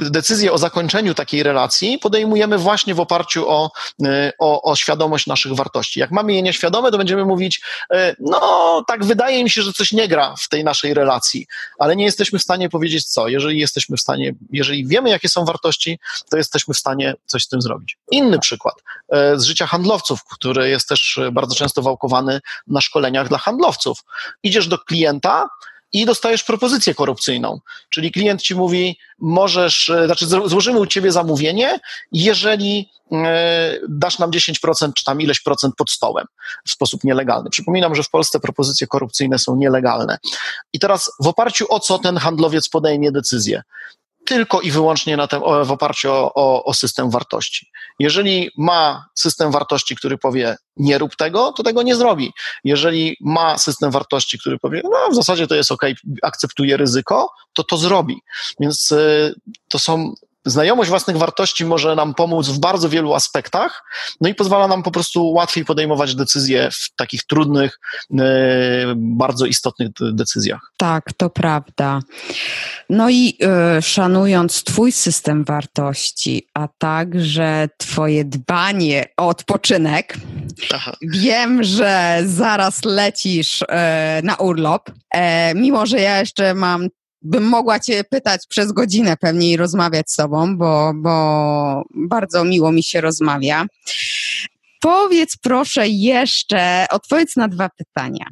decyzję 0.00 0.52
o 0.52 0.58
zakończeniu 0.58 1.14
takiej 1.14 1.42
relacji 1.42 1.98
podejmujemy 1.98 2.58
właśnie 2.58 2.94
w 2.94 3.00
oparciu 3.00 3.48
o, 3.48 3.70
y, 4.02 4.32
o, 4.38 4.62
o, 4.62 4.76
świadomość 4.76 5.26
naszych 5.26 5.54
wartości. 5.54 6.00
Jak 6.00 6.10
mamy 6.10 6.32
je 6.32 6.42
nieświadome, 6.42 6.90
to 6.90 6.98
będziemy 6.98 7.24
mówić, 7.24 7.62
y, 7.94 7.96
no 8.20 8.84
tak 8.86 9.04
wydaje 9.04 9.44
mi 9.44 9.50
się, 9.50 9.62
że 9.62 9.72
coś 9.72 9.92
nie 9.92 10.08
gra 10.08 10.34
w 10.40 10.48
tej 10.48 10.64
naszej 10.64 10.94
relacji, 10.94 11.46
ale 11.78 11.96
nie 11.96 12.04
jesteśmy 12.04 12.38
w 12.38 12.42
stanie 12.42 12.68
powiedzieć 12.68 13.06
co. 13.06 13.28
Jeżeli 13.28 13.60
jesteśmy 13.60 13.96
w 13.96 14.00
stanie, 14.00 14.34
jeżeli 14.52 14.86
wiemy, 14.86 15.10
jakie 15.10 15.28
są 15.28 15.44
wartości, 15.44 15.98
to 16.30 16.36
jesteśmy 16.36 16.74
w 16.74 16.78
stanie 16.78 17.14
coś 17.26 17.44
z 17.44 17.48
tym 17.48 17.62
zrobić. 17.62 17.98
Inny 18.10 18.38
przykład 18.38 18.74
y, 19.34 19.40
z 19.40 19.44
życia 19.44 19.66
handlowców, 19.66 20.24
który 20.24 20.68
jest 20.68 20.88
też 20.88 21.20
bardzo 21.32 21.54
często 21.54 21.82
wałkowany 21.82 22.40
na 22.66 22.80
szkoleniach 22.80 23.28
dla 23.28 23.38
handlowców. 23.38 23.98
Idziesz 24.42 24.68
do 24.68 24.78
klienta, 24.78 25.48
i 25.92 26.06
dostajesz 26.06 26.44
propozycję 26.44 26.94
korupcyjną. 26.94 27.60
Czyli 27.88 28.12
klient 28.12 28.42
ci 28.42 28.54
mówi, 28.54 28.98
możesz, 29.18 29.88
e, 29.88 30.06
znaczy 30.06 30.26
złożymy 30.26 30.78
u 30.78 30.86
ciebie 30.86 31.12
zamówienie, 31.12 31.80
jeżeli 32.12 32.90
e, 33.12 33.78
dasz 33.88 34.18
nam 34.18 34.30
10% 34.30 34.92
czy 34.94 35.04
tam 35.04 35.20
ileś 35.20 35.40
procent 35.40 35.74
pod 35.76 35.90
stołem 35.90 36.26
w 36.66 36.70
sposób 36.70 37.04
nielegalny. 37.04 37.50
Przypominam, 37.50 37.94
że 37.94 38.02
w 38.02 38.10
Polsce 38.10 38.40
propozycje 38.40 38.86
korupcyjne 38.86 39.38
są 39.38 39.56
nielegalne. 39.56 40.18
I 40.72 40.78
teraz 40.78 41.12
w 41.20 41.26
oparciu 41.26 41.66
o 41.68 41.80
co 41.80 41.98
ten 41.98 42.16
handlowiec 42.16 42.68
podejmie 42.68 43.12
decyzję? 43.12 43.62
Tylko 44.30 44.60
i 44.60 44.70
wyłącznie 44.70 45.16
na 45.16 45.26
tem, 45.26 45.42
w 45.64 45.70
oparciu 45.70 46.12
o, 46.12 46.34
o, 46.34 46.64
o, 46.64 46.74
system 46.74 47.10
wartości. 47.10 47.70
Jeżeli 47.98 48.50
ma 48.58 49.06
system 49.14 49.50
wartości, 49.50 49.96
który 49.96 50.18
powie 50.18 50.56
nie 50.76 50.98
rób 50.98 51.16
tego, 51.16 51.52
to 51.52 51.62
tego 51.62 51.82
nie 51.82 51.96
zrobi. 51.96 52.32
Jeżeli 52.64 53.16
ma 53.20 53.58
system 53.58 53.90
wartości, 53.90 54.38
który 54.38 54.58
powie 54.58 54.80
no 54.84 55.10
w 55.10 55.14
zasadzie 55.14 55.46
to 55.46 55.54
jest 55.54 55.72
ok, 55.72 55.82
akceptuje 56.22 56.76
ryzyko, 56.76 57.30
to 57.52 57.64
to 57.64 57.76
zrobi. 57.76 58.16
Więc 58.60 58.92
y, 58.92 59.34
to 59.68 59.78
są 59.78 60.14
znajomość 60.44 60.90
własnych 60.90 61.16
wartości 61.16 61.64
może 61.64 61.96
nam 61.96 62.14
pomóc 62.14 62.48
w 62.48 62.58
bardzo 62.58 62.88
wielu 62.88 63.14
aspektach, 63.14 63.82
no 64.20 64.28
i 64.28 64.34
pozwala 64.34 64.68
nam 64.68 64.82
po 64.82 64.90
prostu 64.90 65.32
łatwiej 65.32 65.64
podejmować 65.64 66.14
decyzje 66.14 66.68
w 66.72 66.94
takich 66.96 67.24
trudnych, 67.26 67.78
e, 68.18 68.94
bardzo 68.96 69.46
istotnych 69.46 69.88
decyzjach. 70.12 70.60
Tak, 70.76 71.12
to 71.12 71.30
prawda. 71.30 72.00
No 72.90 73.10
i 73.10 73.38
y, 73.78 73.82
szanując 73.82 74.64
Twój 74.64 74.92
system 74.92 75.44
wartości, 75.44 76.46
a 76.54 76.68
także 76.78 77.68
Twoje 77.76 78.24
dbanie 78.24 79.06
o 79.16 79.28
odpoczynek, 79.28 80.16
Aha. 80.74 80.92
wiem, 81.02 81.64
że 81.64 82.22
zaraz 82.24 82.84
lecisz 82.84 83.62
y, 83.62 83.66
na 84.22 84.34
urlop, 84.34 84.90
e, 85.10 85.54
mimo 85.54 85.86
że 85.86 86.00
ja 86.00 86.18
jeszcze 86.18 86.54
mam 86.54 86.88
bym 87.22 87.44
mogła 87.44 87.80
Cię 87.80 88.04
pytać 88.04 88.40
przez 88.48 88.72
godzinę 88.72 89.16
pewnie 89.16 89.50
i 89.50 89.56
rozmawiać 89.56 90.10
z 90.10 90.16
Tobą, 90.16 90.56
bo, 90.56 90.92
bo 90.94 91.82
bardzo 91.94 92.44
miło 92.44 92.72
mi 92.72 92.82
się 92.82 93.00
rozmawia. 93.00 93.66
powiedz 94.80 95.36
proszę 95.42 95.88
jeszcze, 95.88 96.86
odpowiedz 96.90 97.36
na 97.36 97.48
dwa 97.48 97.68
pytania. 97.68 98.26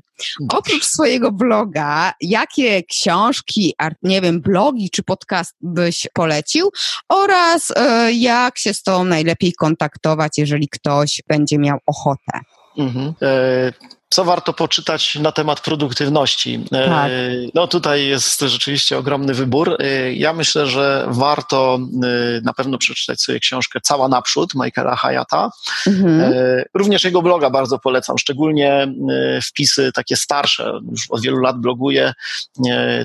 Oprócz 0.52 0.84
swojego 0.84 1.32
bloga, 1.32 2.12
jakie 2.20 2.82
książki, 2.82 3.74
nie 4.02 4.20
wiem, 4.20 4.40
blogi 4.40 4.90
czy 4.90 5.02
podcast 5.02 5.54
byś 5.60 6.08
polecił 6.12 6.70
oraz 7.08 7.72
e, 7.76 8.12
jak 8.12 8.58
się 8.58 8.74
z 8.74 8.82
tobą 8.82 9.04
najlepiej 9.04 9.52
kontaktować, 9.52 10.38
jeżeli 10.38 10.68
ktoś 10.68 11.22
będzie 11.28 11.58
miał 11.58 11.78
ochotę? 11.86 12.40
Mhm. 12.78 13.14
E, 13.22 13.72
co 14.10 14.24
warto 14.24 14.52
poczytać 14.52 15.14
na 15.14 15.32
temat 15.32 15.60
produktywności? 15.60 16.64
E, 16.72 16.88
tak. 16.88 17.12
No 17.54 17.66
tutaj 17.66 18.06
jest 18.06 18.40
rzeczywiście 18.40 18.98
ogromny 18.98 19.34
wybór. 19.34 19.76
E, 19.78 20.12
ja 20.12 20.32
myślę, 20.32 20.66
że 20.66 21.06
warto 21.08 21.78
e, 22.02 22.40
na 22.40 22.52
pewno 22.52 22.78
przeczytać 22.78 23.22
sobie 23.22 23.40
książkę 23.40 23.80
Cała 23.82 24.08
naprzód 24.08 24.54
Michaela 24.54 24.96
Hayata. 24.96 25.50
Mhm. 25.86 26.34
Również 26.74 27.04
jego 27.04 27.22
bloga 27.22 27.50
bardzo 27.50 27.78
polecam, 27.78 28.18
szczególnie 28.18 28.94
wpisy 29.42 29.92
takie 29.92 30.16
starsze. 30.16 30.80
Już 30.90 31.10
od 31.10 31.20
wielu 31.20 31.38
lat 31.38 31.60
bloguje, 31.60 32.12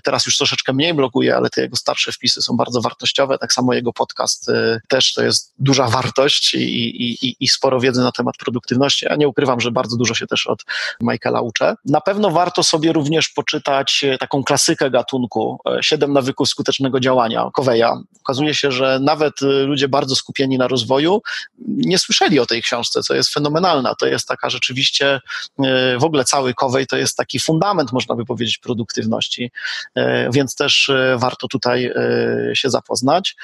teraz 0.03 0.25
już 0.25 0.37
troszeczkę 0.37 0.73
mniej 0.73 0.93
bloguje, 0.93 1.35
ale 1.35 1.49
te 1.49 1.61
jego 1.61 1.75
starsze 1.75 2.11
wpisy 2.11 2.41
są 2.41 2.57
bardzo 2.57 2.81
wartościowe. 2.81 3.37
Tak 3.37 3.53
samo 3.53 3.73
jego 3.73 3.93
podcast 3.93 4.51
też 4.87 5.13
to 5.13 5.23
jest 5.23 5.53
duża 5.59 5.87
wartość 5.87 6.53
i, 6.53 7.13
i, 7.25 7.35
i 7.39 7.47
sporo 7.47 7.79
wiedzy 7.79 8.01
na 8.01 8.11
temat 8.11 8.37
produktywności. 8.37 9.05
Ja 9.09 9.15
nie 9.15 9.27
ukrywam, 9.27 9.61
że 9.61 9.71
bardzo 9.71 9.97
dużo 9.97 10.13
się 10.13 10.27
też 10.27 10.47
od 10.47 10.63
Michaela 11.01 11.41
uczę. 11.41 11.75
Na 11.85 12.01
pewno 12.01 12.29
warto 12.29 12.63
sobie 12.63 12.93
również 12.93 13.29
poczytać 13.29 14.03
e, 14.03 14.17
taką 14.17 14.43
klasykę 14.43 14.91
gatunku, 14.91 15.59
e, 15.67 15.83
Siedem 15.83 16.13
nawyków 16.13 16.49
skutecznego 16.49 16.99
działania, 16.99 17.49
Coveya. 17.53 18.03
Okazuje 18.21 18.53
się, 18.53 18.71
że 18.71 18.99
nawet 19.01 19.41
e, 19.41 19.45
ludzie 19.45 19.87
bardzo 19.87 20.15
skupieni 20.15 20.57
na 20.57 20.67
rozwoju 20.67 21.21
nie 21.67 21.97
słyszeli 21.97 22.39
o 22.39 22.45
tej 22.45 22.61
książce, 22.61 23.01
co 23.01 23.13
jest 23.13 23.33
fenomenalna. 23.33 23.95
To 23.95 24.05
jest 24.07 24.27
taka 24.27 24.49
rzeczywiście, 24.49 25.19
w 25.99 26.03
ogóle 26.03 26.23
cały 26.23 26.53
Covey 26.53 26.87
to 26.87 26.97
jest 26.97 27.17
taki 27.17 27.39
fundament, 27.39 27.91
można 27.91 28.15
by 28.15 28.25
powiedzieć, 28.25 28.57
produktywności, 28.57 29.51
więc 30.33 30.55
też 30.55 30.91
warto 31.17 31.47
tutaj 31.47 31.93
się 32.53 32.69
zapoznać. 32.69 33.35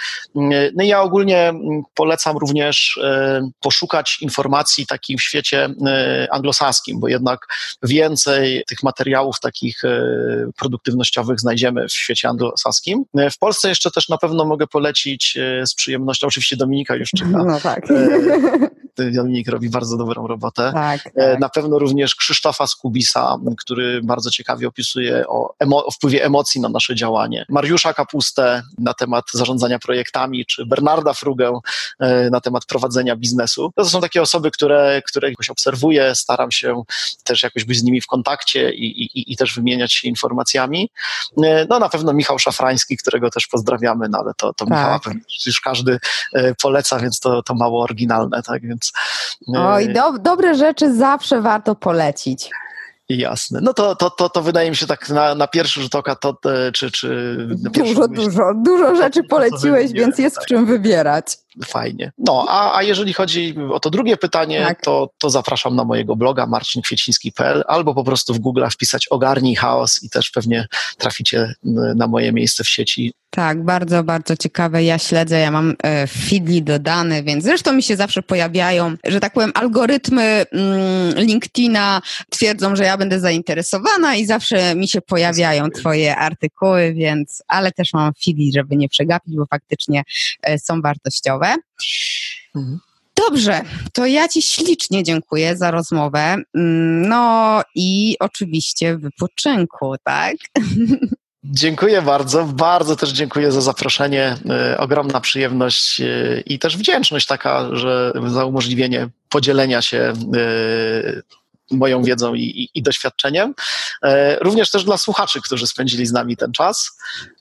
No 0.75 0.83
i 0.83 0.87
ja 0.87 1.01
ogólnie 1.01 1.53
polecam 1.93 2.37
również 2.37 2.99
poszukać 3.59 4.17
informacji 4.21 4.87
takim 4.87 5.17
w 5.17 5.21
świecie 5.21 5.69
anglosaskim, 6.31 6.99
bo 6.99 7.07
jednak 7.07 7.38
więcej 7.83 8.63
tych 8.67 8.83
materiałów 8.83 9.39
takich 9.39 9.85
e, 9.85 10.01
produktywnościowych 10.57 11.39
znajdziemy 11.39 11.87
w 11.87 11.91
świecie 11.91 12.29
anglosaskim. 12.29 13.03
E, 13.17 13.29
w 13.29 13.37
Polsce 13.37 13.69
jeszcze 13.69 13.91
też 13.91 14.09
na 14.09 14.17
pewno 14.17 14.45
mogę 14.45 14.67
polecić 14.67 15.37
e, 15.37 15.67
z 15.67 15.75
przyjemnością, 15.75 16.27
oczywiście 16.27 16.57
Dominika 16.57 16.95
już 16.95 17.09
czyta. 17.09 17.43
No 17.43 17.59
tak. 17.59 17.87
Dominik 19.11 19.47
robi 19.49 19.69
bardzo 19.69 19.97
dobrą 19.97 20.27
robotę. 20.27 20.71
Tak, 20.73 21.03
tak. 21.03 21.39
Na 21.39 21.49
pewno 21.49 21.79
również 21.79 22.15
Krzysztofa 22.15 22.67
Skubisa, 22.67 23.37
który 23.57 24.01
bardzo 24.03 24.31
ciekawie 24.31 24.67
opisuje 24.67 25.27
o, 25.27 25.53
emo 25.59 25.85
o, 25.85 25.91
wpływie 25.91 26.25
emocji 26.25 26.61
na 26.61 26.69
nasze 26.69 26.95
działanie. 26.95 27.45
Mariusza 27.49 27.93
Kapustę 27.93 28.63
na 28.77 28.93
temat 28.93 29.25
zarządzania 29.33 29.79
projektami, 29.79 30.45
czy 30.45 30.65
Bernarda 30.65 31.13
Frugę 31.13 31.59
na 32.31 32.41
temat 32.41 32.65
prowadzenia 32.65 33.15
biznesu. 33.15 33.71
To 33.75 33.85
są 33.85 34.01
takie 34.01 34.21
osoby, 34.21 34.51
które, 34.51 35.01
które 35.07 35.29
jakoś 35.29 35.49
obserwuję, 35.49 36.15
staram 36.15 36.51
się 36.51 36.83
też 37.23 37.43
jakoś 37.43 37.63
być 37.63 37.77
z 37.77 37.83
nimi 37.83 38.01
w 38.01 38.07
kontakcie 38.07 38.73
i, 38.73 39.03
i, 39.03 39.33
i 39.33 39.37
też 39.37 39.55
wymieniać 39.55 39.93
się 39.93 40.07
informacjami. 40.07 40.89
E, 41.43 41.65
no 41.69 41.79
na 41.79 41.89
pewno 41.89 42.13
Michał 42.13 42.39
Szafrański, 42.39 42.97
którego 42.97 43.29
też 43.29 43.47
pozdrawiamy, 43.47 44.09
no 44.09 44.17
ale 44.17 44.33
to, 44.37 44.53
to 44.53 44.65
tak. 44.65 44.69
Michała 44.69 44.99
pewnie 44.99 45.21
już 45.45 45.61
każdy 45.61 45.99
e, 46.33 46.55
poleca, 46.55 46.99
więc 46.99 47.19
to, 47.19 47.43
to 47.43 47.55
mało 47.55 47.83
oryginalne, 47.83 48.43
tak 48.43 48.67
więc... 48.67 48.88
E, 49.55 49.59
Oj, 49.59 49.93
do, 49.93 50.11
dobre 50.19 50.55
rzeczy 50.55 50.95
zawsze 50.95 51.41
warto 51.41 51.75
polecić. 51.75 52.49
Jasne. 53.09 53.59
No 53.61 53.73
to, 53.73 53.95
to, 53.95 54.09
to, 54.09 54.29
to 54.29 54.41
wydaje 54.41 54.69
mi 54.69 54.75
się 54.75 54.87
tak 54.87 55.09
na, 55.09 55.35
na 55.35 55.47
pierwszy 55.47 55.81
rzut 55.81 55.95
oka, 55.95 56.15
to, 56.15 56.37
czy, 56.73 56.91
czy 56.91 57.37
Dużo, 57.49 58.07
myśl, 58.07 58.13
dużo, 58.13 58.43
dużo 58.65 58.95
rzeczy 58.95 59.23
poleciłeś, 59.23 59.91
więc 59.91 60.17
jest 60.17 60.35
tak. 60.35 60.45
w 60.45 60.47
czym 60.47 60.65
wybierać. 60.65 61.25
Fajnie. 61.65 62.11
No, 62.17 62.45
a, 62.49 62.77
a 62.77 62.83
jeżeli 62.83 63.13
chodzi 63.13 63.55
o 63.71 63.79
to 63.79 63.89
drugie 63.89 64.17
pytanie, 64.17 64.65
tak. 64.67 64.81
to, 64.81 65.09
to 65.17 65.29
zapraszam 65.29 65.75
na 65.75 65.83
mojego 65.83 66.15
bloga 66.15 66.45
marcinkwieciński.pl 66.45 67.63
albo 67.67 67.93
po 67.93 68.03
prostu 68.03 68.33
w 68.33 68.39
Google 68.39 68.65
wpisać 68.71 69.07
ogarnij 69.07 69.55
chaos 69.55 70.03
i 70.03 70.09
też 70.09 70.31
pewnie 70.31 70.67
traficie 70.97 71.53
na 71.95 72.07
moje 72.07 72.31
miejsce 72.31 72.63
w 72.63 72.69
sieci. 72.69 73.13
Tak, 73.29 73.63
bardzo, 73.63 74.03
bardzo 74.03 74.37
ciekawe. 74.37 74.83
Ja 74.83 74.97
śledzę, 74.97 75.39
ja 75.39 75.51
mam 75.51 75.75
e, 75.83 76.07
feedly 76.07 76.61
dodane, 76.61 77.23
więc 77.23 77.43
zresztą 77.43 77.73
mi 77.73 77.83
się 77.83 77.95
zawsze 77.95 78.21
pojawiają, 78.21 78.95
że 79.05 79.19
tak 79.19 79.33
powiem, 79.33 79.51
algorytmy 79.55 80.45
mm, 80.51 81.15
LinkedIna 81.15 82.01
twierdzą, 82.29 82.75
że 82.75 82.83
ja 82.83 82.97
będę 82.99 83.19
zainteresowana 83.19 84.15
i 84.15 84.25
zawsze 84.25 84.75
mi 84.75 84.87
się 84.87 85.01
pojawiają 85.01 85.69
twoje 85.69 86.15
artykuły, 86.15 86.93
więc, 86.93 87.43
ale 87.47 87.71
też 87.71 87.93
mam 87.93 88.13
feedly, 88.25 88.51
żeby 88.55 88.77
nie 88.77 88.89
przegapić, 88.89 89.35
bo 89.35 89.45
faktycznie 89.45 90.03
e, 90.43 90.59
są 90.59 90.81
wartościowe. 90.81 91.55
Mhm. 92.55 92.79
Dobrze, 93.27 93.61
to 93.93 94.05
ja 94.05 94.27
Ci 94.27 94.41
ślicznie 94.41 95.03
dziękuję 95.03 95.57
za 95.57 95.71
rozmowę. 95.71 96.35
Mm, 96.55 97.09
no 97.09 97.61
i 97.75 98.15
oczywiście 98.19 98.97
wypoczynku, 98.97 99.95
tak? 100.03 100.35
Dziękuję 101.43 102.01
bardzo, 102.01 102.45
bardzo 102.45 102.95
też 102.95 103.09
dziękuję 103.09 103.51
za 103.51 103.61
zaproszenie. 103.61 104.35
E, 104.49 104.77
ogromna 104.77 105.21
przyjemność 105.21 106.01
e, 106.01 106.05
i 106.45 106.59
też 106.59 106.77
wdzięczność 106.77 107.27
taka, 107.27 107.75
że 107.75 108.13
za 108.27 108.45
umożliwienie 108.45 109.09
podzielenia 109.29 109.81
się 109.81 110.13
moją 111.71 112.03
wiedzą 112.03 112.33
i, 112.33 112.41
i, 112.41 112.69
i, 112.73 112.83
doświadczeniem. 112.83 113.53
Również 114.41 114.71
też 114.71 114.83
dla 114.83 114.97
słuchaczy, 114.97 115.41
którzy 115.41 115.67
spędzili 115.67 116.05
z 116.05 116.11
nami 116.11 116.37
ten 116.37 116.51
czas. 116.51 116.97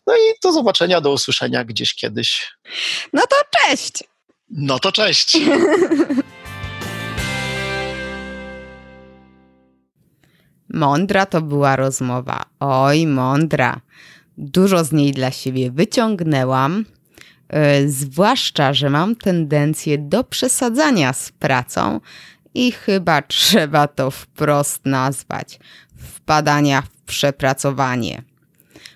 No 0.06 0.14
i 0.16 0.20
do 0.42 0.52
zobaczenia, 0.52 1.00
do 1.00 1.12
usłyszenia 1.12 1.64
gdzieś 1.64 1.94
kiedyś. 1.94 2.52
No 3.12 3.22
to 3.22 3.36
cześć! 3.60 4.04
No 4.50 4.78
to 4.78 4.92
cześć. 4.92 5.36
Mądra 10.68 11.26
to 11.26 11.42
była 11.42 11.76
rozmowa. 11.76 12.44
Oj, 12.60 13.06
mądra. 13.06 13.80
Dużo 14.38 14.84
z 14.84 14.92
niej 14.92 15.12
dla 15.12 15.30
siebie 15.30 15.70
wyciągnęłam, 15.70 16.84
yy, 17.52 17.90
zwłaszcza, 17.90 18.72
że 18.72 18.90
mam 18.90 19.16
tendencję 19.16 19.98
do 19.98 20.24
przesadzania 20.24 21.12
z 21.12 21.32
pracą 21.32 22.00
i 22.58 22.72
chyba 22.72 23.22
trzeba 23.32 23.88
to 23.88 24.10
wprost 24.10 24.86
nazwać 24.86 25.58
wpadania 25.96 26.82
w 26.82 26.90
przepracowanie. 27.06 28.22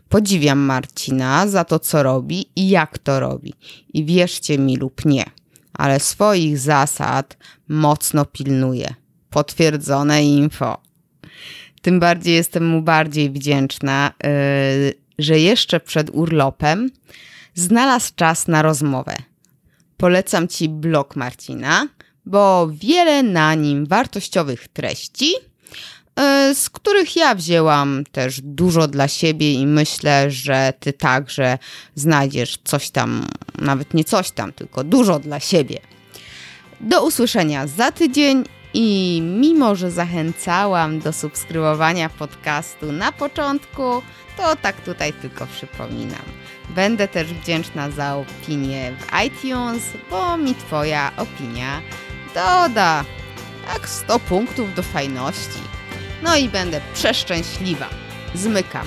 Podziwiam 0.08 0.58
Marcina 0.58 1.46
za 1.46 1.64
to, 1.64 1.78
co 1.78 2.02
robi 2.02 2.46
i 2.56 2.68
jak 2.68 2.98
to 2.98 3.20
robi. 3.20 3.54
I 3.94 4.04
wierzcie 4.04 4.58
mi 4.58 4.76
lub 4.76 5.04
nie 5.04 5.24
ale 5.72 6.00
swoich 6.00 6.58
zasad 6.58 7.36
mocno 7.68 8.24
pilnuje. 8.24 8.94
Potwierdzone 9.30 10.24
info. 10.24 10.80
Tym 11.82 12.00
bardziej 12.00 12.34
jestem 12.34 12.66
mu 12.66 12.82
bardziej 12.82 13.30
wdzięczna, 13.30 14.12
yy, 14.22 14.94
że 15.18 15.38
jeszcze 15.38 15.80
przed 15.80 16.10
urlopem 16.10 16.90
znalazł 17.54 18.12
czas 18.16 18.48
na 18.48 18.62
rozmowę. 18.62 19.16
Polecam 19.96 20.48
Ci 20.48 20.68
blog 20.68 21.16
Marcina, 21.16 21.88
bo 22.26 22.70
wiele 22.72 23.22
na 23.22 23.54
nim 23.54 23.86
wartościowych 23.86 24.68
treści 24.68 25.34
E, 26.16 26.54
z 26.54 26.70
których 26.70 27.16
ja 27.16 27.34
wzięłam 27.34 28.04
też 28.12 28.40
dużo 28.40 28.88
dla 28.88 29.08
siebie 29.08 29.52
i 29.52 29.66
myślę, 29.66 30.30
że 30.30 30.72
ty 30.80 30.92
także 30.92 31.58
znajdziesz 31.94 32.58
coś 32.64 32.90
tam, 32.90 33.26
nawet 33.58 33.94
nie 33.94 34.04
coś 34.04 34.30
tam, 34.30 34.52
tylko 34.52 34.84
dużo 34.84 35.18
dla 35.18 35.40
siebie. 35.40 35.78
Do 36.80 37.06
usłyszenia 37.06 37.66
za 37.66 37.92
tydzień 37.92 38.44
i 38.74 39.20
mimo, 39.24 39.74
że 39.74 39.90
zachęcałam 39.90 41.00
do 41.00 41.12
subskrybowania 41.12 42.08
podcastu 42.08 42.92
na 42.92 43.12
początku, 43.12 44.02
to 44.36 44.56
tak 44.56 44.80
tutaj 44.80 45.12
tylko 45.12 45.46
przypominam. 45.46 46.22
Będę 46.74 47.08
też 47.08 47.34
wdzięczna 47.34 47.90
za 47.90 48.16
opinię 48.16 48.92
w 48.98 49.24
iTunes, 49.26 49.82
bo 50.10 50.36
mi 50.36 50.54
Twoja 50.54 51.12
opinia 51.16 51.82
doda 52.34 53.04
tak 53.66 53.88
100 53.88 54.18
punktów 54.18 54.74
do 54.74 54.82
fajności. 54.82 55.60
No 56.22 56.36
i 56.36 56.48
będę 56.48 56.80
przeszczęśliwa. 56.94 57.88
Zmykam. 58.34 58.86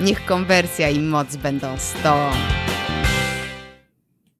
Niech 0.00 0.24
konwersja 0.24 0.88
i 0.88 1.00
moc 1.00 1.36
będą 1.36 1.78
z 1.78 1.92
tobą. 1.92 2.30